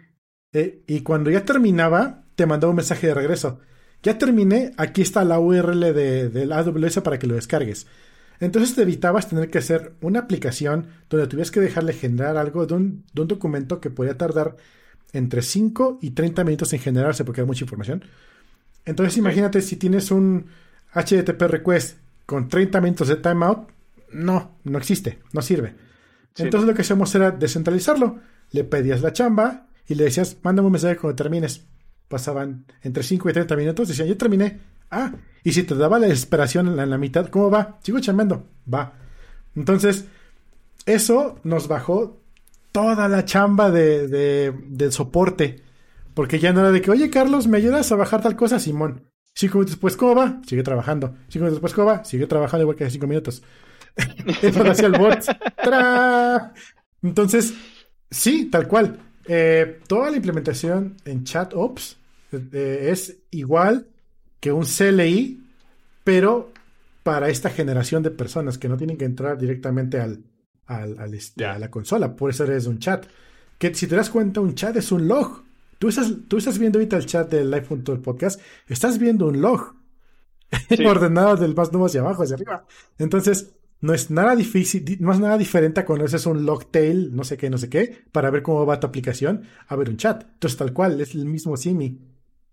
Eh, 0.51 0.81
y 0.87 1.01
cuando 1.01 1.29
ya 1.29 1.45
terminaba, 1.45 2.23
te 2.33 2.47
mandaba 2.47 2.71
un 2.71 2.77
mensaje 2.77 3.05
de 3.05 3.13
regreso. 3.13 3.59
Ya 4.01 4.17
terminé, 4.17 4.71
aquí 4.77 5.03
está 5.03 5.23
la 5.25 5.39
URL 5.39 5.93
de, 5.93 6.29
del 6.29 6.53
AWS 6.53 7.01
para 7.01 7.19
que 7.19 7.27
lo 7.27 7.35
descargues. 7.35 7.85
Entonces 8.39 8.73
te 8.73 8.81
evitabas 8.81 9.29
tener 9.29 9.51
que 9.51 9.59
hacer 9.59 9.93
una 10.01 10.21
aplicación 10.21 10.87
donde 11.07 11.27
tuvieras 11.27 11.51
que 11.51 11.59
dejarle 11.59 11.93
generar 11.93 12.35
algo 12.35 12.65
de 12.65 12.73
un, 12.73 13.05
de 13.13 13.21
un 13.21 13.27
documento 13.27 13.79
que 13.79 13.91
podía 13.91 14.17
tardar 14.17 14.55
entre 15.13 15.43
5 15.43 15.99
y 16.01 16.11
30 16.11 16.43
minutos 16.45 16.73
en 16.73 16.79
generarse 16.79 17.23
porque 17.25 17.41
hay 17.41 17.47
mucha 17.47 17.63
información. 17.63 18.05
Entonces 18.85 19.17
imagínate 19.17 19.61
si 19.61 19.75
tienes 19.75 20.09
un 20.09 20.47
HTTP 20.95 21.43
request 21.43 21.99
con 22.25 22.49
30 22.49 22.81
minutos 22.81 23.07
de 23.07 23.17
timeout, 23.17 23.69
no, 24.13 24.57
no 24.63 24.77
existe, 24.77 25.19
no 25.33 25.41
sirve. 25.41 25.75
Entonces 26.37 26.67
lo 26.67 26.73
que 26.73 26.81
hacemos 26.81 27.13
era 27.15 27.31
descentralizarlo. 27.31 28.19
Le 28.51 28.63
pedías 28.63 29.01
la 29.01 29.13
chamba 29.13 29.67
y 29.87 29.95
le 29.95 30.05
decías, 30.05 30.37
mándame 30.43 30.67
un 30.67 30.73
mensaje 30.73 30.97
cuando 30.97 31.15
termines. 31.15 31.65
Pasaban 32.07 32.65
entre 32.81 33.03
5 33.03 33.29
y 33.29 33.33
30 33.33 33.55
minutos, 33.55 33.87
decían, 33.87 34.07
yo 34.07 34.17
terminé. 34.17 34.59
Ah, 34.89 35.13
y 35.43 35.53
si 35.53 35.63
te 35.63 35.75
daba 35.75 35.99
la 35.99 36.07
desesperación 36.07 36.67
en 36.67 36.89
la, 36.89 36.97
mitad, 36.97 37.27
¿cómo 37.27 37.49
va? 37.49 37.79
Sigo 37.81 37.99
chambeando. 37.99 38.47
Va. 38.71 38.93
Entonces, 39.55 40.05
eso 40.85 41.39
nos 41.43 41.67
bajó 41.67 42.21
toda 42.71 43.07
la 43.07 43.25
chamba 43.25 43.71
de, 43.71 44.07
de, 44.07 44.91
soporte. 44.91 45.63
Porque 46.13 46.39
ya 46.39 46.51
no 46.51 46.59
era 46.59 46.71
de 46.71 46.81
que, 46.81 46.91
oye, 46.91 47.09
Carlos, 47.09 47.47
¿me 47.47 47.57
ayudas 47.57 47.91
a 47.91 47.95
bajar 47.95 48.21
tal 48.21 48.35
cosa? 48.35 48.59
Simón. 48.59 49.07
Cinco 49.33 49.59
minutos 49.59 49.75
después, 49.75 49.95
¿cómo 49.95 50.15
va? 50.15 50.41
Sigue 50.45 50.63
trabajando. 50.63 51.15
Cinco 51.29 51.45
minutos 51.45 51.53
después, 51.53 51.73
¿cómo 51.73 51.87
va? 51.87 52.03
Sigue 52.03 52.27
trabajando 52.27 52.63
igual 52.63 52.75
que 52.75 52.83
hace 52.83 52.93
cinco 52.93 53.07
minutos. 53.07 53.41
Eso 54.41 54.63
lo 54.63 54.71
hacía 54.71 54.87
el 54.87 54.97
bot. 54.97 55.25
Entonces, 57.03 57.53
sí, 58.09 58.45
tal 58.45 58.67
cual. 58.67 58.99
Eh, 59.27 59.79
toda 59.87 60.09
la 60.09 60.17
implementación 60.17 60.97
en 61.05 61.23
ChatOps 61.23 61.97
eh, 62.31 62.87
es 62.91 63.17
igual 63.31 63.87
que 64.39 64.51
un 64.51 64.65
CLI, 64.65 65.43
pero 66.03 66.51
para 67.03 67.29
esta 67.29 67.49
generación 67.49 68.03
de 68.03 68.11
personas 68.11 68.57
que 68.57 68.67
no 68.67 68.77
tienen 68.77 68.97
que 68.97 69.05
entrar 69.05 69.37
directamente 69.37 69.99
al, 69.99 70.23
al, 70.65 71.13
este, 71.13 71.45
a 71.45 71.57
la 71.59 71.69
consola. 71.69 72.15
Por 72.15 72.29
eso 72.29 72.45
es 72.45 72.67
un 72.67 72.79
chat. 72.79 73.05
Que 73.57 73.73
si 73.73 73.87
te 73.87 73.95
das 73.95 74.09
cuenta, 74.09 74.41
un 74.41 74.55
chat 74.55 74.75
es 74.77 74.91
un 74.91 75.07
log. 75.07 75.43
Tú 75.77 75.89
estás, 75.89 76.13
tú 76.27 76.37
estás 76.37 76.57
viendo 76.57 76.79
ahorita 76.79 76.97
el 76.97 77.05
chat 77.05 77.29
del 77.29 77.49
live.el 77.49 77.99
podcast, 77.99 78.39
estás 78.67 78.99
viendo 78.99 79.27
un 79.27 79.41
log 79.41 79.75
ordenado 80.85 81.37
del 81.37 81.55
más 81.55 81.71
nuevo 81.71 81.87
hacia 81.87 82.01
abajo, 82.01 82.23
hacia 82.23 82.35
arriba. 82.35 82.65
Entonces, 82.99 83.51
no 83.81 83.93
es 83.95 84.11
nada 84.11 84.35
difícil, 84.35 84.97
no 84.99 85.11
es 85.11 85.19
nada 85.19 85.37
diferente 85.39 85.81
a 85.81 85.85
cuando 85.85 86.05
haces 86.05 86.27
un 86.27 86.45
logtail, 86.45 87.15
no 87.15 87.23
sé 87.23 87.35
qué, 87.35 87.49
no 87.49 87.57
sé 87.57 87.67
qué, 87.67 88.03
para 88.11 88.29
ver 88.29 88.43
cómo 88.43 88.63
va 88.65 88.79
tu 88.79 88.85
aplicación, 88.85 89.41
a 89.67 89.75
ver 89.75 89.89
un 89.89 89.97
chat. 89.97 90.23
Entonces, 90.33 90.57
tal 90.57 90.71
cual, 90.71 91.01
es 91.01 91.15
el 91.15 91.25
mismo 91.25 91.57
Simi. 91.57 91.99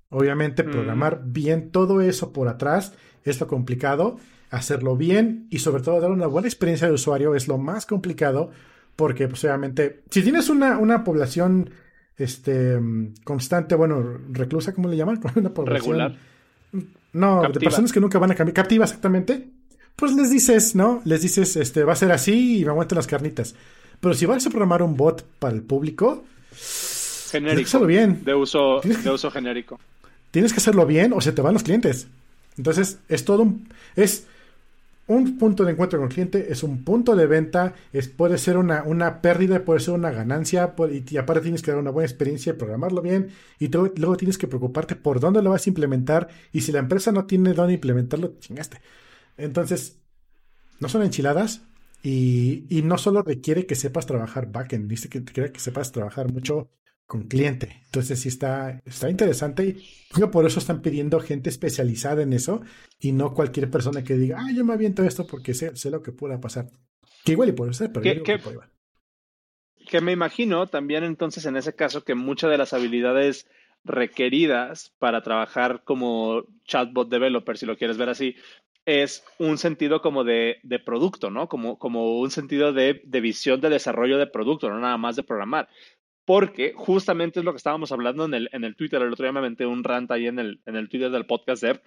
Obviamente, 0.08 0.64
mm. 0.64 0.70
programar 0.70 1.22
bien 1.26 1.70
todo 1.70 2.00
eso 2.00 2.32
por 2.32 2.48
atrás 2.48 2.94
es 3.24 3.38
lo 3.40 3.46
complicado. 3.46 4.16
Hacerlo 4.50 4.96
bien 4.96 5.46
y 5.50 5.58
sobre 5.58 5.82
todo 5.82 6.00
dar 6.00 6.10
una 6.10 6.26
buena 6.26 6.48
experiencia 6.48 6.88
de 6.88 6.94
usuario 6.94 7.34
es 7.34 7.46
lo 7.46 7.58
más 7.58 7.84
complicado 7.84 8.50
porque, 8.96 9.28
pues, 9.28 9.44
obviamente, 9.44 10.04
si 10.10 10.22
tienes 10.22 10.48
una, 10.48 10.78
una 10.78 11.04
población 11.04 11.68
este, 12.16 12.80
constante, 13.22 13.74
bueno, 13.74 14.02
reclusa, 14.30 14.72
¿cómo 14.74 14.88
le 14.88 14.96
llaman? 14.96 15.20
Una 15.36 15.52
población, 15.52 15.98
Regular. 15.98 16.16
No, 17.12 17.42
de 17.42 17.60
personas 17.60 17.92
que 17.92 18.00
nunca 18.00 18.18
van 18.18 18.30
a 18.30 18.34
cambiar. 18.34 18.54
Captiva, 18.54 18.84
exactamente 18.86 19.57
pues 19.98 20.12
les 20.14 20.30
dices, 20.30 20.76
¿no? 20.76 21.02
Les 21.04 21.22
dices, 21.22 21.56
este, 21.56 21.82
va 21.82 21.92
a 21.92 21.96
ser 21.96 22.12
así 22.12 22.60
y 22.60 22.64
me 22.64 22.70
aguantan 22.70 22.96
las 22.96 23.08
carnitas. 23.08 23.56
Pero 23.98 24.14
si 24.14 24.26
vas 24.26 24.46
a 24.46 24.50
programar 24.50 24.80
un 24.80 24.96
bot 24.96 25.24
para 25.40 25.56
el 25.56 25.62
público, 25.62 26.24
genérico. 27.30 27.50
Tienes 27.50 27.56
que 27.56 27.62
hacerlo 27.64 27.86
bien. 27.88 28.24
De 28.24 28.34
uso, 28.34 28.80
de 28.80 29.10
uso 29.10 29.28
genérico. 29.32 29.80
Tienes 30.30 30.52
que 30.52 30.58
hacerlo 30.58 30.86
bien 30.86 31.12
o 31.12 31.20
se 31.20 31.32
te 31.32 31.42
van 31.42 31.54
los 31.54 31.64
clientes. 31.64 32.06
Entonces, 32.56 32.98
es 33.08 33.24
todo 33.24 33.42
un. 33.42 33.68
Es 33.96 34.24
un 35.08 35.36
punto 35.36 35.64
de 35.64 35.72
encuentro 35.72 35.98
con 35.98 36.08
el 36.08 36.14
cliente, 36.14 36.52
es 36.52 36.62
un 36.62 36.84
punto 36.84 37.16
de 37.16 37.26
venta, 37.26 37.74
es, 37.92 38.06
puede 38.08 38.38
ser 38.38 38.56
una, 38.56 38.84
una 38.84 39.20
pérdida, 39.20 39.64
puede 39.64 39.80
ser 39.80 39.94
una 39.94 40.10
ganancia, 40.10 40.74
y, 40.92 41.16
aparte 41.16 41.40
tienes 41.40 41.62
que 41.62 41.70
dar 41.70 41.80
una 41.80 41.90
buena 41.90 42.06
experiencia, 42.06 42.56
programarlo 42.56 43.00
bien, 43.00 43.30
y 43.58 43.68
luego 43.68 44.16
tienes 44.18 44.36
que 44.36 44.46
preocuparte 44.46 44.96
por 44.96 45.18
dónde 45.18 45.42
lo 45.42 45.50
vas 45.50 45.66
a 45.66 45.70
implementar, 45.70 46.28
y 46.52 46.60
si 46.60 46.72
la 46.72 46.80
empresa 46.80 47.10
no 47.10 47.24
tiene 47.24 47.54
dónde 47.54 47.72
implementarlo, 47.72 48.34
chingaste. 48.38 48.80
Entonces, 49.38 50.00
no 50.80 50.88
son 50.88 51.02
enchiladas 51.02 51.62
y, 52.02 52.66
y 52.68 52.82
no 52.82 52.98
solo 52.98 53.22
requiere 53.22 53.66
que 53.66 53.74
sepas 53.74 54.06
trabajar 54.06 54.52
backend, 54.52 54.88
dice 54.88 55.08
que 55.08 55.24
quiere 55.24 55.52
que 55.52 55.60
sepas 55.60 55.92
trabajar 55.92 56.30
mucho 56.32 56.70
con 57.08 57.22
cliente. 57.22 57.80
Entonces 57.86 58.20
sí 58.20 58.28
está, 58.28 58.82
está 58.84 59.08
interesante 59.08 59.76
y 60.14 60.26
por 60.30 60.44
eso 60.44 60.58
están 60.58 60.82
pidiendo 60.82 61.18
gente 61.20 61.48
especializada 61.48 62.22
en 62.22 62.34
eso 62.34 62.60
y 63.00 63.12
no 63.12 63.32
cualquier 63.32 63.70
persona 63.70 64.04
que 64.04 64.14
diga, 64.14 64.36
ah, 64.38 64.52
yo 64.54 64.62
me 64.62 64.74
aviento 64.74 65.02
esto 65.02 65.26
porque 65.26 65.54
sé, 65.54 65.74
sé 65.74 65.90
lo 65.90 66.02
que 66.02 66.12
pueda 66.12 66.38
pasar. 66.38 66.66
Que 67.24 67.32
igual 67.32 67.48
y 67.48 67.52
puede 67.52 67.72
ser, 67.72 67.92
pero 67.92 68.04
yo 68.04 68.22
que, 68.22 68.38
que 69.88 70.00
me 70.02 70.12
imagino 70.12 70.66
también 70.66 71.02
entonces 71.02 71.46
en 71.46 71.56
ese 71.56 71.74
caso 71.74 72.04
que 72.04 72.14
muchas 72.14 72.50
de 72.50 72.58
las 72.58 72.74
habilidades 72.74 73.48
requeridas 73.84 74.92
para 74.98 75.22
trabajar 75.22 75.82
como 75.84 76.44
chatbot 76.66 77.08
developer, 77.08 77.56
si 77.56 77.64
lo 77.64 77.78
quieres 77.78 77.96
ver 77.96 78.10
así, 78.10 78.36
es 78.88 79.22
un 79.38 79.58
sentido 79.58 80.00
como 80.00 80.24
de, 80.24 80.60
de 80.62 80.78
producto, 80.78 81.30
¿no? 81.30 81.46
Como, 81.46 81.78
como 81.78 82.20
un 82.20 82.30
sentido 82.30 82.72
de, 82.72 83.02
de, 83.04 83.20
visión 83.20 83.60
de 83.60 83.68
desarrollo 83.68 84.16
de 84.16 84.26
producto, 84.26 84.70
no 84.70 84.80
nada 84.80 84.96
más 84.96 85.14
de 85.14 85.22
programar. 85.22 85.68
Porque 86.24 86.72
justamente 86.74 87.38
es 87.38 87.44
lo 87.44 87.52
que 87.52 87.58
estábamos 87.58 87.92
hablando 87.92 88.24
en 88.24 88.32
el, 88.32 88.48
en 88.50 88.64
el 88.64 88.76
Twitter. 88.76 89.02
El 89.02 89.12
otro 89.12 89.24
día 89.24 89.32
me 89.32 89.40
aventé 89.40 89.66
un 89.66 89.84
rant 89.84 90.10
ahí 90.10 90.26
en 90.26 90.38
el, 90.38 90.62
en 90.64 90.74
el 90.74 90.88
Twitter 90.88 91.10
del 91.10 91.26
podcast 91.26 91.62
Dev, 91.62 91.82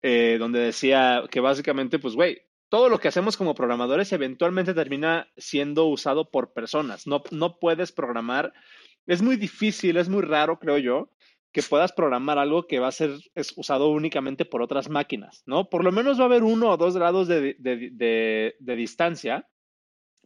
eh, 0.00 0.38
donde 0.38 0.60
decía 0.60 1.24
que 1.30 1.40
básicamente, 1.40 1.98
pues, 1.98 2.14
güey, 2.14 2.40
todo 2.70 2.88
lo 2.88 2.98
que 2.98 3.08
hacemos 3.08 3.36
como 3.36 3.54
programadores 3.54 4.10
eventualmente 4.14 4.72
termina 4.72 5.28
siendo 5.36 5.84
usado 5.84 6.30
por 6.30 6.54
personas. 6.54 7.06
No, 7.06 7.22
no 7.30 7.58
puedes 7.58 7.92
programar. 7.92 8.54
Es 9.06 9.20
muy 9.20 9.36
difícil, 9.36 9.98
es 9.98 10.08
muy 10.08 10.22
raro, 10.22 10.58
creo 10.58 10.78
yo, 10.78 11.10
que 11.52 11.62
puedas 11.62 11.92
programar 11.92 12.38
algo 12.38 12.66
que 12.66 12.78
va 12.78 12.88
a 12.88 12.92
ser 12.92 13.16
usado 13.56 13.88
únicamente 13.88 14.44
por 14.44 14.62
otras 14.62 14.88
máquinas, 14.88 15.42
¿no? 15.46 15.68
Por 15.68 15.84
lo 15.84 15.92
menos 15.92 16.18
va 16.18 16.24
a 16.24 16.26
haber 16.26 16.42
uno 16.42 16.70
o 16.70 16.76
dos 16.76 16.96
grados 16.96 17.26
de, 17.26 18.54
distancia, 18.60 19.48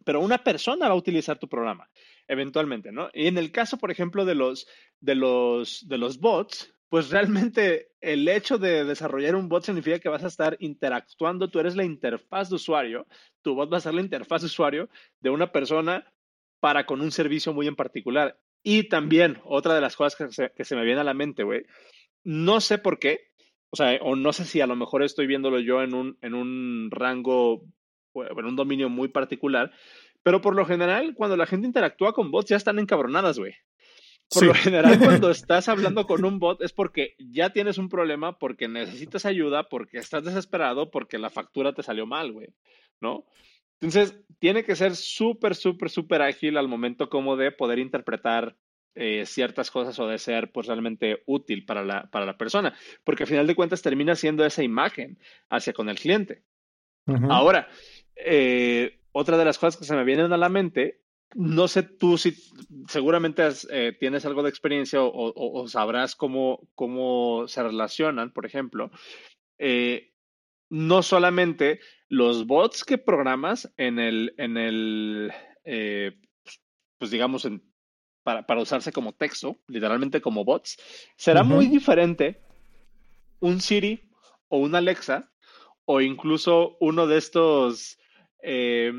pero 0.04 0.20
una 0.20 0.38
persona 0.38 0.88
va 0.88 0.94
a 0.94 0.98
utilizar 0.98 1.38
tu 1.38 1.48
programa 1.48 1.88
eventualmente, 2.26 2.92
¿no? 2.92 3.10
Y 3.12 3.26
en 3.26 3.38
el 3.38 3.52
caso, 3.52 3.78
por 3.78 3.90
ejemplo, 3.90 4.24
de 4.24 4.34
los, 4.34 4.66
de 5.00 5.14
los, 5.14 5.86
de 5.88 5.98
los 5.98 6.18
bots, 6.18 6.74
pues 6.88 7.10
realmente 7.10 7.92
el 8.00 8.28
hecho 8.28 8.58
de 8.58 8.84
desarrollar 8.84 9.34
un 9.34 9.48
bot 9.48 9.64
significa 9.64 9.98
que 9.98 10.08
vas 10.08 10.24
a 10.24 10.28
estar 10.28 10.56
interactuando, 10.60 11.48
tú 11.48 11.58
eres 11.60 11.76
la 11.76 11.84
interfaz 11.84 12.50
de 12.50 12.56
usuario, 12.56 13.06
tu 13.42 13.54
bot 13.54 13.72
va 13.72 13.78
a 13.78 13.80
ser 13.80 13.94
la 13.94 14.02
interfaz 14.02 14.42
de 14.42 14.46
usuario 14.46 14.90
de 15.20 15.30
una 15.30 15.52
persona 15.52 16.06
para 16.60 16.84
con 16.84 17.00
un 17.00 17.10
servicio 17.10 17.52
muy 17.52 17.66
en 17.66 17.76
particular. 17.76 18.38
Y 18.62 18.88
también, 18.88 19.38
otra 19.44 19.74
de 19.74 19.80
las 19.80 19.96
cosas 19.96 20.16
que 20.54 20.64
se, 20.64 20.76
me 20.76 20.84
viene 20.84 21.00
a 21.00 21.04
la 21.04 21.14
mente, 21.14 21.42
güey, 21.42 21.64
no 22.22 22.60
sé 22.60 22.78
por 22.78 22.98
qué, 22.98 23.32
o 23.70 23.76
sea, 23.76 23.98
o 24.02 24.14
no 24.14 24.32
sé 24.32 24.44
si 24.44 24.60
a 24.60 24.66
lo 24.66 24.76
mejor 24.76 25.02
estoy 25.02 25.26
viéndolo 25.26 25.58
yo 25.58 25.82
en 25.82 25.94
un, 25.94 26.18
en 26.22 26.34
un 26.34 26.88
rango, 26.90 27.64
en 28.14 28.44
un 28.44 28.56
dominio 28.56 28.88
muy 28.88 29.08
particular, 29.08 29.72
pero 30.22 30.40
por 30.40 30.54
lo 30.54 30.64
general, 30.64 31.14
cuando 31.14 31.36
la 31.36 31.46
gente 31.46 31.66
interactúa 31.66 32.12
con 32.12 32.30
bots, 32.30 32.50
ya 32.50 32.56
están 32.56 32.78
encabronadas, 32.78 33.38
güey. 33.38 33.54
Por 34.32 34.44
lo 34.44 34.54
general, 34.54 34.98
cuando 35.26 35.30
estás 35.30 35.68
hablando 35.68 36.06
con 36.06 36.24
un 36.24 36.38
bot 36.38 36.62
es 36.62 36.72
porque 36.72 37.14
ya 37.18 37.50
tienes 37.50 37.78
un 37.78 37.88
problema, 37.88 38.38
porque 38.38 38.68
necesitas 38.68 39.26
ayuda, 39.26 39.68
porque 39.68 39.98
estás 39.98 40.24
desesperado, 40.24 40.90
porque 40.90 41.18
la 41.18 41.30
factura 41.30 41.72
te 41.72 41.82
salió 41.82 42.06
mal, 42.06 42.32
güey, 42.32 42.48
¿no? 43.00 43.26
Entonces, 43.82 44.16
tiene 44.38 44.62
que 44.62 44.76
ser 44.76 44.94
súper, 44.94 45.56
súper, 45.56 45.90
súper 45.90 46.22
ágil 46.22 46.56
al 46.56 46.68
momento 46.68 47.10
como 47.10 47.36
de 47.36 47.50
poder 47.50 47.80
interpretar 47.80 48.56
eh, 48.94 49.24
ciertas 49.26 49.72
cosas 49.72 49.98
o 49.98 50.06
de 50.06 50.18
ser 50.18 50.52
pues 50.52 50.68
realmente 50.68 51.22
útil 51.26 51.64
para 51.64 51.84
la, 51.84 52.08
para 52.10 52.26
la 52.26 52.36
persona, 52.36 52.74
porque 53.02 53.24
al 53.24 53.28
final 53.28 53.46
de 53.46 53.56
cuentas 53.56 53.82
termina 53.82 54.14
siendo 54.14 54.44
esa 54.44 54.62
imagen 54.62 55.18
hacia 55.50 55.72
con 55.72 55.88
el 55.88 55.98
cliente. 55.98 56.42
Ahora, 57.28 57.68
eh, 58.14 59.00
otra 59.10 59.36
de 59.36 59.44
las 59.44 59.58
cosas 59.58 59.76
que 59.76 59.84
se 59.84 59.96
me 59.96 60.04
vienen 60.04 60.32
a 60.32 60.36
la 60.36 60.48
mente, 60.48 61.00
no 61.34 61.66
sé 61.66 61.82
tú 61.82 62.16
si 62.16 62.36
seguramente 62.86 63.42
eh, 63.70 63.96
tienes 63.98 64.24
algo 64.24 64.44
de 64.44 64.50
experiencia 64.50 65.00
o, 65.02 65.66
sabrás 65.66 66.14
cómo, 66.14 66.68
cómo 66.76 67.48
se 67.48 67.64
relacionan, 67.64 68.32
por 68.32 68.46
ejemplo, 68.46 68.92
no 70.68 71.02
solamente 71.02 71.80
los 72.12 72.46
bots 72.46 72.84
que 72.84 72.98
programas 72.98 73.72
en 73.78 73.98
el, 73.98 74.34
en 74.36 74.58
el 74.58 75.32
pues 76.98 77.10
digamos, 77.10 77.46
en, 77.46 77.62
para, 78.22 78.44
para, 78.44 78.60
usarse 78.60 78.92
como 78.92 79.14
texto, 79.14 79.56
literalmente 79.66 80.20
como 80.20 80.44
bots, 80.44 80.76
será 81.16 81.42
muy 81.42 81.68
diferente 81.68 82.42
un 83.40 83.62
Siri 83.62 84.10
o 84.48 84.58
un 84.58 84.74
Alexa 84.74 85.32
o 85.86 86.02
incluso 86.02 86.76
uno 86.80 87.06
de 87.06 87.16
estos 87.16 87.98
eh, 88.42 88.92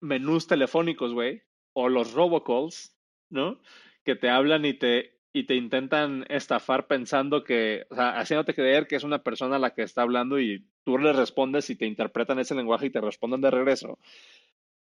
menús 0.00 0.46
telefónicos, 0.46 1.12
güey, 1.12 1.42
o 1.72 1.88
los 1.88 2.12
robocalls, 2.12 2.96
¿no? 3.28 3.60
Que 4.04 4.14
te 4.14 4.30
hablan 4.30 4.64
y 4.66 4.74
te, 4.74 5.18
y 5.32 5.44
te 5.46 5.54
intentan 5.54 6.26
estafar 6.28 6.86
pensando 6.86 7.42
que, 7.42 7.86
o 7.90 7.94
sea, 7.94 8.18
haciéndote 8.18 8.54
creer 8.54 8.86
que 8.86 8.96
es 8.96 9.04
una 9.04 9.22
persona 9.22 9.58
la 9.58 9.72
que 9.72 9.82
está 9.82 10.02
hablando 10.02 10.38
y 10.38 10.66
tú 10.84 10.98
le 10.98 11.12
respondes 11.12 11.70
y 11.70 11.76
te 11.76 11.86
interpretan 11.86 12.38
ese 12.38 12.54
lenguaje 12.54 12.86
y 12.86 12.90
te 12.90 13.00
responden 13.00 13.40
de 13.40 13.50
regreso. 13.50 13.98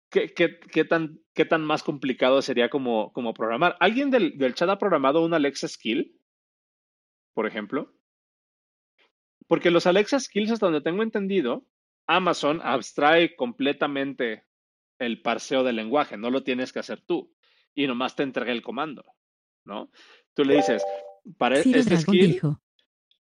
¿Qué, 0.10 0.34
qué, 0.34 0.60
qué, 0.60 0.86
tan, 0.86 1.20
¿Qué 1.34 1.46
tan 1.46 1.66
más 1.66 1.84
complicado 1.84 2.42
sería 2.42 2.70
como, 2.70 3.12
como 3.14 3.34
programar? 3.34 3.76
¿Alguien 3.80 4.12
del, 4.12 4.38
del 4.38 4.54
chat 4.54 4.70
ha 4.70 4.78
programado 4.78 5.26
un 5.26 5.34
Alexa 5.34 5.68
Skill? 5.68 6.20
Por 7.34 7.48
ejemplo. 7.48 7.94
Porque 9.48 9.72
los 9.72 9.88
Alexa 9.88 10.20
Skills, 10.20 10.52
hasta 10.52 10.68
donde 10.68 10.82
tengo 10.82 11.04
entendido, 11.04 11.66
Amazon 12.06 12.62
abstrae 12.64 13.36
completamente 13.36 14.46
el 15.00 15.22
parseo 15.22 15.64
del 15.64 15.76
lenguaje, 15.76 16.18
no 16.18 16.30
lo 16.30 16.44
tienes 16.44 16.72
que 16.72 16.80
hacer 16.80 17.02
tú. 17.02 17.34
Y 17.74 17.88
nomás 17.88 18.16
te 18.16 18.24
entrega 18.24 18.52
el 18.52 18.62
comando, 18.62 19.04
¿no? 19.66 19.92
Tú 20.38 20.46
le 20.46 20.58
dices, 20.58 20.86
para 21.40 21.58
este 21.58 21.98
skill... 21.98 22.40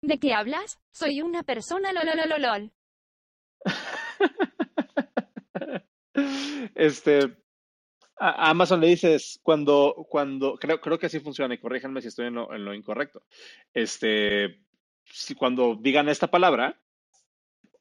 ¿De 0.02 0.20
qué 0.20 0.34
hablas? 0.34 0.78
Soy 0.92 1.20
una 1.20 1.42
persona 1.42 1.92
lolololol. 1.92 2.72
Este, 6.74 7.36
a 8.18 8.50
Amazon 8.50 8.80
le 8.80 8.88
dices 8.88 9.40
cuando, 9.42 10.06
cuando, 10.08 10.56
creo, 10.56 10.80
creo 10.80 10.98
que 10.98 11.06
así 11.06 11.20
funciona 11.20 11.54
y 11.54 11.58
corríjanme 11.58 12.00
si 12.00 12.08
estoy 12.08 12.26
en 12.26 12.34
lo, 12.34 12.52
en 12.54 12.64
lo 12.64 12.74
incorrecto. 12.74 13.22
Este, 13.74 14.62
si 15.04 15.34
cuando 15.34 15.74
digan 15.74 16.08
esta 16.08 16.28
palabra, 16.28 16.80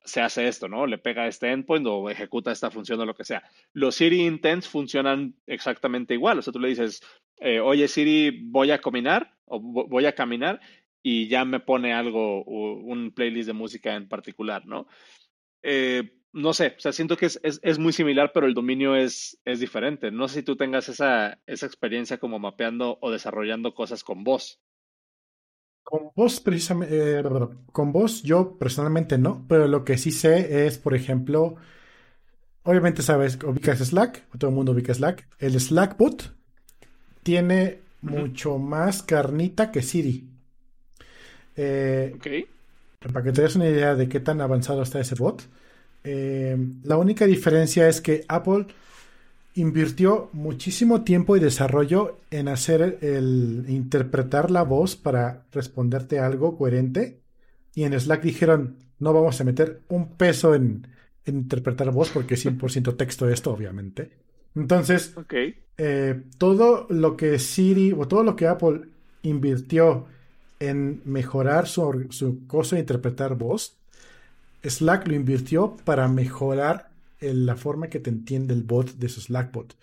se 0.03 0.21
hace 0.21 0.47
esto, 0.47 0.67
¿no? 0.67 0.87
Le 0.87 0.97
pega 0.97 1.27
este 1.27 1.51
endpoint 1.51 1.85
o 1.87 2.09
ejecuta 2.09 2.51
esta 2.51 2.71
función 2.71 2.99
o 2.99 3.05
lo 3.05 3.15
que 3.15 3.23
sea. 3.23 3.43
Los 3.73 3.95
Siri 3.95 4.25
intents 4.25 4.67
funcionan 4.67 5.35
exactamente 5.45 6.13
igual. 6.13 6.39
O 6.39 6.41
sea, 6.41 6.53
tú 6.53 6.59
le 6.59 6.69
dices, 6.69 7.01
eh, 7.39 7.59
oye 7.59 7.87
Siri, 7.87 8.41
voy 8.45 8.71
a 8.71 8.79
caminar 8.79 9.35
o 9.45 9.59
voy 9.59 10.05
a 10.05 10.15
caminar 10.15 10.59
y 11.03 11.27
ya 11.27 11.45
me 11.45 11.59
pone 11.59 11.93
algo, 11.93 12.43
un 12.43 13.11
playlist 13.11 13.47
de 13.47 13.53
música 13.53 13.95
en 13.95 14.07
particular, 14.07 14.65
¿no? 14.65 14.87
Eh, 15.63 16.21
no 16.33 16.53
sé, 16.53 16.75
o 16.77 16.79
sea, 16.79 16.93
siento 16.93 17.17
que 17.17 17.25
es, 17.25 17.79
muy 17.79 17.91
similar, 17.91 18.31
pero 18.33 18.45
el 18.45 18.53
dominio 18.53 18.95
es, 18.95 19.39
es 19.43 19.59
diferente. 19.59 20.11
No 20.11 20.27
sé 20.27 20.39
si 20.39 20.43
tú 20.43 20.55
tengas 20.55 20.87
esa, 20.87 21.39
esa 21.45 21.65
experiencia 21.65 22.19
como 22.19 22.39
mapeando 22.39 22.97
o 23.01 23.11
desarrollando 23.11 23.73
cosas 23.73 24.03
con 24.03 24.23
voz. 24.23 24.61
Con 25.83 26.11
voz, 26.15 26.39
precisamente, 26.39 27.19
eh, 27.19 27.23
con 27.71 27.91
voz 27.91 28.23
yo 28.23 28.57
personalmente 28.57 29.17
no, 29.17 29.45
pero 29.47 29.67
lo 29.67 29.83
que 29.83 29.97
sí 29.97 30.11
sé 30.11 30.65
es, 30.65 30.77
por 30.77 30.95
ejemplo, 30.95 31.55
obviamente 32.63 33.01
sabes, 33.01 33.37
ubicas 33.43 33.79
Slack, 33.79 34.27
todo 34.37 34.49
el 34.49 34.55
mundo 34.55 34.71
ubica 34.71 34.93
Slack. 34.93 35.27
El 35.39 35.59
Slack 35.59 35.97
bot 35.97 36.33
tiene 37.23 37.79
mucho 38.01 38.57
más 38.57 39.03
carnita 39.03 39.71
que 39.71 39.81
Siri. 39.81 40.27
Eh, 41.55 42.13
ok. 42.15 42.27
Para 43.11 43.23
que 43.23 43.31
te 43.31 43.41
des 43.41 43.55
una 43.55 43.67
idea 43.67 43.95
de 43.95 44.07
qué 44.07 44.19
tan 44.19 44.41
avanzado 44.41 44.83
está 44.83 44.99
ese 44.99 45.15
bot, 45.15 45.43
eh, 46.03 46.57
la 46.83 46.97
única 46.97 47.25
diferencia 47.25 47.87
es 47.87 48.01
que 48.01 48.25
Apple 48.27 48.67
invirtió 49.55 50.29
muchísimo 50.33 51.03
tiempo 51.03 51.35
y 51.35 51.39
desarrollo 51.39 52.19
en 52.29 52.47
hacer 52.47 52.99
el 53.01 53.65
interpretar 53.67 54.51
la 54.51 54.63
voz 54.63 54.95
para 54.95 55.45
responderte 55.51 56.19
algo 56.19 56.57
coherente. 56.57 57.19
Y 57.73 57.83
en 57.83 57.99
Slack 57.99 58.21
dijeron, 58.23 58.77
no 58.99 59.13
vamos 59.13 59.39
a 59.41 59.43
meter 59.43 59.81
un 59.89 60.15
peso 60.15 60.55
en, 60.55 60.87
interpretar 61.25 61.91
voz 61.91 62.09
porque 62.09 62.35
es 62.35 62.45
100% 62.45 62.97
texto 62.97 63.29
esto, 63.29 63.51
obviamente. 63.51 64.11
Entonces, 64.55 65.13
eh, 65.77 66.23
todo 66.37 66.87
lo 66.89 67.15
que 67.15 67.39
Siri 67.39 67.93
o 67.93 68.07
todo 68.07 68.23
lo 68.23 68.35
que 68.35 68.47
Apple 68.47 68.81
invirtió 69.23 70.07
en 70.59 71.01
mejorar 71.05 71.67
su, 71.67 72.07
su 72.09 72.47
cosa 72.47 72.75
de 72.75 72.81
interpretar 72.81 73.35
voz, 73.35 73.77
Slack 74.63 75.07
lo 75.07 75.15
invirtió 75.15 75.75
para 75.83 76.07
mejorar 76.07 76.90
la 77.21 77.55
forma 77.55 77.87
que 77.87 77.99
te 77.99 78.09
entiende 78.09 78.53
el 78.53 78.63
bot 78.63 78.93
de 78.93 79.09
su 79.09 79.21
Slackbot. 79.21 79.77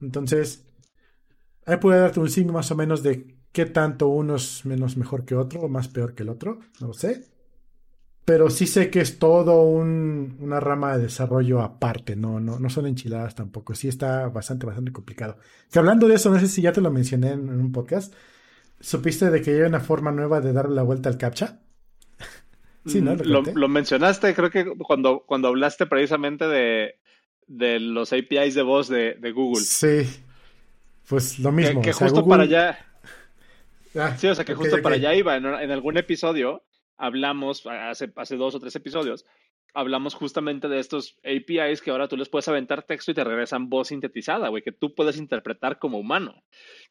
Entonces, 0.00 0.64
ahí 1.66 1.76
puede 1.76 2.00
darte 2.00 2.20
un 2.20 2.30
signo 2.30 2.52
más 2.52 2.70
o 2.70 2.76
menos 2.76 3.02
de 3.02 3.36
qué 3.52 3.66
tanto 3.66 4.08
uno 4.08 4.36
es 4.36 4.64
menos 4.64 4.96
mejor 4.96 5.24
que 5.24 5.34
otro 5.34 5.60
o 5.60 5.68
más 5.68 5.88
peor 5.88 6.14
que 6.14 6.22
el 6.22 6.28
otro, 6.28 6.60
no 6.80 6.88
lo 6.88 6.92
sé. 6.94 7.26
Pero 8.24 8.48
sí 8.48 8.66
sé 8.66 8.90
que 8.90 9.00
es 9.00 9.18
todo 9.18 9.62
una 9.62 10.60
rama 10.60 10.96
de 10.96 11.04
desarrollo 11.04 11.60
aparte, 11.62 12.14
no, 12.14 12.38
no, 12.38 12.60
no 12.60 12.70
son 12.70 12.86
enchiladas 12.86 13.34
tampoco. 13.34 13.74
Sí 13.74 13.88
está 13.88 14.28
bastante, 14.28 14.66
bastante 14.66 14.92
complicado. 14.92 15.38
Que 15.70 15.78
hablando 15.78 16.06
de 16.06 16.14
eso, 16.14 16.30
no 16.30 16.38
sé 16.38 16.46
si 16.46 16.62
ya 16.62 16.72
te 16.72 16.80
lo 16.80 16.90
mencioné 16.92 17.32
en, 17.32 17.48
un 17.48 17.72
podcast. 17.72 18.14
¿Supiste 18.78 19.30
de 19.30 19.42
que 19.42 19.50
hay 19.50 19.62
una 19.62 19.80
forma 19.80 20.12
nueva 20.12 20.40
de 20.40 20.52
darle 20.52 20.76
la 20.76 20.82
vuelta 20.82 21.08
al 21.08 21.18
captcha? 21.18 21.60
Sí, 22.86 23.02
¿no? 23.02 23.14
Lo, 23.14 23.68
mencionaste, 23.68 24.34
creo 24.34 24.50
que 24.50 24.64
cuando, 24.78 25.24
cuando 25.26 25.48
hablaste 25.48 25.86
precisamente 25.86 26.46
de, 26.46 26.98
los 27.80 28.12
APIs 28.12 28.54
de 28.54 28.62
voz 28.62 28.88
de, 28.88 29.32
Google. 29.34 29.62
Sí, 29.62 30.08
pues 31.08 31.38
lo 31.38 31.52
mismo. 31.52 31.82
Que, 31.82 31.92
justo 31.92 32.26
para 32.26 32.44
allá. 32.44 32.78
Ah, 33.94 34.16
sí, 34.16 34.28
o 34.28 34.34
sea, 34.34 34.44
que 34.44 34.54
justo 34.54 34.80
para 34.80 34.94
allá 34.94 35.14
iba. 35.14 35.36
En, 35.36 35.70
algún 35.70 35.98
episodio 35.98 36.64
hablamos, 36.96 37.66
hace, 37.66 38.12
hace 38.16 38.36
dos 38.36 38.54
o 38.54 38.60
tres 38.60 38.74
episodios, 38.76 39.26
hablamos 39.74 40.14
justamente 40.14 40.68
de 40.68 40.78
estos 40.78 41.18
APIs 41.24 41.80
que 41.80 41.90
ahora 41.90 42.08
tú 42.08 42.16
les 42.16 42.28
puedes 42.28 42.48
aventar 42.48 42.82
texto 42.82 43.10
y 43.10 43.14
te 43.14 43.24
regresan 43.24 43.68
voz 43.68 43.88
sintetizada, 43.88 44.48
güey, 44.48 44.62
que 44.62 44.72
tú 44.72 44.94
puedes 44.94 45.16
interpretar 45.16 45.78
como 45.78 45.98
humano. 45.98 46.42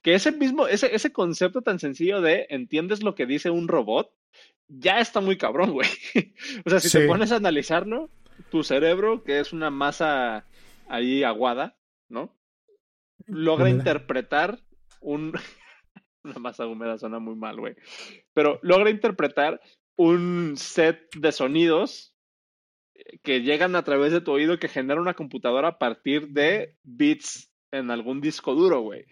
Que 0.02 0.14
ese 0.14 0.32
mismo, 0.32 0.68
ese, 0.68 0.94
ese 0.94 1.12
concepto 1.12 1.62
tan 1.62 1.80
sencillo 1.80 2.22
de 2.22 2.48
entiendes 2.50 3.04
lo 3.04 3.16
que 3.16 3.26
dice 3.26 3.50
un 3.50 3.68
robot, 3.68 4.12
ya 4.70 5.00
está 5.00 5.20
muy 5.20 5.38
cabrón, 5.38 5.72
güey. 5.72 5.90
o 6.66 6.70
sea, 6.70 6.80
si 6.80 6.90
te 6.90 7.08
pones 7.08 7.32
a 7.32 7.38
analizarlo, 7.38 8.10
tu 8.50 8.64
cerebro, 8.64 9.24
que 9.24 9.40
es 9.40 9.52
una 9.52 9.70
masa 9.70 10.46
ahí 10.88 11.24
aguada, 11.24 11.78
¿no? 12.08 12.36
Logra 13.26 13.70
interpretar 13.70 14.60
un... 15.02 15.34
una 16.24 16.40
masa 16.40 16.68
húmeda 16.68 16.98
suena 16.98 17.20
muy 17.20 17.36
mal, 17.36 17.60
güey. 17.60 17.76
Pero 18.34 18.60
logra 18.62 18.90
interpretar 18.90 19.60
un 19.96 20.54
set 20.56 21.10
de 21.16 21.32
sonidos 21.32 22.14
que 23.24 23.42
llegan 23.42 23.76
a 23.76 23.84
través 23.84 24.12
de 24.12 24.22
tu 24.22 24.32
oído 24.32 24.60
que 24.60 24.68
genera 24.68 25.02
una 25.02 25.14
computadora 25.14 25.70
a 25.70 25.78
partir 25.78 26.30
de 26.30 26.76
bits 26.84 27.52
en 27.72 27.92
algún 27.92 28.22
disco 28.22 28.56
duro, 28.56 28.82
güey. 28.82 29.06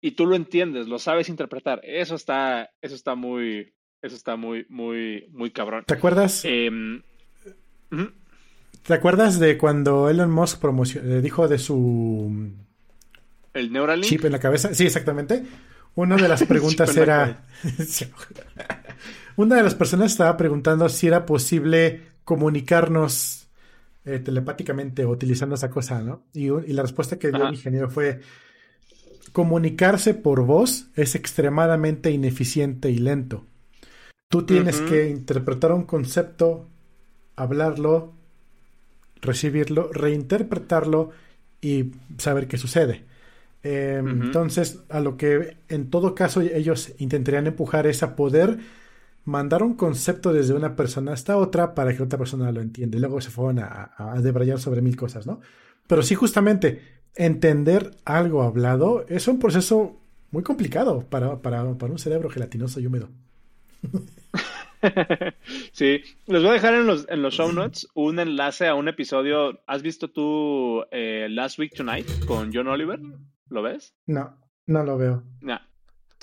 Y 0.00 0.12
tú 0.12 0.26
lo 0.26 0.36
entiendes, 0.36 0.86
lo 0.86 0.98
sabes 0.98 1.28
interpretar. 1.28 1.80
Eso 1.82 2.14
está, 2.14 2.70
eso 2.82 2.94
está 2.94 3.14
muy, 3.14 3.74
eso 4.04 4.16
está 4.16 4.36
muy, 4.36 4.66
muy, 4.68 5.26
muy 5.32 5.50
cabrón. 5.50 5.84
¿Te 5.86 5.94
acuerdas? 5.94 6.44
Em, 6.44 7.02
¿Te 8.86 8.92
acuerdas 8.92 9.38
de 9.38 9.56
cuando 9.56 10.10
Elon 10.10 10.30
Musk 10.30 10.62
eh, 10.96 11.20
dijo 11.22 11.48
de 11.48 11.58
su 11.58 12.52
el 13.54 13.72
Neuralink 13.72 14.04
chip 14.04 14.26
en 14.26 14.32
la 14.32 14.38
cabeza? 14.38 14.74
Sí, 14.74 14.84
exactamente. 14.84 15.42
Una 15.94 16.16
de 16.16 16.28
las 16.28 16.44
preguntas 16.46 16.94
era 16.98 17.46
una 19.36 19.56
de 19.56 19.62
las 19.62 19.74
personas 19.74 20.12
estaba 20.12 20.36
preguntando 20.36 20.86
si 20.90 21.06
era 21.06 21.24
posible 21.24 22.02
comunicarnos 22.24 23.48
eh, 24.04 24.18
telepáticamente 24.18 25.06
utilizando 25.06 25.54
esa 25.54 25.70
cosa, 25.70 26.02
¿no? 26.02 26.24
Y, 26.34 26.50
la 26.74 26.82
respuesta 26.82 27.18
que 27.18 27.30
dio 27.30 27.46
el 27.46 27.54
ingeniero 27.54 27.88
fue 27.88 28.20
comunicarse 29.32 30.12
por 30.12 30.44
voz 30.44 30.88
es 30.94 31.14
extremadamente 31.14 32.10
ineficiente 32.10 32.90
y 32.90 32.98
lento. 32.98 33.46
Tú 34.34 34.46
tienes 34.46 34.80
que 34.80 35.08
interpretar 35.10 35.70
un 35.70 35.84
concepto, 35.84 36.66
hablarlo, 37.36 38.14
recibirlo, 39.22 39.92
reinterpretarlo 39.92 41.10
y 41.60 41.92
saber 42.18 42.48
qué 42.48 42.58
sucede. 42.58 43.04
Em, 43.62 44.24
entonces, 44.24 44.80
a 44.88 44.98
lo 44.98 45.16
que 45.16 45.58
en 45.68 45.88
todo 45.88 46.16
caso 46.16 46.40
ellos 46.40 46.94
intentarían 46.98 47.46
empujar 47.46 47.86
es 47.86 48.02
a 48.02 48.16
poder 48.16 48.58
mandar 49.24 49.62
un 49.62 49.74
concepto 49.74 50.32
desde 50.32 50.52
una 50.52 50.74
persona 50.74 51.12
hasta 51.12 51.36
otra 51.36 51.76
para 51.76 51.96
que 51.96 52.02
otra 52.02 52.18
persona 52.18 52.50
lo 52.50 52.60
entienda. 52.60 52.96
Y 52.96 53.00
luego 53.00 53.20
se 53.20 53.30
fueron 53.30 53.60
a, 53.60 53.92
a 53.96 54.20
debrayar 54.20 54.58
sobre 54.58 54.82
mil 54.82 54.96
cosas, 54.96 55.28
¿no? 55.28 55.42
Pero 55.86 56.02
sí, 56.02 56.16
justamente, 56.16 56.82
entender 57.14 57.92
algo 58.04 58.42
hablado 58.42 59.06
es 59.08 59.28
un 59.28 59.38
proceso 59.38 60.00
muy 60.32 60.42
complicado 60.42 61.06
para, 61.08 61.40
para, 61.40 61.78
para 61.78 61.92
un 61.92 62.00
cerebro 62.00 62.28
gelatinoso 62.30 62.80
y 62.80 62.86
húmedo. 62.88 63.10
sí, 65.72 66.02
les 66.26 66.42
voy 66.42 66.50
a 66.50 66.54
dejar 66.54 66.74
en 66.74 66.86
los, 66.86 67.06
en 67.08 67.22
los 67.22 67.34
show 67.34 67.52
notes 67.52 67.88
un 67.94 68.18
enlace 68.18 68.66
a 68.66 68.74
un 68.74 68.88
episodio. 68.88 69.60
¿Has 69.66 69.82
visto 69.82 70.08
tú 70.08 70.84
eh, 70.90 71.28
Last 71.30 71.58
Week 71.58 71.72
Tonight 71.74 72.06
con 72.26 72.52
John 72.52 72.68
Oliver? 72.68 73.00
¿Lo 73.48 73.62
ves? 73.62 73.94
No, 74.06 74.36
no 74.66 74.84
lo 74.84 74.98
veo. 74.98 75.22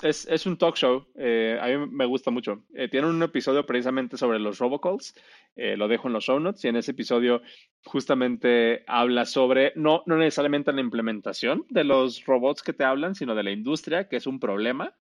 Es, 0.02 0.26
es 0.26 0.46
un 0.46 0.56
talk 0.56 0.76
show. 0.76 1.06
Eh, 1.14 1.58
a 1.60 1.66
mí 1.68 1.86
me 1.90 2.06
gusta 2.06 2.30
mucho. 2.32 2.64
Eh, 2.74 2.88
tiene 2.88 3.06
un 3.06 3.22
episodio 3.22 3.64
precisamente 3.64 4.16
sobre 4.16 4.40
los 4.40 4.58
robocalls. 4.58 5.14
lo 5.54 5.86
dejo 5.86 6.08
en 6.08 6.14
los 6.14 6.24
show 6.24 6.40
notes. 6.40 6.64
Y 6.64 6.68
en 6.68 6.76
ese 6.76 6.90
episodio 6.90 7.40
justamente 7.84 8.82
habla 8.88 9.26
sobre, 9.26 9.72
no, 9.76 10.02
no 10.06 10.16
necesariamente 10.16 10.72
la 10.72 10.80
implementación 10.80 11.64
de 11.68 11.84
los 11.84 12.24
robots 12.26 12.62
que 12.62 12.72
te 12.72 12.84
hablan, 12.84 13.14
sino 13.14 13.34
de 13.34 13.44
la 13.44 13.52
industria, 13.52 14.08
que 14.08 14.16
es 14.16 14.26
un 14.26 14.40
problema 14.40 14.94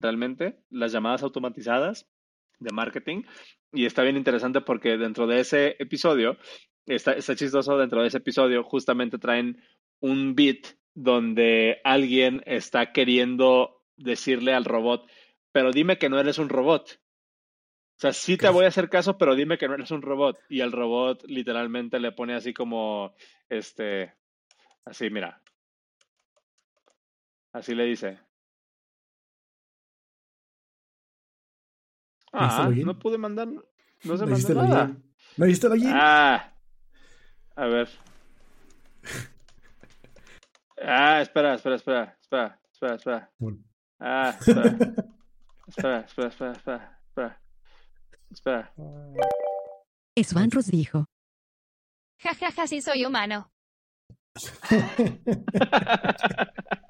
realmente. 0.00 0.60
Las 0.70 0.92
llamadas 0.92 1.22
automatizadas 1.22 2.08
de 2.58 2.72
marketing. 2.72 3.22
Y 3.72 3.86
está 3.86 4.02
bien 4.02 4.16
interesante 4.16 4.60
porque 4.60 4.96
dentro 4.96 5.26
de 5.26 5.40
ese 5.40 5.76
episodio, 5.78 6.36
está, 6.86 7.12
está 7.12 7.34
chistoso, 7.36 7.76
dentro 7.76 8.00
de 8.02 8.08
ese 8.08 8.18
episodio 8.18 8.64
justamente 8.64 9.18
traen 9.18 9.62
un 10.00 10.34
beat 10.34 10.78
donde 10.94 11.80
alguien 11.84 12.42
está 12.46 12.92
queriendo 12.92 13.82
decirle 13.96 14.54
al 14.54 14.64
robot, 14.64 15.08
pero 15.52 15.70
dime 15.70 15.98
que 15.98 16.08
no 16.08 16.18
eres 16.18 16.38
un 16.38 16.48
robot. 16.48 17.00
O 17.98 18.00
sea, 18.00 18.12
sí 18.12 18.36
te 18.36 18.48
voy 18.48 18.64
a 18.64 18.68
hacer 18.68 18.88
caso, 18.88 19.18
pero 19.18 19.34
dime 19.34 19.58
que 19.58 19.66
no 19.66 19.74
eres 19.74 19.90
un 19.90 20.02
robot. 20.02 20.38
Y 20.48 20.60
el 20.60 20.70
robot 20.70 21.24
literalmente 21.26 21.98
le 21.98 22.12
pone 22.12 22.34
así 22.34 22.54
como, 22.54 23.12
este, 23.48 24.14
así, 24.84 25.10
mira. 25.10 25.42
Así 27.52 27.74
le 27.74 27.86
dice, 27.86 28.20
Ah, 32.32 32.70
no 32.74 32.98
pude 32.98 33.18
mandar. 33.18 33.48
No 33.48 34.16
se 34.16 34.26
mandó 34.26 34.54
nada. 34.54 34.96
¿No 35.36 35.46
viste 35.46 35.68
login? 35.68 35.90
Ah. 35.92 36.54
A 37.56 37.66
ver. 37.66 37.88
Ah, 40.80 41.20
espera, 41.20 41.54
espera, 41.54 41.76
espera, 41.76 42.16
espera, 42.20 42.60
espera, 42.72 42.94
espera. 42.94 43.30
Ah, 43.98 44.36
espera. 44.38 44.76
espera, 45.66 46.00
espera, 46.00 46.28
espera, 46.28 46.52
espera, 46.52 47.00
espera. 47.08 47.42
Espera. 48.30 48.72
Svanros 50.22 50.66
dijo. 50.66 51.06
Ja, 52.20 52.34
ja, 52.34 52.50
ja, 52.50 52.66
sí 52.66 52.80
soy 52.80 53.04
humano. 53.04 53.50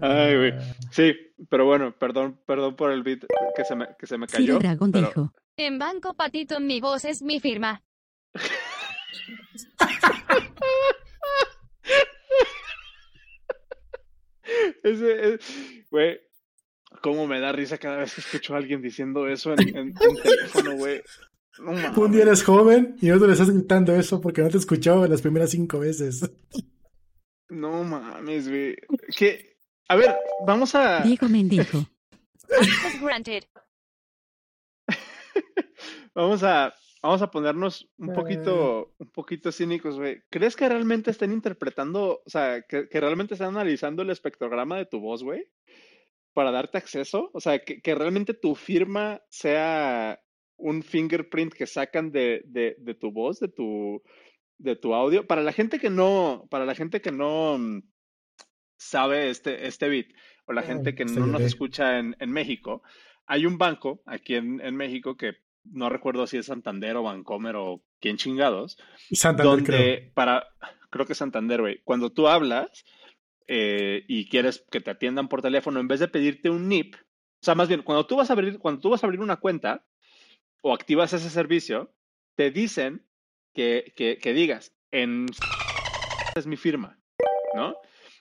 Ay, 0.00 0.36
güey. 0.36 0.52
Sí, 0.90 1.14
pero 1.48 1.66
bueno, 1.66 1.92
perdón, 1.96 2.40
perdón 2.46 2.76
por 2.76 2.90
el 2.92 3.02
beat 3.02 3.24
que 3.54 3.64
se 3.64 3.76
me, 3.76 3.88
que 3.98 4.06
se 4.06 4.18
me 4.18 4.26
cayó. 4.26 4.58
Dragón 4.58 4.92
dijo. 4.92 5.32
En 5.56 5.78
Banco 5.78 6.14
Patito 6.14 6.60
mi 6.60 6.80
voz 6.80 7.04
es 7.04 7.22
mi 7.22 7.40
firma. 7.40 7.82
Ese, 14.82 15.38
güey, 15.90 16.18
cómo 17.02 17.26
me 17.26 17.40
da 17.40 17.52
risa 17.52 17.78
cada 17.78 17.98
vez 17.98 18.14
que 18.14 18.20
escucho 18.20 18.54
a 18.54 18.58
alguien 18.58 18.82
diciendo 18.82 19.28
eso 19.28 19.52
en, 19.52 19.76
en, 19.76 19.94
teléfono, 19.94 20.76
güey. 20.76 21.02
Un 21.96 22.12
día 22.12 22.22
eres 22.22 22.42
joven 22.42 22.96
y 23.00 23.10
otro 23.10 23.26
le 23.26 23.34
estás 23.34 23.50
gritando 23.50 23.94
eso 23.94 24.20
porque 24.20 24.42
no 24.42 24.48
te 24.48 24.56
escuchó 24.56 25.06
las 25.06 25.20
primeras 25.20 25.50
cinco 25.50 25.80
veces. 25.80 26.30
No 27.48 27.84
mames, 27.84 28.48
güey. 28.48 28.76
Que, 29.16 29.49
a 29.90 29.96
ver, 29.96 30.16
vamos 30.46 30.76
a. 30.76 31.00
Diego 31.00 31.28
Mendijo. 31.28 31.84
vamos 36.14 36.44
a, 36.44 36.72
vamos 37.02 37.22
a 37.22 37.30
ponernos 37.32 37.90
un 37.98 38.12
poquito, 38.12 38.94
un 38.98 39.10
poquito 39.10 39.50
cínicos, 39.50 39.96
güey. 39.96 40.22
¿Crees 40.30 40.54
que 40.54 40.68
realmente 40.68 41.10
estén 41.10 41.32
interpretando, 41.32 42.22
o 42.24 42.30
sea, 42.30 42.62
que, 42.62 42.86
realmente 42.92 43.34
están 43.34 43.48
analizando 43.48 44.02
el 44.02 44.10
espectrograma 44.10 44.78
de 44.78 44.86
tu 44.86 45.00
voz, 45.00 45.24
güey? 45.24 45.50
Para 46.34 46.52
darte 46.52 46.78
acceso. 46.78 47.28
O 47.34 47.40
sea, 47.40 47.58
que, 47.58 47.82
que 47.82 47.94
realmente 47.96 48.32
tu 48.32 48.54
firma 48.54 49.20
sea 49.28 50.20
un 50.56 50.84
fingerprint 50.84 51.52
que 51.52 51.66
sacan 51.66 52.12
de, 52.12 52.42
de, 52.44 52.76
de 52.78 52.94
tu 52.94 53.10
voz, 53.10 53.40
de 53.40 53.48
tu, 53.48 54.04
de 54.56 54.76
tu 54.76 54.94
audio. 54.94 55.26
Para 55.26 55.42
la 55.42 55.52
gente 55.52 55.80
que 55.80 55.90
no, 55.90 56.46
para 56.48 56.64
la 56.64 56.76
gente 56.76 57.00
que 57.00 57.10
no 57.10 57.58
mm, 57.58 57.80
sabe 58.80 59.28
este, 59.28 59.66
este 59.66 59.88
beat, 59.88 60.06
o 60.46 60.52
la 60.52 60.62
gente 60.62 60.94
que 60.94 61.04
no 61.04 61.26
nos 61.26 61.42
escucha 61.42 61.98
en, 61.98 62.16
en, 62.18 62.32
México, 62.32 62.82
hay 63.26 63.44
un 63.44 63.58
banco 63.58 64.02
aquí 64.06 64.34
en, 64.34 64.60
en, 64.60 64.74
México 64.74 65.16
que 65.16 65.34
no 65.64 65.90
recuerdo 65.90 66.26
si 66.26 66.38
es 66.38 66.46
Santander 66.46 66.96
o 66.96 67.02
Bancomer 67.02 67.56
o 67.56 67.84
quién 68.00 68.16
chingados. 68.16 68.78
Santander, 69.12 69.46
donde 69.46 69.98
creo. 69.98 70.12
para, 70.14 70.48
creo 70.88 71.06
que 71.06 71.14
Santander, 71.14 71.60
güey. 71.60 71.82
Cuando 71.84 72.10
tú 72.10 72.26
hablas 72.26 72.84
eh, 73.46 74.04
y 74.08 74.28
quieres 74.30 74.64
que 74.70 74.80
te 74.80 74.90
atiendan 74.90 75.28
por 75.28 75.42
teléfono, 75.42 75.78
en 75.78 75.88
vez 75.88 76.00
de 76.00 76.08
pedirte 76.08 76.48
un 76.48 76.68
NIP, 76.68 76.94
o 76.96 77.44
sea, 77.44 77.54
más 77.54 77.68
bien, 77.68 77.82
cuando 77.82 78.06
tú 78.06 78.16
vas 78.16 78.30
a 78.30 78.32
abrir, 78.32 78.58
cuando 78.58 78.80
tú 78.80 78.88
vas 78.88 79.04
a 79.04 79.06
abrir 79.06 79.20
una 79.20 79.36
cuenta 79.36 79.84
o 80.62 80.72
activas 80.72 81.12
ese 81.12 81.28
servicio, 81.28 81.94
te 82.34 82.50
dicen 82.50 83.06
que, 83.54 83.92
que, 83.94 84.16
que 84.16 84.32
digas, 84.32 84.74
en 84.90 85.26
es 86.34 86.46
mi 86.46 86.56
firma, 86.56 86.98
¿no? 87.54 87.74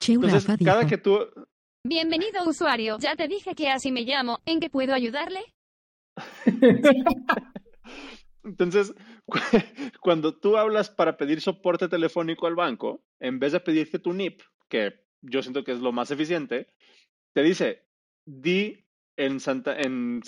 Entonces, 0.07 0.47
cada 0.63 0.87
que 0.87 0.97
tú... 0.97 1.19
Bienvenido 1.83 2.43
usuario, 2.45 2.97
ya 2.99 3.15
te 3.15 3.27
dije 3.27 3.55
que 3.55 3.69
así 3.69 3.91
me 3.91 4.01
llamo, 4.01 4.39
¿en 4.45 4.59
qué 4.59 4.69
puedo 4.69 4.93
ayudarle? 4.93 5.39
Entonces, 8.43 8.93
cuando 10.01 10.37
tú 10.37 10.57
hablas 10.57 10.89
para 10.89 11.17
pedir 11.17 11.41
soporte 11.41 11.87
telefónico 11.87 12.47
al 12.47 12.55
banco, 12.55 13.03
en 13.19 13.39
vez 13.39 13.51
de 13.53 13.59
pedirte 13.59 13.99
tu 13.99 14.13
NIP, 14.13 14.41
que 14.67 15.05
yo 15.21 15.41
siento 15.41 15.63
que 15.63 15.71
es 15.71 15.79
lo 15.79 15.91
más 15.91 16.11
eficiente, 16.11 16.73
te 17.33 17.43
dice, 17.43 17.85
di 18.25 18.85
en 19.17 19.39
Santa, 19.39 19.79
en 19.79 20.21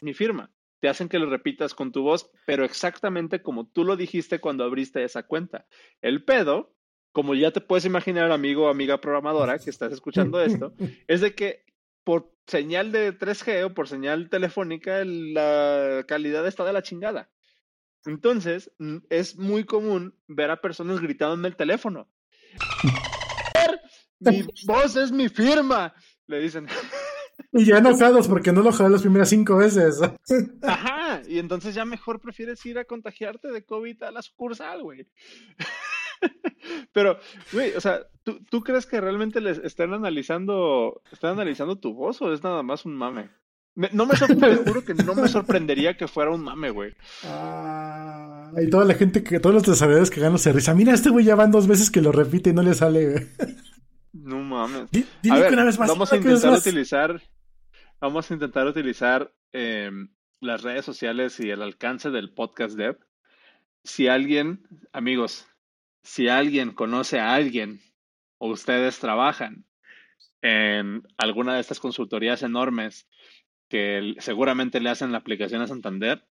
mi 0.00 0.14
firma. 0.14 0.50
Te 0.80 0.88
hacen 0.88 1.08
que 1.08 1.18
lo 1.18 1.30
repitas 1.30 1.74
con 1.74 1.92
tu 1.92 2.02
voz, 2.02 2.30
pero 2.44 2.64
exactamente 2.64 3.40
como 3.40 3.68
tú 3.68 3.84
lo 3.84 3.96
dijiste 3.96 4.40
cuando 4.40 4.64
abriste 4.64 5.04
esa 5.04 5.22
cuenta. 5.22 5.66
El 6.00 6.24
pedo, 6.24 6.74
como 7.12 7.34
ya 7.34 7.50
te 7.50 7.60
puedes 7.60 7.84
imaginar, 7.84 8.32
amigo 8.32 8.64
o 8.64 8.68
amiga 8.68 9.00
programadora 9.00 9.58
que 9.58 9.70
estás 9.70 9.92
escuchando 9.92 10.42
esto, 10.42 10.74
es 11.06 11.20
de 11.20 11.34
que 11.34 11.64
por 12.04 12.32
señal 12.46 12.90
de 12.90 13.16
3G 13.16 13.66
o 13.66 13.74
por 13.74 13.88
señal 13.88 14.28
telefónica 14.28 15.04
la 15.04 16.04
calidad 16.08 16.46
está 16.46 16.64
de 16.64 16.72
la 16.72 16.82
chingada. 16.82 17.30
Entonces, 18.04 18.72
es 19.10 19.36
muy 19.36 19.62
común 19.62 20.18
ver 20.26 20.50
a 20.50 20.60
personas 20.60 21.00
gritando 21.00 21.34
en 21.34 21.44
el 21.44 21.54
teléfono. 21.54 22.08
Mi 24.20 24.44
voz 24.66 24.94
es 24.96 25.10
mi 25.10 25.28
firma, 25.28 25.92
le 26.28 26.38
dicen. 26.38 26.68
Y 27.52 27.64
ya 27.64 27.78
enojados 27.78 28.28
porque 28.28 28.52
no 28.52 28.62
lo 28.62 28.72
jaló 28.72 28.90
las 28.90 29.02
primeras 29.02 29.28
cinco 29.28 29.56
veces. 29.56 30.00
Ajá, 30.62 31.22
y 31.26 31.38
entonces 31.38 31.74
ya 31.74 31.84
mejor 31.84 32.20
prefieres 32.20 32.64
ir 32.64 32.78
a 32.78 32.84
contagiarte 32.84 33.48
de 33.48 33.64
COVID 33.64 34.02
a 34.04 34.10
la 34.12 34.22
sucursal, 34.22 34.82
güey. 34.82 35.08
Pero, 36.92 37.18
güey, 37.52 37.74
o 37.74 37.80
sea, 37.80 38.00
¿tú, 38.22 38.40
¿tú, 38.50 38.62
crees 38.62 38.86
que 38.86 39.00
realmente 39.00 39.40
les 39.40 39.58
están 39.58 39.92
analizando, 39.92 41.02
están 41.10 41.32
analizando 41.32 41.78
tu 41.78 41.94
voz 41.94 42.22
o 42.22 42.32
es 42.32 42.42
nada 42.42 42.62
más 42.62 42.84
un 42.84 42.94
mame? 42.94 43.30
no 43.74 44.06
me 44.06 44.16
sorprende, 44.16 44.56
juro 44.66 44.84
que 44.84 44.94
no 44.94 45.14
me 45.14 45.28
sorprendería 45.28 45.96
que 45.96 46.06
fuera 46.06 46.30
un 46.30 46.42
mame, 46.42 46.70
güey. 46.70 46.92
Ah, 47.24 48.50
y 48.60 48.68
toda 48.68 48.84
la 48.84 48.94
gente 48.94 49.22
que, 49.22 49.40
todos 49.40 49.54
los 49.54 49.62
desarrolladores 49.62 50.10
que 50.10 50.20
ganan 50.20 50.38
se 50.38 50.52
risa. 50.52 50.74
Mira, 50.74 50.92
este 50.92 51.10
güey 51.10 51.24
ya 51.24 51.34
van 51.34 51.50
dos 51.50 51.66
veces 51.66 51.90
que 51.90 52.02
lo 52.02 52.12
repite 52.12 52.50
y 52.50 52.52
no 52.52 52.62
le 52.62 52.74
sale, 52.74 53.10
güey. 53.10 53.26
No 54.12 54.40
mames. 54.40 54.90
Vamos 55.78 56.12
a 56.12 56.16
intentar 56.16 56.52
utilizar, 56.52 57.22
vamos 57.98 58.30
a 58.30 58.34
intentar 58.34 58.66
utilizar 58.66 59.32
em, 59.52 60.10
las 60.40 60.62
redes 60.62 60.84
sociales 60.84 61.40
y 61.40 61.48
el 61.48 61.62
alcance 61.62 62.10
del 62.10 62.34
podcast 62.34 62.76
dev. 62.76 62.98
Si 63.84 64.08
alguien, 64.08 64.68
amigos, 64.92 65.46
si 66.02 66.28
alguien 66.28 66.72
conoce 66.72 67.18
a 67.18 67.34
alguien 67.34 67.80
o 68.38 68.48
ustedes 68.48 68.98
trabajan 68.98 69.64
en 70.42 71.02
alguna 71.16 71.54
de 71.54 71.60
estas 71.60 71.78
consultorías 71.78 72.42
enormes 72.42 73.08
que 73.68 74.14
seguramente 74.18 74.80
le 74.80 74.90
hacen 74.90 75.12
la 75.12 75.18
aplicación 75.18 75.62
a 75.62 75.66
Santander, 75.66 76.26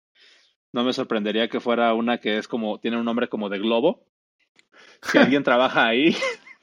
no 0.71 0.83
me 0.83 0.93
sorprendería 0.93 1.49
que 1.49 1.59
fuera 1.59 1.93
una 1.93 2.19
que 2.19 2.37
es 2.37 2.47
como, 2.47 2.79
tiene 2.79 2.97
un 2.97 3.05
nombre 3.05 3.29
como 3.29 3.49
de 3.49 3.59
globo. 3.59 4.05
Si 5.01 5.17
alguien 5.17 5.43
trabaja 5.43 5.85
ahí, 5.85 6.15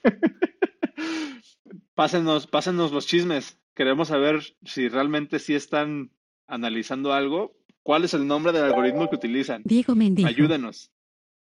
pásenos, 1.95 2.47
pásenos 2.47 2.93
los 2.93 3.07
chismes. 3.07 3.59
Queremos 3.75 4.09
saber 4.09 4.41
si 4.65 4.89
realmente 4.89 5.39
sí 5.39 5.55
están 5.55 6.11
analizando 6.47 7.13
algo. 7.13 7.57
¿Cuál 7.83 8.05
es 8.05 8.15
el 8.15 8.27
nombre 8.27 8.53
del 8.53 8.65
algoritmo 8.65 9.11
que 9.11 9.17
utilizan? 9.17 9.63
Diego 9.65 9.95
Mendijo. 9.95 10.29
Ayúdenos. 10.29 10.91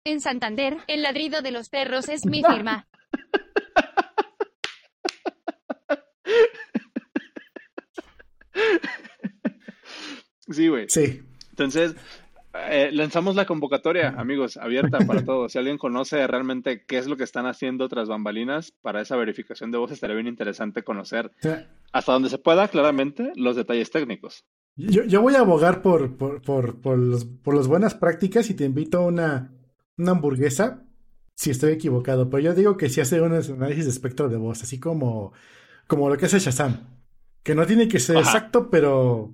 En 0.03 0.19
Santander, 0.19 0.77
el 0.87 1.03
ladrido 1.03 1.43
de 1.43 1.51
los 1.51 1.69
perros 1.69 2.09
es 2.09 2.25
mi 2.25 2.41
firma. 2.43 2.87
Sí, 10.49 10.67
güey. 10.67 10.89
Sí. 10.89 11.21
Entonces, 11.51 11.95
eh, 12.53 12.89
lanzamos 12.91 13.35
la 13.35 13.45
convocatoria, 13.45 14.09
amigos, 14.17 14.57
abierta 14.57 14.97
para 15.05 15.23
todos. 15.23 15.51
Si 15.51 15.59
alguien 15.59 15.77
conoce 15.77 16.25
realmente 16.25 16.83
qué 16.85 16.97
es 16.97 17.07
lo 17.07 17.15
que 17.15 17.23
están 17.23 17.45
haciendo 17.45 17.87
tras 17.87 18.09
bambalinas 18.09 18.73
para 18.81 19.01
esa 19.01 19.15
verificación 19.15 19.71
de 19.71 19.77
voz, 19.77 19.91
estaría 19.91 20.15
bien 20.15 20.27
interesante 20.27 20.83
conocer 20.83 21.31
hasta 21.93 22.11
donde 22.11 22.29
se 22.29 22.39
pueda, 22.39 22.67
claramente, 22.69 23.31
los 23.35 23.55
detalles 23.55 23.91
técnicos. 23.91 24.45
Yo, 24.75 25.03
yo 25.03 25.21
voy 25.21 25.35
a 25.35 25.41
abogar 25.41 25.83
por, 25.83 26.17
por, 26.17 26.41
por, 26.41 26.81
por, 26.81 26.97
los, 26.97 27.25
por 27.25 27.55
las 27.55 27.67
buenas 27.67 27.93
prácticas 27.93 28.49
y 28.49 28.55
te 28.55 28.65
invito 28.65 28.97
a 28.97 29.05
una, 29.05 29.51
una 30.01 30.11
hamburguesa 30.11 30.83
si 31.35 31.49
estoy 31.49 31.71
equivocado, 31.73 32.29
pero 32.29 32.41
yo 32.43 32.53
digo 32.53 32.77
que 32.77 32.89
si 32.89 33.01
hace 33.01 33.19
un 33.21 33.33
análisis 33.33 33.85
de 33.85 33.91
espectro 33.91 34.29
de 34.29 34.37
voz, 34.37 34.61
así 34.63 34.79
como, 34.79 35.33
como 35.87 36.09
lo 36.09 36.17
que 36.17 36.25
hace 36.25 36.39
Shazam, 36.39 36.87
que 37.43 37.55
no 37.55 37.65
tiene 37.65 37.87
que 37.87 37.99
ser 37.99 38.17
Ajá. 38.17 38.25
exacto, 38.37 38.69
pero... 38.69 39.33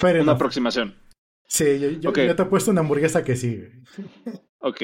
fair 0.00 0.20
Una 0.20 0.32
aproximación. 0.32 0.94
Sí, 1.46 1.78
yo, 1.78 1.90
yo- 1.90 2.12
yo 2.12 2.34
te 2.36 2.42
he 2.42 2.46
puesto 2.46 2.70
una 2.70 2.80
hamburguesa 2.80 3.22
que 3.22 3.36
sí. 3.36 3.62
Ok, 4.60 4.80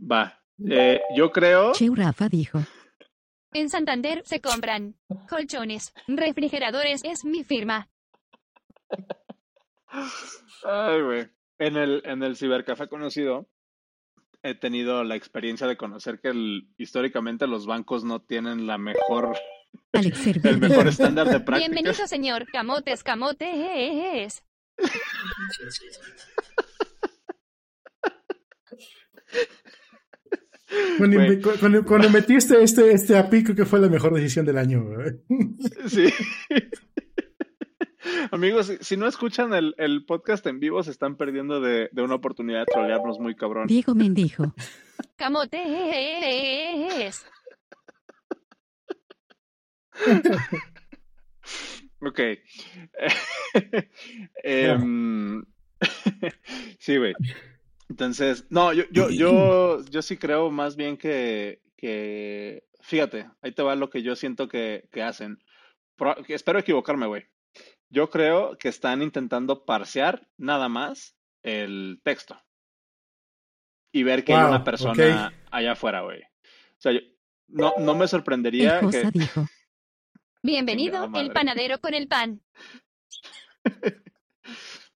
va. 0.00 0.38
Eh, 0.68 1.00
yo 1.16 1.30
creo. 1.32 1.72
Cheu 1.72 1.94
Rafa 1.94 2.28
dijo. 2.28 2.58
En 3.52 3.70
Santander 3.70 4.22
se 4.26 4.40
compran 4.42 4.96
colchones, 5.30 5.94
refrigeradores 6.06 7.02
es 7.04 7.24
mi 7.24 7.42
firma. 7.44 7.88
Ay, 10.64 11.02
güey. 11.02 11.28
En 11.58 11.76
el, 11.76 12.02
en 12.04 12.22
el 12.22 12.36
cibercafé 12.36 12.88
conocido, 12.88 13.48
he 14.42 14.54
tenido 14.54 15.04
la 15.04 15.16
experiencia 15.16 15.66
de 15.66 15.76
conocer 15.76 16.20
que 16.20 16.28
el- 16.28 16.68
históricamente 16.78 17.46
los 17.46 17.66
bancos 17.66 18.04
no 18.04 18.20
tienen 18.20 18.66
la 18.66 18.78
mejor, 18.78 19.36
Alex 19.92 20.26
el 20.26 20.58
mejor 20.58 20.88
estándar 20.88 21.26
de 21.28 21.40
prácticas. 21.40 21.70
Bienvenido, 21.70 22.06
señor. 22.06 22.46
Camotes, 22.50 23.02
camotes. 23.04 24.42
Cuando, 30.98 31.16
Güey. 31.16 31.40
cu- 31.40 31.50
cuando- 31.58 31.84
cuando 31.84 32.10
metiste 32.10 32.62
este, 32.62 32.92
este 32.92 33.18
API, 33.18 33.42
creo 33.42 33.56
que 33.56 33.64
fue 33.66 33.80
la 33.80 33.88
mejor 33.88 34.14
decisión 34.14 34.46
del 34.46 34.56
año. 34.58 34.84
güey. 34.84 35.20
Sí. 35.88 36.06
Amigos, 38.30 38.72
si, 38.80 38.96
no 38.96 39.06
escuchan 39.06 39.52
el, 39.54 39.74
el 39.78 40.04
podcast 40.04 40.46
en 40.46 40.60
vivo, 40.60 40.82
se 40.82 40.90
están 40.90 41.16
perdiendo 41.16 41.60
de, 41.60 41.88
de 41.92 42.02
una 42.02 42.14
oportunidad 42.14 42.60
de 42.60 42.66
trolearnos 42.66 43.18
muy 43.18 43.34
cabrón. 43.36 43.66
Diego 43.66 43.94
Mendijo. 43.94 44.54
Camotes. 45.16 45.60
Ok. 52.02 52.18
Em, 54.42 55.44
sí, 56.78 56.96
güey. 56.96 57.12
Entonces, 57.90 58.46
no, 58.48 58.72
yo, 58.72 58.84
yo, 58.90 59.10
yo, 59.10 59.84
yo 59.84 60.00
sí 60.00 60.16
creo 60.16 60.50
más 60.50 60.76
bien 60.76 60.96
que, 60.96 61.60
que, 61.76 62.64
fíjate, 62.80 63.28
ahí 63.42 63.52
te 63.52 63.62
va 63.62 63.74
lo 63.74 63.90
que 63.90 64.02
yo 64.02 64.16
siento 64.16 64.48
que, 64.48 64.88
que 64.90 65.02
hacen. 65.02 65.42
Pro- 65.96 66.16
que 66.26 66.32
espero 66.32 66.58
equivocarme, 66.58 67.06
güey. 67.06 67.26
Yo 67.90 68.08
creo 68.08 68.56
que 68.56 68.68
están 68.68 69.02
intentando 69.02 69.64
parsear 69.64 70.28
nada 70.38 70.68
más 70.68 71.16
el 71.42 72.00
texto 72.04 72.40
y 73.92 74.04
ver 74.04 74.24
que 74.24 74.32
hay 74.34 74.44
una 74.44 74.62
persona 74.62 75.32
allá 75.50 75.72
afuera, 75.72 76.02
güey. 76.02 76.22
O 76.22 76.78
sea, 76.78 76.92
yo- 76.92 77.00
no, 77.48 77.74
no 77.78 77.94
me 77.96 78.04
El 78.04 78.08
sorprendería 78.08 78.78
que... 78.80 78.86
Josa 78.86 79.10
dijo. 79.12 79.46
Bienvenido, 80.42 81.10
el 81.14 81.32
panadero 81.32 81.80
con 81.80 81.94
el 81.94 82.06
pan. 82.08 82.40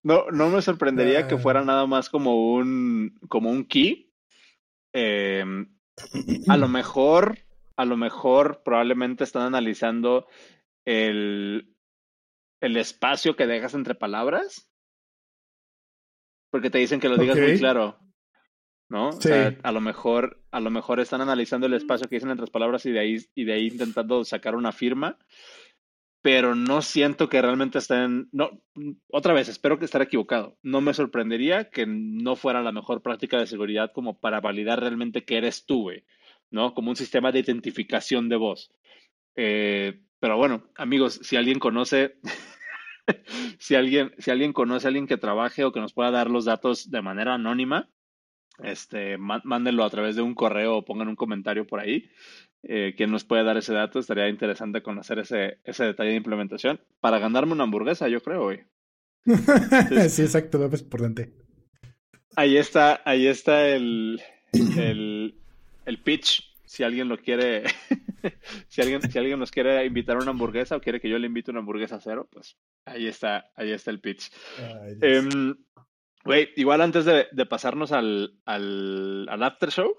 No, 0.03 0.29
no 0.29 0.49
me 0.49 0.61
sorprendería 0.61 1.27
que 1.27 1.33
Ah. 1.33 1.39
fuera 1.39 1.63
nada 1.65 1.87
más 1.87 2.11
como 2.11 2.53
un, 2.53 3.17
como 3.27 3.49
un 3.49 3.65
key. 3.65 4.13
Eh, 4.93 5.43
a 6.47 6.57
lo 6.57 6.67
mejor, 6.67 7.39
a 7.75 7.85
lo 7.85 7.97
mejor 7.97 8.61
probablemente 8.63 9.23
están 9.23 9.41
analizando 9.41 10.27
el, 10.85 11.74
el 12.65 12.77
espacio 12.77 13.35
que 13.35 13.45
dejas 13.45 13.75
entre 13.75 13.93
palabras. 13.93 14.67
Porque 16.49 16.69
te 16.69 16.79
dicen 16.79 16.99
que 16.99 17.09
lo 17.09 17.17
digas 17.17 17.37
muy 17.37 17.57
claro. 17.59 17.99
¿No? 18.89 19.11
Sí. 19.13 19.17
O 19.17 19.21
sea, 19.21 19.57
a 19.63 19.71
lo 19.71 19.81
mejor, 19.81 20.43
a 20.51 20.59
lo 20.59 20.71
mejor 20.71 20.99
están 20.99 21.21
analizando 21.21 21.67
el 21.67 21.73
espacio 21.73 22.07
que 22.07 22.15
dicen 22.15 22.29
entre 22.29 22.43
las 22.43 22.51
palabras 22.51 22.85
y 22.85 22.91
de 22.91 22.99
ahí, 22.99 23.17
y 23.35 23.45
de 23.45 23.53
ahí 23.53 23.67
intentando 23.67 24.23
sacar 24.23 24.55
una 24.55 24.71
firma. 24.71 25.17
Pero 26.21 26.55
no 26.55 26.81
siento 26.81 27.29
que 27.29 27.41
realmente 27.41 27.77
estén. 27.77 28.29
No, 28.31 28.49
otra 29.11 29.33
vez, 29.33 29.47
espero 29.47 29.77
que 29.77 29.85
estar 29.85 30.01
equivocado. 30.01 30.57
No 30.63 30.81
me 30.81 30.95
sorprendería 30.95 31.69
que 31.69 31.85
no 31.87 32.35
fuera 32.35 32.63
la 32.63 32.71
mejor 32.71 33.03
práctica 33.03 33.37
de 33.37 33.45
seguridad 33.45 33.91
como 33.93 34.19
para 34.19 34.41
validar 34.41 34.79
realmente 34.79 35.23
que 35.23 35.37
eres 35.37 35.65
tú, 35.67 35.83
güey. 35.83 36.03
¿No? 36.49 36.73
Como 36.73 36.89
un 36.89 36.95
sistema 36.95 37.31
de 37.31 37.39
identificación 37.39 38.27
de 38.27 38.37
voz. 38.37 38.71
Eh, 39.35 40.01
pero 40.19 40.37
bueno, 40.37 40.63
amigos, 40.75 41.19
si 41.21 41.35
alguien 41.35 41.59
conoce, 41.59 42.15
si 43.59 43.75
alguien, 43.75 44.13
si 44.17 44.31
alguien 44.31 44.53
conoce 44.53 44.87
a 44.87 44.89
alguien 44.89 45.07
que 45.07 45.17
trabaje 45.17 45.63
o 45.63 45.71
que 45.71 45.79
nos 45.79 45.93
pueda 45.93 46.11
dar 46.11 46.29
los 46.29 46.45
datos 46.45 46.89
de 46.91 47.01
manera 47.01 47.35
anónima, 47.35 47.89
este, 48.63 49.17
má- 49.17 49.41
mándenlo 49.43 49.83
a 49.83 49.89
través 49.89 50.15
de 50.15 50.21
un 50.21 50.33
correo 50.35 50.77
o 50.77 50.85
pongan 50.85 51.07
un 51.09 51.15
comentario 51.15 51.67
por 51.67 51.79
ahí. 51.79 52.09
Eh, 52.63 52.95
quien 52.97 53.11
nos 53.11 53.23
puede 53.23 53.43
dar 53.43 53.57
ese 53.57 53.73
dato, 53.73 53.99
estaría 53.99 54.27
interesante 54.27 54.81
conocer 54.81 55.19
ese, 55.19 55.59
ese 55.63 55.85
detalle 55.85 56.11
de 56.11 56.15
implementación 56.17 56.79
para 56.99 57.19
ganarme 57.19 57.53
una 57.53 57.63
hamburguesa, 57.63 58.07
yo 58.07 58.21
creo, 58.21 58.43
güey. 58.43 58.63
sí, 60.09 60.21
exacto, 60.23 60.57
lo 60.57 60.69
más 60.69 60.81
importante. 60.81 61.31
Ahí 62.35 62.57
está, 62.57 63.01
ahí 63.05 63.27
está 63.27 63.67
el, 63.69 64.21
el, 64.53 65.35
el 65.85 65.97
pitch. 65.99 66.43
Si 66.65 66.83
alguien 66.83 67.07
lo 67.07 67.17
quiere, 67.17 67.63
si 68.67 68.81
alguien, 68.81 69.01
si 69.01 69.17
alguien 69.17 69.39
nos 69.39 69.51
quiere 69.51 69.85
invitar 69.85 70.17
a 70.17 70.19
una 70.19 70.31
hamburguesa 70.31 70.75
o 70.75 70.81
quiere 70.81 70.99
que 70.99 71.09
yo 71.09 71.17
le 71.17 71.27
invite 71.27 71.51
una 71.51 71.59
hamburguesa 71.59 71.99
cero, 71.99 72.27
pues 72.31 72.57
ahí 72.85 73.07
está, 73.07 73.51
ahí 73.55 73.71
está 73.71 73.91
el 73.91 74.01
pitch. 74.01 74.31
Em, 75.01 75.55
Güey, 76.25 76.49
igual 76.55 76.81
antes 76.81 77.05
de, 77.05 77.27
de 77.31 77.45
pasarnos 77.45 77.91
al, 77.91 78.39
al, 78.45 79.27
al 79.29 79.43
after 79.43 79.69
show, 79.69 79.95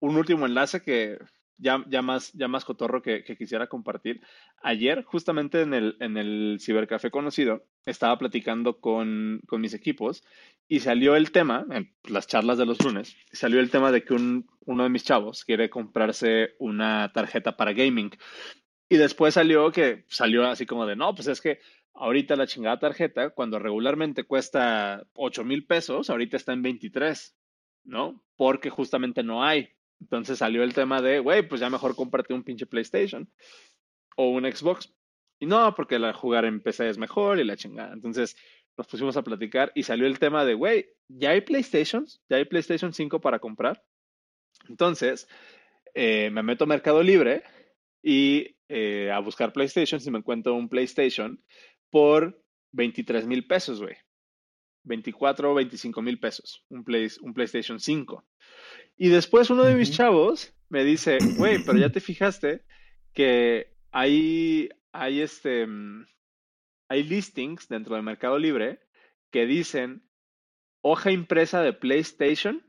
un 0.00 0.16
último 0.16 0.44
enlace 0.44 0.82
que 0.82 1.18
ya, 1.56 1.84
ya 1.88 2.02
más, 2.02 2.32
ya 2.32 2.48
más 2.48 2.64
cotorro 2.64 3.00
que, 3.00 3.22
que 3.22 3.36
quisiera 3.36 3.68
compartir. 3.68 4.20
Ayer, 4.60 5.04
justamente 5.04 5.62
en 5.62 5.74
el, 5.74 5.96
en 6.00 6.16
el 6.16 6.58
cibercafé 6.60 7.12
conocido, 7.12 7.64
estaba 7.90 8.18
platicando 8.18 8.80
con, 8.80 9.40
con 9.46 9.60
mis 9.60 9.74
equipos 9.74 10.22
y 10.68 10.80
salió 10.80 11.16
el 11.16 11.32
tema, 11.32 11.66
en 11.70 11.94
las 12.04 12.26
charlas 12.26 12.58
de 12.58 12.66
los 12.66 12.82
lunes, 12.84 13.16
salió 13.32 13.60
el 13.60 13.70
tema 13.70 13.90
de 13.90 14.04
que 14.04 14.14
un, 14.14 14.46
uno 14.66 14.82
de 14.82 14.90
mis 14.90 15.04
chavos 15.04 15.44
quiere 15.44 15.70
comprarse 15.70 16.54
una 16.58 17.10
tarjeta 17.12 17.56
para 17.56 17.72
gaming. 17.72 18.10
Y 18.90 18.96
después 18.96 19.34
salió 19.34 19.70
que 19.72 20.04
salió 20.08 20.46
así 20.46 20.66
como 20.66 20.86
de, 20.86 20.96
no, 20.96 21.14
pues 21.14 21.28
es 21.28 21.40
que 21.40 21.60
ahorita 21.94 22.36
la 22.36 22.46
chingada 22.46 22.78
tarjeta, 22.78 23.30
cuando 23.30 23.58
regularmente 23.58 24.24
cuesta 24.24 25.06
8 25.14 25.44
mil 25.44 25.66
pesos, 25.66 26.10
ahorita 26.10 26.36
está 26.36 26.52
en 26.52 26.62
23, 26.62 27.36
¿no? 27.84 28.22
Porque 28.36 28.70
justamente 28.70 29.22
no 29.22 29.44
hay. 29.44 29.70
Entonces 30.00 30.38
salió 30.38 30.62
el 30.62 30.74
tema 30.74 31.02
de, 31.02 31.18
güey, 31.18 31.48
pues 31.48 31.60
ya 31.60 31.70
mejor 31.70 31.96
cómprate 31.96 32.34
un 32.34 32.44
pinche 32.44 32.66
PlayStation 32.66 33.28
o 34.16 34.30
un 34.30 34.44
Xbox. 34.44 34.94
Y 35.40 35.46
no, 35.46 35.74
porque 35.74 35.98
la 35.98 36.12
jugar 36.12 36.44
en 36.44 36.60
PC 36.60 36.88
es 36.88 36.98
mejor 36.98 37.38
y 37.38 37.44
la 37.44 37.56
chingada. 37.56 37.92
Entonces 37.92 38.36
nos 38.76 38.86
pusimos 38.86 39.16
a 39.16 39.22
platicar 39.22 39.72
y 39.74 39.82
salió 39.82 40.06
el 40.06 40.18
tema 40.18 40.44
de, 40.44 40.54
güey, 40.54 40.88
ya 41.08 41.30
hay 41.30 41.40
PlayStations, 41.40 42.20
ya 42.28 42.36
hay 42.36 42.44
PlayStation 42.44 42.92
5 42.92 43.20
para 43.20 43.38
comprar. 43.38 43.84
Entonces 44.68 45.28
eh, 45.94 46.30
me 46.30 46.42
meto 46.42 46.64
a 46.64 46.68
Mercado 46.68 47.02
Libre 47.02 47.42
y 48.02 48.56
eh, 48.68 49.10
a 49.12 49.18
buscar 49.20 49.52
PlayStation 49.52 50.00
y 50.04 50.10
me 50.10 50.18
encuentro 50.18 50.54
un 50.54 50.68
PlayStation 50.68 51.42
por 51.90 52.42
23 52.72 53.26
mil 53.26 53.46
pesos, 53.46 53.80
güey. 53.80 53.96
24 54.84 55.52
o 55.52 55.54
25 55.54 56.02
mil 56.02 56.18
pesos, 56.18 56.64
un, 56.68 56.84
Play, 56.84 57.08
un 57.20 57.34
PlayStation 57.34 57.78
5. 57.78 58.24
Y 58.96 59.08
después 59.08 59.50
uno 59.50 59.64
de 59.64 59.74
mis 59.74 59.92
chavos 59.92 60.54
me 60.68 60.84
dice, 60.84 61.18
güey, 61.36 61.62
pero 61.64 61.78
ya 61.78 61.90
te 61.90 62.00
fijaste 62.00 62.64
que 63.12 63.74
hay, 63.90 64.68
hay 65.02 65.20
este, 65.20 65.66
mm, 65.66 66.06
hay 66.88 67.02
listings 67.04 67.68
dentro 67.68 67.96
de 67.96 68.02
Mercado 68.02 68.38
Libre 68.38 68.80
que 69.30 69.46
dicen 69.46 70.08
hoja 70.82 71.10
impresa 71.10 71.62
de 71.62 71.72
PlayStation 71.72 72.64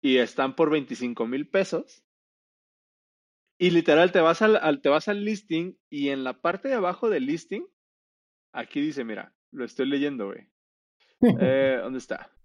y 0.00 0.18
están 0.18 0.56
por 0.56 0.70
25 0.70 1.26
mil 1.26 1.48
pesos 1.48 2.02
Y 3.58 3.70
literal, 3.70 4.12
te 4.12 4.20
vas 4.20 4.42
al, 4.42 4.80
te 4.80 4.88
vas 4.88 5.08
al 5.08 5.24
listing 5.24 5.78
y 5.90 6.08
en 6.10 6.24
la 6.24 6.40
parte 6.40 6.68
de 6.68 6.74
abajo 6.74 7.08
del 7.08 7.26
listing, 7.26 7.66
aquí 8.52 8.80
dice, 8.80 9.04
mira, 9.04 9.34
lo 9.52 9.64
estoy 9.64 9.86
leyendo, 9.86 10.26
güey. 10.26 10.48
Eh, 11.40 11.78
¿Dónde 11.82 11.98
está? 11.98 12.35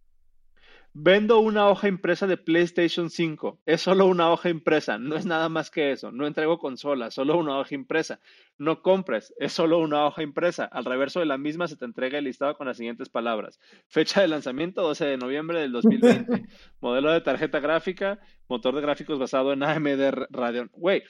Vendo 0.94 1.40
una 1.40 1.70
hoja 1.70 1.88
impresa 1.88 2.28
de 2.28 2.36
PlayStation 2.36 3.10
5. 3.10 3.62
Es 3.66 3.80
solo 3.80 4.08
una 4.08 4.30
hoja 4.30 4.50
impresa, 4.50 4.98
no 4.98 5.16
es 5.16 5.26
nada 5.26 5.48
más 5.48 5.72
que 5.72 5.94
eso. 5.94 6.12
No 6.12 6.28
entrego 6.28 6.60
consola, 6.60 7.12
solo 7.12 7.38
una 7.38 7.58
hoja 7.58 7.76
impresa. 7.76 8.20
No 8.58 8.82
compres, 8.82 9.34
es 9.40 9.54
solo 9.54 9.80
una 9.80 10.06
hoja 10.06 10.22
impresa. 10.22 10.66
Al 10.66 10.84
reverso 10.84 11.22
de 11.22 11.28
la 11.28 11.38
misma 11.38 11.70
se 11.70 11.78
te 11.78 11.86
entrega 11.86 12.18
el 12.18 12.26
listado 12.26 12.58
con 12.58 12.68
las 12.68 12.76
siguientes 12.76 13.08
palabras. 13.08 13.58
Fecha 13.88 14.20
de 14.20 14.28
lanzamiento 14.28 14.82
12 14.82 15.06
de 15.06 15.18
noviembre 15.18 15.62
del 15.62 15.72
2020. 15.72 16.44
Modelo 16.82 17.14
de 17.14 17.22
tarjeta 17.22 17.62
gráfica, 17.62 18.20
motor 18.50 18.76
de 18.76 18.82
gráficos 18.82 19.18
basado 19.18 19.54
en 19.54 19.64
AMD 19.64 20.28
Radeon. 20.30 20.70
Güey, 20.74 21.04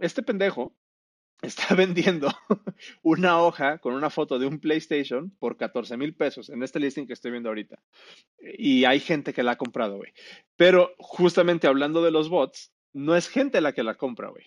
este 0.00 0.24
pendejo 0.24 0.74
está 1.42 1.74
vendiendo 1.74 2.28
una 3.02 3.40
hoja 3.40 3.78
con 3.78 3.94
una 3.94 4.10
foto 4.10 4.38
de 4.38 4.46
un 4.46 4.60
PlayStation 4.60 5.30
por 5.38 5.56
14 5.56 5.96
mil 5.96 6.14
pesos 6.14 6.50
en 6.50 6.62
este 6.62 6.80
listing 6.80 7.06
que 7.06 7.12
estoy 7.12 7.30
viendo 7.30 7.48
ahorita. 7.48 7.82
Y 8.58 8.84
hay 8.84 9.00
gente 9.00 9.32
que 9.32 9.42
la 9.42 9.52
ha 9.52 9.58
comprado, 9.58 9.96
güey. 9.96 10.12
Pero 10.56 10.94
justamente 10.98 11.66
hablando 11.66 12.02
de 12.02 12.10
los 12.10 12.28
bots, 12.28 12.72
no 12.92 13.16
es 13.16 13.28
gente 13.28 13.60
la 13.60 13.72
que 13.72 13.82
la 13.82 13.94
compra, 13.96 14.28
güey. 14.28 14.46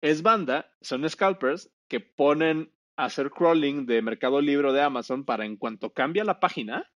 Es 0.00 0.22
banda, 0.22 0.74
son 0.80 1.08
scalpers 1.08 1.70
que 1.88 2.00
ponen 2.00 2.72
a 2.96 3.04
hacer 3.04 3.30
crawling 3.30 3.86
de 3.86 4.02
Mercado 4.02 4.40
Libre 4.40 4.72
de 4.72 4.82
Amazon 4.82 5.24
para 5.24 5.44
en 5.44 5.56
cuanto 5.56 5.92
cambia 5.92 6.24
la 6.24 6.40
página, 6.40 6.90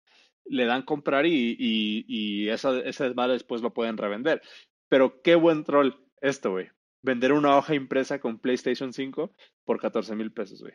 le 0.45 0.65
dan 0.65 0.83
comprar 0.83 1.25
y, 1.25 1.55
y, 1.57 2.49
esa, 2.49 2.79
ese 2.79 3.13
después 3.13 3.61
lo 3.61 3.73
pueden 3.73 3.97
revender. 3.97 4.41
Pero 4.87 5.21
qué 5.21 5.35
buen 5.35 5.63
troll 5.63 5.93
esto, 6.21 6.51
güey 6.51 6.69
vender 7.05 7.31
una 7.31 7.55
hoja 7.55 7.75
impresa 7.75 8.19
con 8.19 8.39
PlayStation 8.39 8.91
5 8.91 9.31
por 9.63 9.79
14 9.79 10.15
mil 10.15 10.33
pesos, 10.33 10.61
güey. 10.61 10.73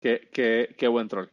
Qué, 0.00 0.28
qué, 0.32 0.74
qué 0.78 0.86
buen 0.86 1.08
troll. 1.08 1.28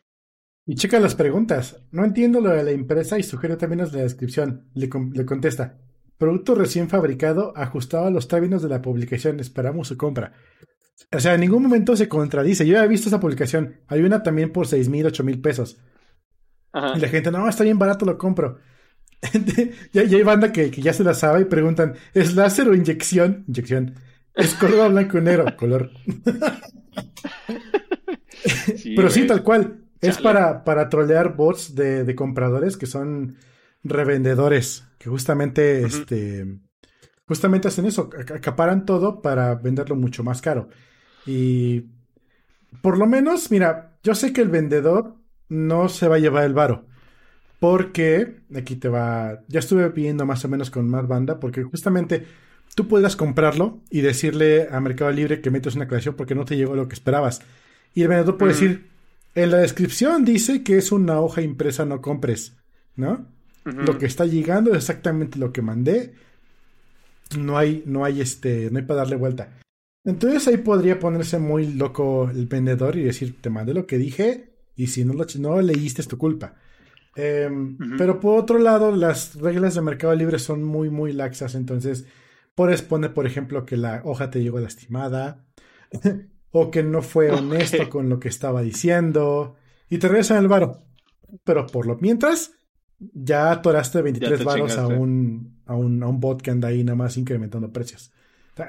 Y 0.66 0.76
checa 0.76 1.00
las 1.00 1.16
preguntas. 1.16 1.84
No 1.92 2.06
entiendo 2.06 2.40
lo 2.40 2.50
de 2.50 2.64
la 2.64 2.72
impresa 2.72 3.20
y 3.20 3.24
sugiero 3.24 3.58
también 3.58 3.80
la 3.80 4.02
descripción. 4.02 4.70
Le, 4.74 4.90
le, 5.14 5.26
contesta. 5.26 5.80
Producto 6.18 6.56
recién 6.56 6.88
fabricado, 6.88 7.52
ajustado 7.56 8.06
a 8.06 8.12
los 8.12 8.28
términos 8.28 8.62
de 8.62 8.70
la 8.70 8.82
publicación. 8.82 9.40
Esperamos 9.40 9.90
su 9.90 9.98
compra. 9.98 10.34
O 11.12 11.20
sea, 11.20 11.34
en 11.34 11.42
ningún 11.42 11.64
momento 11.64 11.96
se 11.96 12.08
contradice. 12.08 12.66
Yo 12.66 12.74
ya 12.74 12.86
he 12.86 12.88
visto 12.88 13.10
esa 13.10 13.20
publicación. 13.20 13.82
Hay 13.88 14.02
una 14.02 14.24
también 14.24 14.54
por 14.54 14.68
6 14.68 14.88
mil, 14.88 15.06
8 15.06 15.24
mil 15.24 15.42
pesos. 15.42 15.78
Y 16.96 17.00
la 17.00 17.10
gente, 17.10 17.32
no, 17.32 17.50
está 17.50 17.64
bien 17.64 17.80
barato, 17.80 18.06
lo 18.06 18.18
compro. 18.18 18.60
y, 19.94 19.98
hay 20.00 20.24
banda 20.24 20.54
que, 20.54 20.72
que, 20.72 20.82
ya 20.82 20.94
se 20.94 21.04
la 21.04 21.14
sabe 21.14 21.42
y 21.42 21.46
preguntan, 21.46 21.96
¿es 22.14 22.34
láser 22.34 22.70
o 22.70 22.76
inyección? 22.76 23.44
Inyección. 23.48 23.96
Es 24.42 24.56
color 24.56 24.92
blanco 24.92 25.18
y 25.18 25.22
negro, 25.22 25.46
color. 25.56 25.92
Pero 28.96 29.10
sí, 29.10 29.28
tal 29.28 29.44
cual. 29.44 29.78
Es 30.02 30.18
para, 30.18 30.64
para 30.64 30.90
trolear 30.90 31.36
bots 31.36 31.76
de, 31.76 32.16
compradores 32.16 32.76
que 32.76 32.88
son 32.88 33.38
revendedores, 33.84 34.84
que 34.98 35.10
justamente, 35.10 35.84
este, 35.84 36.60
justamente 37.28 37.68
hacen 37.68 37.86
eso, 37.86 38.10
acaparan 38.18 38.86
todo 38.86 39.22
para 39.22 39.54
venderlo 39.56 39.96
mucho 39.96 40.24
más 40.24 40.42
caro. 40.42 40.70
Y 41.28 41.86
por 42.82 42.98
lo 42.98 43.06
menos, 43.06 43.52
mira, 43.52 43.98
yo 44.04 44.16
sé 44.16 44.34
que 44.34 44.42
el 44.42 44.50
vendedor 44.50 45.18
no 45.50 45.88
se 45.88 46.08
va 46.08 46.16
a 46.16 46.20
llevar 46.20 46.46
el 46.46 46.54
varo. 46.54 46.86
Porque 47.60 48.42
aquí 48.56 48.76
te 48.76 48.90
va. 48.90 49.44
Ya 49.48 49.60
estuve 49.60 49.88
pidiendo 49.92 50.26
más 50.26 50.44
o 50.44 50.48
menos 50.48 50.72
con 50.72 50.90
más 50.90 51.08
banda. 51.08 51.40
Porque 51.40 51.62
justamente 51.62 52.26
tú 52.76 52.88
puedas 52.88 53.16
comprarlo 53.16 53.80
y 53.90 54.02
decirle 54.02 54.68
a 54.72 54.80
Mercado 54.80 55.12
Libre 55.12 55.42
que 55.42 55.52
metes 55.52 55.76
una 55.76 55.86
aclaración 55.86 56.16
porque 56.16 56.36
no 56.36 56.46
te 56.46 56.56
llegó 56.56 56.76
lo 56.76 56.88
que 56.88 56.96
esperabas. 56.96 57.42
Y 57.94 58.04
el 58.04 58.08
vendedor 58.08 58.38
puede 58.38 58.54
decir, 58.54 58.88
en 59.36 59.52
la 59.52 59.58
descripción 59.58 60.26
dice 60.26 60.64
que 60.64 60.78
es 60.78 60.92
una 60.92 61.20
hoja 61.20 61.42
impresa, 61.42 61.86
no 61.86 62.02
compres, 62.02 62.54
¿no? 62.96 63.26
Lo 63.64 63.98
que 63.98 64.08
está 64.08 64.26
llegando 64.26 64.72
es 64.72 64.78
exactamente 64.78 65.38
lo 65.38 65.52
que 65.52 65.62
mandé. 65.62 66.14
No 67.38 67.58
hay, 67.58 67.84
no 67.86 68.04
hay 68.04 68.22
este, 68.22 68.70
no 68.72 68.80
hay 68.80 68.86
para 68.86 69.02
darle 69.02 69.16
vuelta. 69.18 69.60
Entonces 70.04 70.48
ahí 70.48 70.58
podría 70.58 71.00
ponerse 71.00 71.38
muy 71.38 71.74
loco 71.74 72.30
el 72.30 72.48
vendedor 72.48 72.96
y 72.96 73.04
decir, 73.04 73.40
te 73.40 73.52
mandé 73.52 73.74
lo 73.74 73.86
que 73.86 74.00
dije 74.00 74.50
y 74.76 74.88
si 74.88 75.06
no 75.06 75.14
lo 75.14 75.26
no 75.40 75.62
leíste 75.62 76.02
es 76.02 76.08
tu 76.08 76.18
culpa. 76.18 76.56
Em, 77.16 77.78
pero 77.98 78.20
por 78.20 78.40
otro 78.40 78.58
lado, 78.58 78.96
las 78.96 79.36
reglas 79.36 79.76
de 79.76 79.82
Mercado 79.82 80.16
Libre 80.16 80.40
son 80.40 80.64
muy, 80.64 80.90
muy 80.90 81.14
laxas, 81.14 81.56
entonces 81.56 82.06
Puedes 82.56 82.82
poner, 82.82 83.14
por 83.14 83.26
ejemplo, 83.26 83.66
que 83.66 83.78
la 83.78 84.02
hoja 84.04 84.30
te 84.30 84.42
llegó 84.42 84.60
lastimada 84.60 85.46
o 86.52 86.72
que 86.72 86.84
no 86.84 87.02
fue 87.02 87.32
honesto 87.32 87.90
con 87.90 88.10
lo 88.10 88.20
que 88.20 88.28
estaba 88.30 88.62
diciendo 88.62 89.56
y 89.90 89.98
te 89.98 90.08
regresan 90.08 90.38
el 90.38 90.48
varo. 90.48 90.84
Pero 91.44 91.66
por 91.68 91.86
lo 91.86 91.98
mientras, 91.98 92.54
ya 93.00 93.52
atoraste 93.52 94.02
23 94.02 94.44
varos 94.44 94.78
a 94.78 94.88
un, 94.88 95.62
a, 95.66 95.76
un, 95.76 96.04
a 96.04 96.08
un 96.08 96.20
bot 96.20 96.42
que 96.42 96.52
anda 96.52 96.68
ahí 96.68 96.84
nada 96.84 96.96
más 96.96 97.18
incrementando 97.18 97.72
precios. 97.72 98.12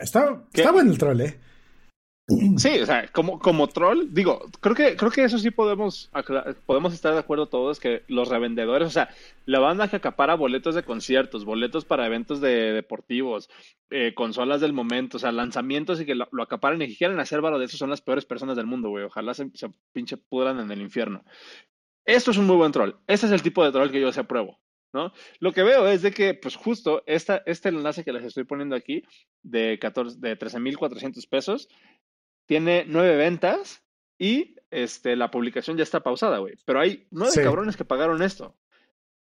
Está, 0.01 0.47
está 0.53 0.73
bueno 0.73 0.91
el 0.91 0.99
troll, 0.99 1.21
¿eh? 1.21 1.41
Sí, 2.57 2.81
o 2.81 2.87
sea, 2.87 3.09
como, 3.09 3.39
como 3.39 3.69
troll, 3.69 4.09
digo, 4.11 4.49
creo 4.61 4.75
que, 4.75 4.97
creo 4.97 5.11
que 5.11 5.25
eso 5.25 5.39
sí 5.39 5.51
podemos, 5.51 6.11
podemos 6.67 6.95
estar 6.95 7.13
de 7.13 7.19
acuerdo 7.19 7.49
todos, 7.49 7.81
que 7.81 8.03
los 8.09 8.29
revendedores, 8.29 8.89
o 8.89 8.91
sea, 8.91 9.09
la 9.47 9.61
banda 9.61 9.89
que 9.89 9.97
acapara 9.97 10.35
boletos 10.35 10.75
de 10.75 10.83
conciertos, 10.83 11.45
boletos 11.45 11.85
para 11.85 12.07
eventos 12.07 12.41
de 12.41 12.73
deportivos, 12.73 13.51
eh, 13.91 14.15
consolas 14.15 14.61
del 14.61 14.73
momento, 14.73 15.17
o 15.17 15.21
sea, 15.21 15.33
lanzamientos 15.33 16.01
y 16.01 16.07
que 16.07 16.15
lo, 16.15 16.27
acaparan 16.43 16.81
y 16.83 16.89
que 16.89 16.97
quieren 16.97 17.21
hacer 17.21 17.41
varo 17.41 17.59
de 17.59 17.67
eso 17.67 17.77
son 17.77 17.91
las 17.91 18.01
peores 18.01 18.25
personas 18.25 18.57
del 18.57 18.67
mundo, 18.67 18.89
güey. 18.89 19.05
Ojalá 19.05 19.35
se, 19.35 19.51
se, 19.55 19.71
pinche 19.93 20.17
pudran 20.17 20.61
en 20.61 20.71
el 20.71 20.81
infierno. 20.81 21.25
Esto 22.05 22.31
es 22.31 22.37
un 22.37 22.47
muy 22.47 22.57
buen 22.57 22.73
troll. 22.73 22.93
Este 23.07 23.27
es 23.27 23.33
el 23.33 23.43
tipo 23.43 23.65
de 23.65 23.73
troll 23.73 23.91
que 23.91 24.01
yo 24.01 24.13
se 24.13 24.21
apruebo. 24.21 24.59
¿no? 24.93 25.13
Lo 25.41 25.53
que 25.53 25.63
veo 25.63 25.89
es 25.89 26.03
de 26.03 26.13
que, 26.13 26.35
pues 26.35 26.57
justo 26.57 27.03
esta, 27.07 27.43
este 27.47 27.71
enlace 27.71 28.05
que 28.05 28.13
les 28.13 28.25
estoy 28.25 28.45
poniendo 28.45 28.77
aquí 28.77 29.03
de, 29.43 29.79
14, 29.81 30.19
de 30.21 30.39
13.400 30.39 31.29
pesos 31.29 31.69
tiene 32.47 32.85
nueve 32.87 33.17
ventas 33.17 33.83
y 34.19 34.57
este, 34.71 35.17
la 35.17 35.31
publicación 35.31 35.77
ya 35.77 35.83
está 35.83 36.03
pausada, 36.03 36.39
güey. 36.39 36.55
Pero 36.65 36.81
hay 36.81 37.07
nueve 37.11 37.33
cabrones 37.43 37.77
que 37.77 37.85
pagaron 37.85 38.23
esto. 38.23 38.57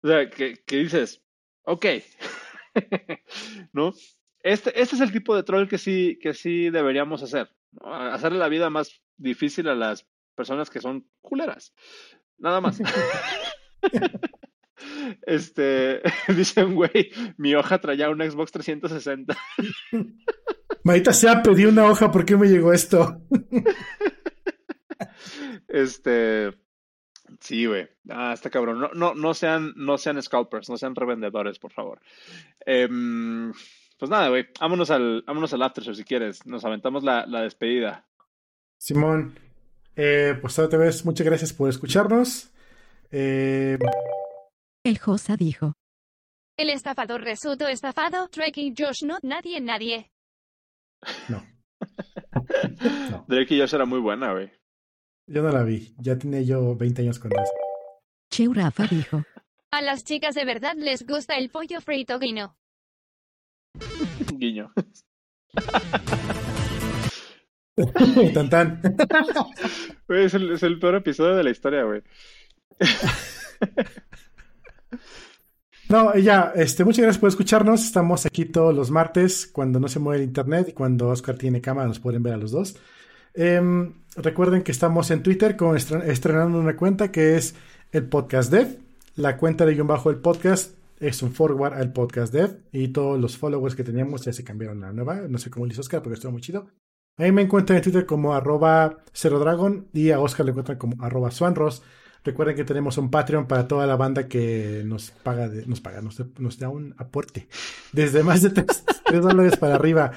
O 0.03 0.09
sea, 0.09 0.29
que, 0.31 0.63
que 0.65 0.77
dices, 0.77 1.23
ok, 1.63 1.87
¿no? 3.73 3.93
Este, 4.41 4.81
este 4.81 4.97
es 4.97 5.01
el 5.01 5.13
tipo 5.13 5.35
de 5.35 5.43
troll 5.43 5.69
que 5.69 5.79
sí, 5.79 6.19
que 6.21 6.35
sí 6.35 6.71
deberíamos 6.71 7.23
hacer. 7.23 7.51
Hacerle 7.83 8.39
la 8.39 8.49
vida 8.49 8.71
más 8.71 9.03
difícil 9.17 9.69
a 9.69 9.75
las 9.75 10.07
personas 10.35 10.71
que 10.71 10.81
son 10.81 11.09
culeras. 11.21 11.75
Nada 12.39 12.61
más. 12.61 12.81
Este, 15.23 16.03
dice 16.37 16.65
un 16.65 16.75
güey, 16.75 17.11
mi 17.37 17.55
hoja 17.55 17.81
traía 17.81 18.11
un 18.11 18.21
Xbox 18.21 18.53
360. 18.53 19.37
Maita 20.87 21.13
sea, 21.13 21.43
pedí 21.43 21.65
una 21.65 21.85
hoja, 21.87 22.13
¿por 22.13 22.25
qué 22.25 22.37
me 22.37 22.47
llegó 22.47 22.73
esto? 22.73 23.21
este, 25.67 26.55
sí, 27.41 27.67
güey. 27.67 27.89
Ah, 28.09 28.33
está 28.33 28.51
cabrón. 28.51 28.79
No, 28.79 28.91
no, 28.95 29.13
no 29.17 29.35
sean, 29.35 29.73
no 29.75 29.99
sean 29.99 30.23
scalpers, 30.23 30.69
no 30.69 30.77
sean 30.77 30.95
revendedores, 30.95 31.59
por 31.59 31.73
favor. 31.73 32.01
Em, 32.65 33.53
pues 33.99 34.09
nada, 34.09 34.29
güey. 34.29 34.47
Vámonos 34.61 34.93
al, 34.93 35.25
vámonos 35.27 35.53
al 35.53 35.63
after 35.63 35.93
si 35.93 36.05
quieres. 36.05 36.47
Nos 36.47 36.65
aventamos 36.65 37.03
la, 37.03 37.27
la 37.27 37.41
despedida. 37.43 38.07
Simón, 38.79 39.37
eh, 39.97 40.39
pues 40.41 40.57
otra 40.61 40.79
vez, 40.79 41.05
muchas 41.05 41.27
gracias 41.27 41.53
por 41.53 41.69
escucharnos. 41.69 42.53
Eh... 43.11 43.77
El 44.85 44.99
Josa 45.01 45.37
dijo. 45.37 45.73
El 46.57 46.71
estafador 46.71 47.23
resultó 47.23 47.67
estafado. 47.67 48.29
Drake 48.29 48.61
y 48.61 48.73
Josh 48.79 49.03
no, 49.03 49.19
nadie, 49.25 49.61
nadie. 49.61 50.13
No. 51.29 51.45
Drake 53.29 53.55
y 53.55 53.61
Josh 53.61 53.75
era 53.75 53.85
muy 53.85 54.01
buena, 54.01 54.33
güey. 54.33 54.51
Yo 55.27 55.43
no 55.43 55.51
la 55.51 55.63
vi. 55.63 55.95
Ya 55.99 56.19
tenía 56.19 56.43
yo 56.43 56.77
20 56.77 57.03
años 57.03 57.19
con 57.19 57.33
eso. 57.33 57.53
Cheu 58.31 58.53
Rafa 58.53 58.87
dijo. 58.87 59.23
A 59.71 59.83
las 59.83 60.05
chicas 60.05 60.35
de 60.35 60.45
verdad 60.45 60.75
les 60.77 61.07
gusta 61.07 61.37
el 61.37 61.51
pollo 61.51 61.81
frito 61.81 62.19
guiño. 62.19 62.57
guiño. 64.35 64.73
tan 68.35 68.51
tan. 68.51 68.83
es, 70.09 70.35
el, 70.35 70.53
es 70.53 70.63
el 70.63 70.79
peor 70.79 70.97
episodio 70.97 71.37
de 71.37 71.45
la 71.45 71.51
historia, 71.51 71.85
güey. 71.85 72.03
No, 75.89 76.17
ya, 76.17 76.53
este, 76.57 76.85
muchas 76.85 77.03
gracias 77.03 77.21
por 77.21 77.29
escucharnos. 77.29 77.85
Estamos 77.85 78.27
aquí 78.27 78.45
todos 78.45 78.75
los 78.75 78.91
martes 78.91 79.47
cuando 79.47 79.79
no 79.79 79.87
se 79.87 80.01
mueve 80.01 80.23
el 80.23 80.29
internet 80.29 80.69
y 80.71 80.73
cuando 80.73 81.09
Oscar 81.09 81.37
tiene 81.37 81.61
cámara 81.61 81.87
nos 81.87 82.01
pueden 82.01 82.23
ver 82.23 82.35
a 82.35 82.39
los 82.39 82.51
dos. 82.51 82.77
Em, 83.35 83.95
recuerden 84.17 84.63
que 84.63 84.73
estamos 84.73 85.11
en 85.11 85.23
Twitter 85.23 85.57
con 85.57 85.77
estrenando 85.77 86.59
una 86.59 86.77
cuenta 86.77 87.13
que 87.13 87.37
es 87.37 87.55
el 87.93 88.09
Podcast 88.09 88.51
Dev. 88.51 88.79
La 89.15 89.37
cuenta 89.37 89.65
de 89.65 89.75
guion 89.75 89.87
bajo 89.87 90.11
el 90.11 90.17
podcast 90.17 90.77
es 90.99 91.23
un 91.23 91.33
forward 91.33 91.75
al 91.75 91.93
podcast 91.93 92.33
dev 92.33 92.59
y 92.73 92.89
todos 92.89 93.21
los 93.21 93.37
followers 93.37 93.75
que 93.75 93.85
teníamos 93.85 94.25
ya 94.25 94.33
se 94.33 94.45
cambiaron 94.45 94.83
a 94.83 94.89
la 94.89 94.93
nueva. 94.93 95.23
No 95.29 95.39
sé 95.39 95.51
cómo 95.51 95.67
lo 95.67 95.73
hizo 95.73 95.81
Oscar, 95.83 96.03
porque 96.03 96.15
estuvo 96.15 96.33
muy 96.33 96.41
chido. 96.41 96.69
Ahí 97.17 97.33
me 97.33 97.43
encuentran 97.43 97.79
en 97.79 97.83
Twitter 97.83 98.05
como 98.05 98.35
arroba 98.35 98.99
Dragon 99.23 99.89
y 99.93 100.11
a 100.11 100.21
Oscar 100.21 100.45
le 100.45 100.51
encuentran 100.51 100.79
como 100.79 101.03
arroba. 101.03 101.31
Recuerden 102.27 102.57
que 102.57 102.65
tenemos 102.65 102.99
un 102.99 103.09
Patreon 103.09 103.47
para 103.47 103.69
toda 103.69 103.87
la 103.87 103.95
banda 103.95 104.27
que 104.27 104.83
nos 104.85 105.13
paga, 105.13 105.49
nos 105.65 105.81
paga, 105.81 106.01
nos, 106.03 106.59
da 106.59 106.69
un 106.69 106.93
aporte. 106.99 107.47
Desde 107.93 108.25
más 108.25 108.43
de 108.43 108.51
3, 108.51 108.85
dólares 109.23 109.57
para 109.57 109.77
arriba 109.77 110.11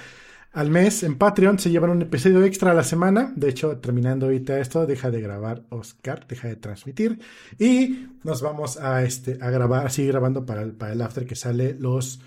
al 0.51 0.71
mes 0.71 1.03
en 1.03 1.19
Patreon 1.19 1.59
se 1.59 1.69
llevan 1.69 1.91
un 1.91 2.01
episodio 2.01 2.43
extra 2.43 2.71
a 2.71 2.73
la 2.73 2.83
semana. 2.83 3.31
De 3.35 3.47
hecho, 3.47 3.77
terminando 3.77 4.25
ahorita 4.25 4.59
esto, 4.59 4.87
deja 4.87 5.11
de 5.11 5.21
grabar 5.21 5.61
Oscar, 5.69 6.25
deja 6.27 6.47
de 6.47 6.55
transmitir. 6.55 7.19
Y 7.59 8.07
nos 8.23 8.41
vamos 8.41 8.77
a, 8.77 9.03
este, 9.03 9.37
a 9.39 9.51
grabar, 9.51 9.85
a 9.85 9.91
seguir 9.91 10.13
grabando 10.13 10.47
para 10.47 10.63
el, 10.63 10.71
para 10.73 10.93
el 10.93 11.01
after 11.03 11.27
que 11.27 11.35
sale 11.35 11.75
los... 11.75 12.21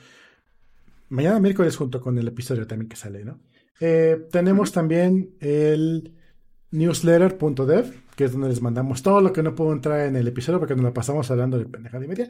Mañana 1.09 1.41
miércoles 1.41 1.77
junto 1.77 2.01
con 2.01 2.17
el 2.19 2.29
episodio 2.29 2.69
también 2.69 2.89
que 2.89 2.95
sale, 2.95 3.25
¿no? 3.25 3.41
Eh, 3.81 4.29
tenemos 4.31 4.71
también 4.71 5.35
el 5.41 6.13
newsletter.dev, 6.73 7.95
que 8.17 8.25
es 8.25 8.33
donde 8.33 8.49
les 8.49 8.61
mandamos 8.61 9.03
todo 9.03 9.21
lo 9.21 9.33
que 9.33 9.43
no 9.43 9.55
puedo 9.55 9.73
entrar 9.73 10.07
en 10.07 10.17
el 10.17 10.27
episodio 10.27 10.59
porque 10.59 10.75
nos 10.75 10.85
la 10.85 10.93
pasamos 10.93 11.31
hablando 11.31 11.59
de 11.59 11.67
pendejada 11.67 12.05
y 12.05 12.09
media. 12.09 12.29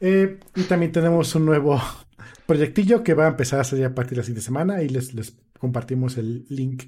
Eh, 0.00 0.38
y 0.54 0.62
también 0.62 0.92
tenemos 0.92 1.34
un 1.34 1.44
nuevo 1.44 1.80
proyectillo 2.46 3.02
que 3.02 3.14
va 3.14 3.26
a 3.26 3.28
empezar 3.28 3.60
a 3.60 3.64
salir 3.64 3.84
a 3.84 3.94
partir 3.94 4.12
de 4.12 4.16
la 4.18 4.22
siguiente 4.22 4.44
semana 4.44 4.82
y 4.82 4.88
les, 4.88 5.14
les 5.14 5.34
compartimos 5.58 6.16
el 6.18 6.46
link 6.48 6.84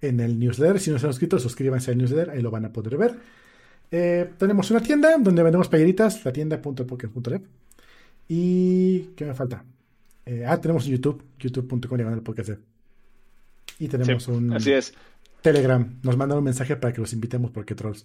en 0.00 0.20
el 0.20 0.38
newsletter. 0.38 0.80
Si 0.80 0.90
no 0.90 0.98
se 0.98 1.06
han 1.06 1.12
suscrito, 1.12 1.38
suscríbanse 1.38 1.90
al 1.90 1.98
newsletter, 1.98 2.30
ahí 2.30 2.42
lo 2.42 2.50
van 2.50 2.64
a 2.64 2.72
poder 2.72 2.96
ver. 2.96 3.14
Eh, 3.90 4.30
tenemos 4.38 4.70
una 4.70 4.80
tienda 4.80 5.16
donde 5.18 5.42
vendemos 5.42 5.68
playeritas, 5.68 6.24
la 6.24 6.32
tienda.poker.dev. 6.32 7.42
¿Y 8.28 9.00
qué 9.16 9.24
me 9.24 9.34
falta? 9.34 9.64
Eh, 10.24 10.44
ah, 10.46 10.60
tenemos 10.60 10.86
YouTube, 10.86 11.22
youtube.com 11.38 12.00
el 12.00 12.22
podcast 12.22 12.50
Y 13.78 13.88
tenemos 13.88 14.26
un... 14.26 14.52
Así 14.52 14.72
es. 14.72 14.92
Telegram. 15.46 16.00
Nos 16.02 16.16
mandan 16.16 16.38
un 16.38 16.44
mensaje 16.44 16.74
para 16.74 16.92
que 16.92 17.00
los 17.00 17.12
invitemos 17.12 17.52
porque 17.52 17.76
trolls. 17.76 18.04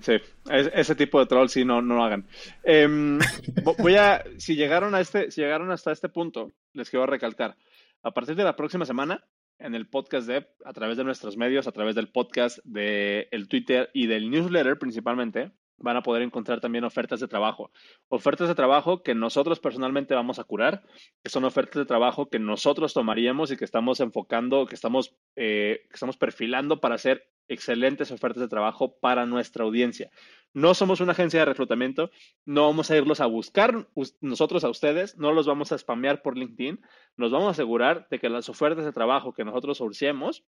Sí, 0.00 0.14
ese 0.50 0.96
tipo 0.96 1.20
de 1.20 1.26
trolls 1.26 1.52
sí 1.52 1.64
no, 1.64 1.80
no 1.82 1.94
lo 1.94 2.02
hagan. 2.02 2.26
Em, 2.64 3.20
voy 3.78 3.94
a, 3.94 4.24
si 4.36 4.56
llegaron 4.56 4.96
a 4.96 5.00
este, 5.00 5.30
si 5.30 5.40
llegaron 5.40 5.70
hasta 5.70 5.92
este 5.92 6.08
punto, 6.08 6.50
les 6.72 6.90
quiero 6.90 7.06
recalcar. 7.06 7.56
A 8.02 8.10
partir 8.10 8.34
de 8.34 8.42
la 8.42 8.56
próxima 8.56 8.84
semana, 8.86 9.24
en 9.60 9.76
el 9.76 9.86
podcast 9.86 10.26
de, 10.26 10.48
a 10.64 10.72
través 10.72 10.96
de 10.96 11.04
nuestros 11.04 11.36
medios, 11.36 11.68
a 11.68 11.72
través 11.72 11.94
del 11.94 12.08
podcast, 12.08 12.58
del 12.64 13.28
el 13.30 13.46
Twitter 13.46 13.88
y 13.94 14.08
del 14.08 14.32
newsletter 14.32 14.80
principalmente, 14.80 15.52
van 15.80 15.96
a 15.96 16.02
poder 16.02 16.22
encontrar 16.22 16.60
también 16.60 16.84
ofertas 16.84 17.20
de 17.20 17.28
trabajo. 17.28 17.70
Ofertas 18.08 18.48
de 18.48 18.54
trabajo 18.54 19.02
que 19.02 19.14
nosotros 19.14 19.58
personalmente 19.58 20.14
vamos 20.14 20.38
a 20.38 20.44
curar, 20.44 20.82
que 21.22 21.30
son 21.30 21.44
ofertas 21.44 21.80
de 21.80 21.86
trabajo 21.86 22.28
que 22.28 22.38
nosotros 22.38 22.94
tomaríamos 22.94 23.50
y 23.50 23.56
que 23.56 23.64
estamos 23.64 24.00
enfocando, 24.00 24.66
que 24.66 24.74
estamos, 24.74 25.16
eh, 25.36 25.86
que 25.88 25.94
estamos 25.94 26.16
perfilando 26.16 26.80
para 26.80 26.94
hacer 26.94 27.28
excelentes 27.48 28.12
ofertas 28.12 28.40
de 28.40 28.48
trabajo 28.48 28.98
para 29.00 29.26
nuestra 29.26 29.64
audiencia. 29.64 30.10
No 30.52 30.74
somos 30.74 31.00
una 31.00 31.12
agencia 31.12 31.40
de 31.40 31.46
reclutamiento, 31.46 32.10
no 32.44 32.66
vamos 32.66 32.90
a 32.90 32.96
irlos 32.96 33.20
a 33.20 33.26
buscar 33.26 33.88
nosotros 34.20 34.64
a 34.64 34.68
ustedes, 34.68 35.16
no 35.16 35.32
los 35.32 35.46
vamos 35.46 35.72
a 35.72 35.78
spamear 35.78 36.22
por 36.22 36.36
LinkedIn, 36.36 36.80
nos 37.16 37.32
vamos 37.32 37.48
a 37.48 37.50
asegurar 37.50 38.06
de 38.10 38.18
que 38.18 38.28
las 38.28 38.48
ofertas 38.48 38.84
de 38.84 38.92
trabajo 38.92 39.32
que 39.32 39.44
nosotros 39.44 39.78
sourciemos 39.78 40.44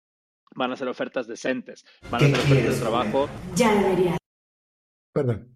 van 0.55 0.71
a 0.71 0.77
ser 0.77 0.88
ofertas 0.88 1.27
decentes, 1.27 1.86
van 2.09 2.23
a 2.23 2.27
ser 2.27 2.39
ofertas 2.39 2.75
de 2.75 2.82
trabajo. 2.82 3.30
Ya 3.55 3.73
debería 3.73 4.18
Perdón. 5.20 5.49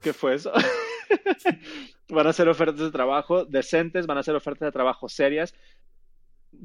¿Qué 0.00 0.12
fue 0.12 0.34
eso? 0.34 0.50
van 2.08 2.26
a 2.26 2.32
ser 2.32 2.48
ofertas 2.48 2.80
de 2.80 2.90
trabajo 2.90 3.44
decentes, 3.44 4.04
van 4.08 4.18
a 4.18 4.24
ser 4.24 4.34
ofertas 4.34 4.66
de 4.66 4.72
trabajo 4.72 5.08
serias. 5.08 5.54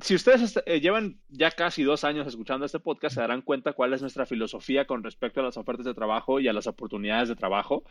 Si 0.01 0.15
ustedes 0.15 0.59
eh, 0.65 0.79
llevan 0.79 1.19
ya 1.29 1.51
casi 1.51 1.83
dos 1.83 2.03
años 2.03 2.25
escuchando 2.25 2.65
este 2.65 2.79
podcast, 2.79 3.13
se 3.13 3.21
darán 3.21 3.43
cuenta 3.43 3.73
cuál 3.73 3.93
es 3.93 4.01
nuestra 4.01 4.25
filosofía 4.25 4.87
con 4.87 5.03
respecto 5.03 5.41
a 5.41 5.43
las 5.43 5.55
ofertas 5.55 5.85
de 5.85 5.93
trabajo 5.93 6.39
y 6.39 6.47
a 6.47 6.53
las 6.53 6.65
oportunidades 6.65 7.29
de 7.29 7.35
trabajo. 7.35 7.83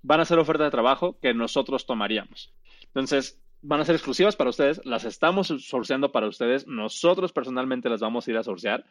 Van 0.00 0.20
a 0.20 0.24
ser 0.24 0.38
ofertas 0.38 0.68
de 0.68 0.70
trabajo 0.70 1.18
que 1.20 1.34
nosotros 1.34 1.84
tomaríamos. 1.84 2.54
Entonces, 2.86 3.38
van 3.66 3.80
a 3.80 3.84
ser 3.86 3.94
exclusivas 3.94 4.36
para 4.36 4.50
ustedes, 4.50 4.84
las 4.84 5.04
estamos 5.04 5.46
sourceando 5.46 6.12
para 6.12 6.28
ustedes, 6.28 6.66
nosotros 6.66 7.32
personalmente 7.32 7.88
las 7.88 8.00
vamos 8.00 8.26
a 8.26 8.30
ir 8.30 8.36
a 8.36 8.42
sourcear 8.42 8.84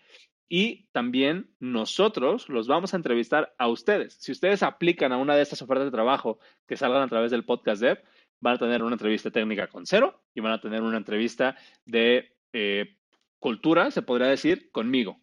y 0.49 0.87
también 0.91 1.53
nosotros 1.59 2.49
los 2.49 2.67
vamos 2.67 2.93
a 2.93 2.97
entrevistar 2.97 3.53
a 3.59 3.67
ustedes. 3.67 4.15
Si 4.15 4.31
ustedes 4.31 4.63
aplican 4.63 5.11
a 5.11 5.17
una 5.17 5.35
de 5.35 5.43
estas 5.43 5.61
ofertas 5.61 5.85
de 5.85 5.91
trabajo 5.91 6.39
que 6.67 6.75
salgan 6.75 7.03
a 7.03 7.07
través 7.07 7.29
del 7.29 7.45
podcast 7.45 7.83
Dev, 7.83 8.03
van 8.39 8.55
a 8.55 8.57
tener 8.57 8.81
una 8.81 8.95
entrevista 8.95 9.29
técnica 9.29 9.67
con 9.67 9.85
cero 9.85 10.23
y 10.33 10.41
van 10.41 10.53
a 10.53 10.59
tener 10.59 10.81
una 10.81 10.97
entrevista 10.97 11.55
de 11.85 12.35
eh, 12.51 12.97
cultura, 13.37 13.91
se 13.91 14.01
podría 14.01 14.27
decir, 14.27 14.71
conmigo. 14.71 15.21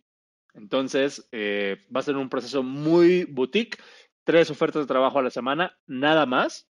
Entonces, 0.55 1.29
eh, 1.33 1.87
va 1.95 2.01
a 2.01 2.05
ser 2.05 2.17
un 2.17 2.29
proceso 2.29 2.63
muy 2.63 3.25
boutique, 3.25 3.79
tres 4.23 4.49
ofertas 4.49 4.83
de 4.83 4.87
trabajo 4.87 5.19
a 5.19 5.23
la 5.23 5.31
semana, 5.31 5.77
nada 5.87 6.25
más 6.25 6.70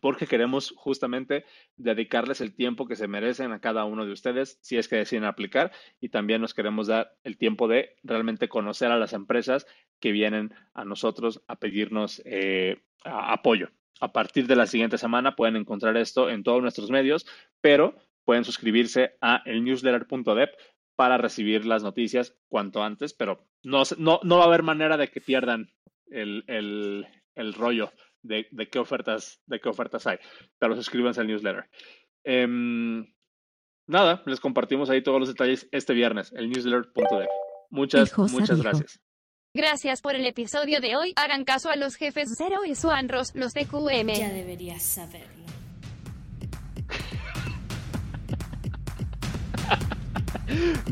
porque 0.00 0.26
queremos 0.26 0.72
justamente 0.76 1.44
dedicarles 1.76 2.40
el 2.40 2.54
tiempo 2.54 2.86
que 2.86 2.96
se 2.96 3.08
merecen 3.08 3.52
a 3.52 3.60
cada 3.60 3.84
uno 3.84 4.04
de 4.04 4.12
ustedes 4.12 4.58
si 4.62 4.76
es 4.76 4.88
que 4.88 4.96
deciden 4.96 5.24
aplicar 5.24 5.72
y 6.00 6.08
también 6.08 6.40
nos 6.40 6.54
queremos 6.54 6.86
dar 6.86 7.14
el 7.24 7.36
tiempo 7.36 7.68
de 7.68 7.96
realmente 8.02 8.48
conocer 8.48 8.90
a 8.90 8.98
las 8.98 9.12
empresas 9.12 9.66
que 10.00 10.12
vienen 10.12 10.54
a 10.74 10.84
nosotros 10.84 11.42
a 11.46 11.56
pedirnos 11.56 12.22
eh, 12.24 12.82
apoyo. 13.04 13.70
A 14.00 14.12
partir 14.12 14.46
de 14.46 14.56
la 14.56 14.66
siguiente 14.66 14.98
semana 14.98 15.36
pueden 15.36 15.56
encontrar 15.56 15.96
esto 15.96 16.28
en 16.28 16.42
todos 16.42 16.60
nuestros 16.60 16.90
medios, 16.90 17.26
pero 17.60 17.96
pueden 18.24 18.44
suscribirse 18.44 19.16
a 19.20 19.42
el 19.46 19.64
para 20.96 21.18
recibir 21.18 21.66
las 21.66 21.82
noticias 21.82 22.36
cuanto 22.48 22.82
antes, 22.82 23.12
pero 23.14 23.46
no, 23.62 23.82
no, 23.98 24.38
va 24.38 24.44
a 24.44 24.46
haber 24.46 24.62
manera 24.62 24.96
de 24.96 25.08
que 25.08 25.20
pierdan 25.20 25.70
el, 26.10 26.44
el 27.34 27.52
rollo 27.54 27.92
de, 28.26 28.68
qué 28.70 28.78
ofertas, 28.78 29.40
de 29.46 29.60
qué 29.60 29.68
ofertas 29.68 30.06
hay. 30.06 30.18
Pero 30.58 30.74
suscríbanse 30.76 31.20
al 31.20 31.26
newsletter. 31.26 31.68
Em, 32.24 33.06
nada, 33.86 34.22
les 34.26 34.40
compartimos 34.40 34.90
ahí 34.90 35.02
todos 35.02 35.20
los 35.20 35.28
detalles 35.28 35.68
este 35.72 35.94
viernes, 35.94 36.32
el 36.32 36.50
newsletter.dev. 36.50 37.28
Muchas, 37.70 38.16
muchas 38.18 38.62
gracias. 38.62 39.00
Gracias 39.54 40.02
por 40.02 40.14
el 40.14 40.26
episodio 40.26 40.80
de 40.80 40.96
hoy. 40.96 41.14
Hagan 41.16 41.44
caso 41.44 41.70
a 41.70 41.76
los 41.76 41.96
jefes 41.96 42.34
Zero 42.36 42.64
y 42.66 42.74
Suanros, 42.74 43.34
los 43.34 43.54
de 43.54 43.64
QM. 43.64 44.12
Ya 44.12 44.28
deberías 44.28 44.82
saberlo. 44.82 45.55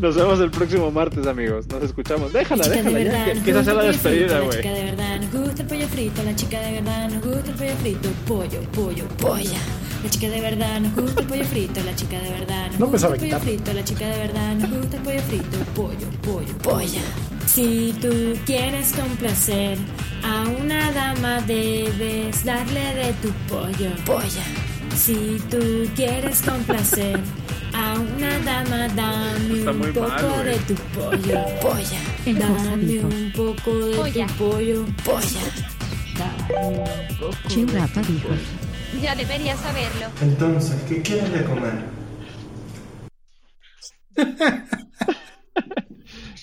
Nos 0.01 0.17
vemos 0.17 0.41
el 0.41 0.51
próximo 0.51 0.91
martes, 0.91 1.27
amigos. 1.27 1.67
Nos 1.69 1.83
escuchamos. 1.83 2.33
Déjala, 2.33 2.67
déjala. 2.69 2.99
De 2.99 3.05
verdad, 3.05 3.43
que, 3.45 3.51
esa 3.51 3.65
sea 3.65 3.75
la 3.75 3.85
despedida, 3.85 4.41
güey. 4.41 4.57
La 4.57 4.63
chica 4.63 4.73
de 4.73 4.85
verdad 4.85 5.21
nos 5.21 5.33
gusta 5.33 5.63
el 5.63 5.69
pollo 5.69 5.89
frito. 5.89 6.23
La 6.25 6.37
chica 6.37 6.61
de 6.61 6.73
verdad 6.73 7.11
nos 7.11 7.25
gusta 7.25 7.51
el 7.51 7.57
pollo 7.57 7.77
frito. 7.77 8.09
Pollo, 8.27 8.61
pollo, 8.73 9.09
polla. 9.19 9.61
La 10.03 10.11
chica 10.11 10.29
de 10.29 10.41
verdad 10.41 10.81
nos 10.81 10.95
gusta 10.95 11.21
el 11.21 11.27
pollo 11.27 11.45
frito. 11.45 11.81
La 11.85 11.95
chica 11.95 12.21
de 12.21 12.31
verdad 12.31 12.71
nos 12.79 12.91
gusta 12.91 13.09
el 13.09 13.19
pollo 13.21 13.41
frito. 13.41 13.73
La 13.73 13.85
chica 13.85 14.07
de 14.07 14.19
verdad 14.19 14.55
nos 14.57 14.71
gusta 14.71 14.97
el 14.97 15.03
pollo 15.03 15.21
frito. 15.21 15.59
Pollo, 15.75 16.09
pollo, 16.23 16.59
polla. 16.59 17.03
Si 17.47 17.95
tú 18.01 18.35
quieres 18.45 18.93
complacer 18.93 19.79
a 20.25 20.49
una 20.61 20.91
dama, 20.93 21.41
debes 21.43 22.45
darle 22.45 22.95
de 22.95 23.13
tu 23.23 23.29
pollo. 23.49 23.91
Polla. 24.05 24.74
Si 24.97 25.41
tú 25.51 25.89
quieres 25.97 26.41
complacer 26.43 27.19
a 27.75 27.95
una 27.99 28.39
dama, 28.41 28.89
dame 28.95 29.69
un 29.71 29.93
poco 29.93 30.43
de 30.45 30.57
tu 30.59 30.75
pollo, 30.75 31.45
polla. 31.61 32.01
Dame 32.25 33.01
un 33.01 33.33
poco 33.33 33.75
de 33.87 34.13
tu 34.13 34.27
pollo, 34.39 34.87
polla. 35.05 35.41
Dame 36.17 36.79
un 36.79 37.17
poco 37.19 37.49
dijo. 37.49 38.29
Ya 39.03 39.15
deberías 39.17 39.59
saberlo. 39.59 40.07
Entonces, 40.23 40.81
¿qué 40.89 41.03
quieres 41.03 41.33
de 41.33 41.45
comer? 41.45 41.73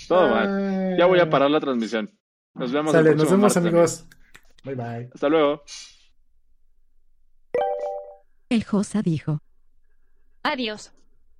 Todo 0.07 0.29
mal. 0.29 0.97
Ya 0.97 1.05
voy 1.05 1.19
a 1.19 1.29
parar 1.29 1.49
la 1.49 1.61
transmisión. 1.61 2.11
Nos 2.53 2.71
vemos. 2.71 2.91
Sale, 2.91 3.15
nos 3.15 3.31
vemos 3.31 3.55
amigos. 3.55 4.05
Bye 4.65 4.75
bye. 4.75 5.09
Hasta 5.13 5.29
luego. 5.29 5.63
El 8.51 8.65
Josa 8.65 9.01
dijo. 9.01 9.39
Adiós. 10.43 10.91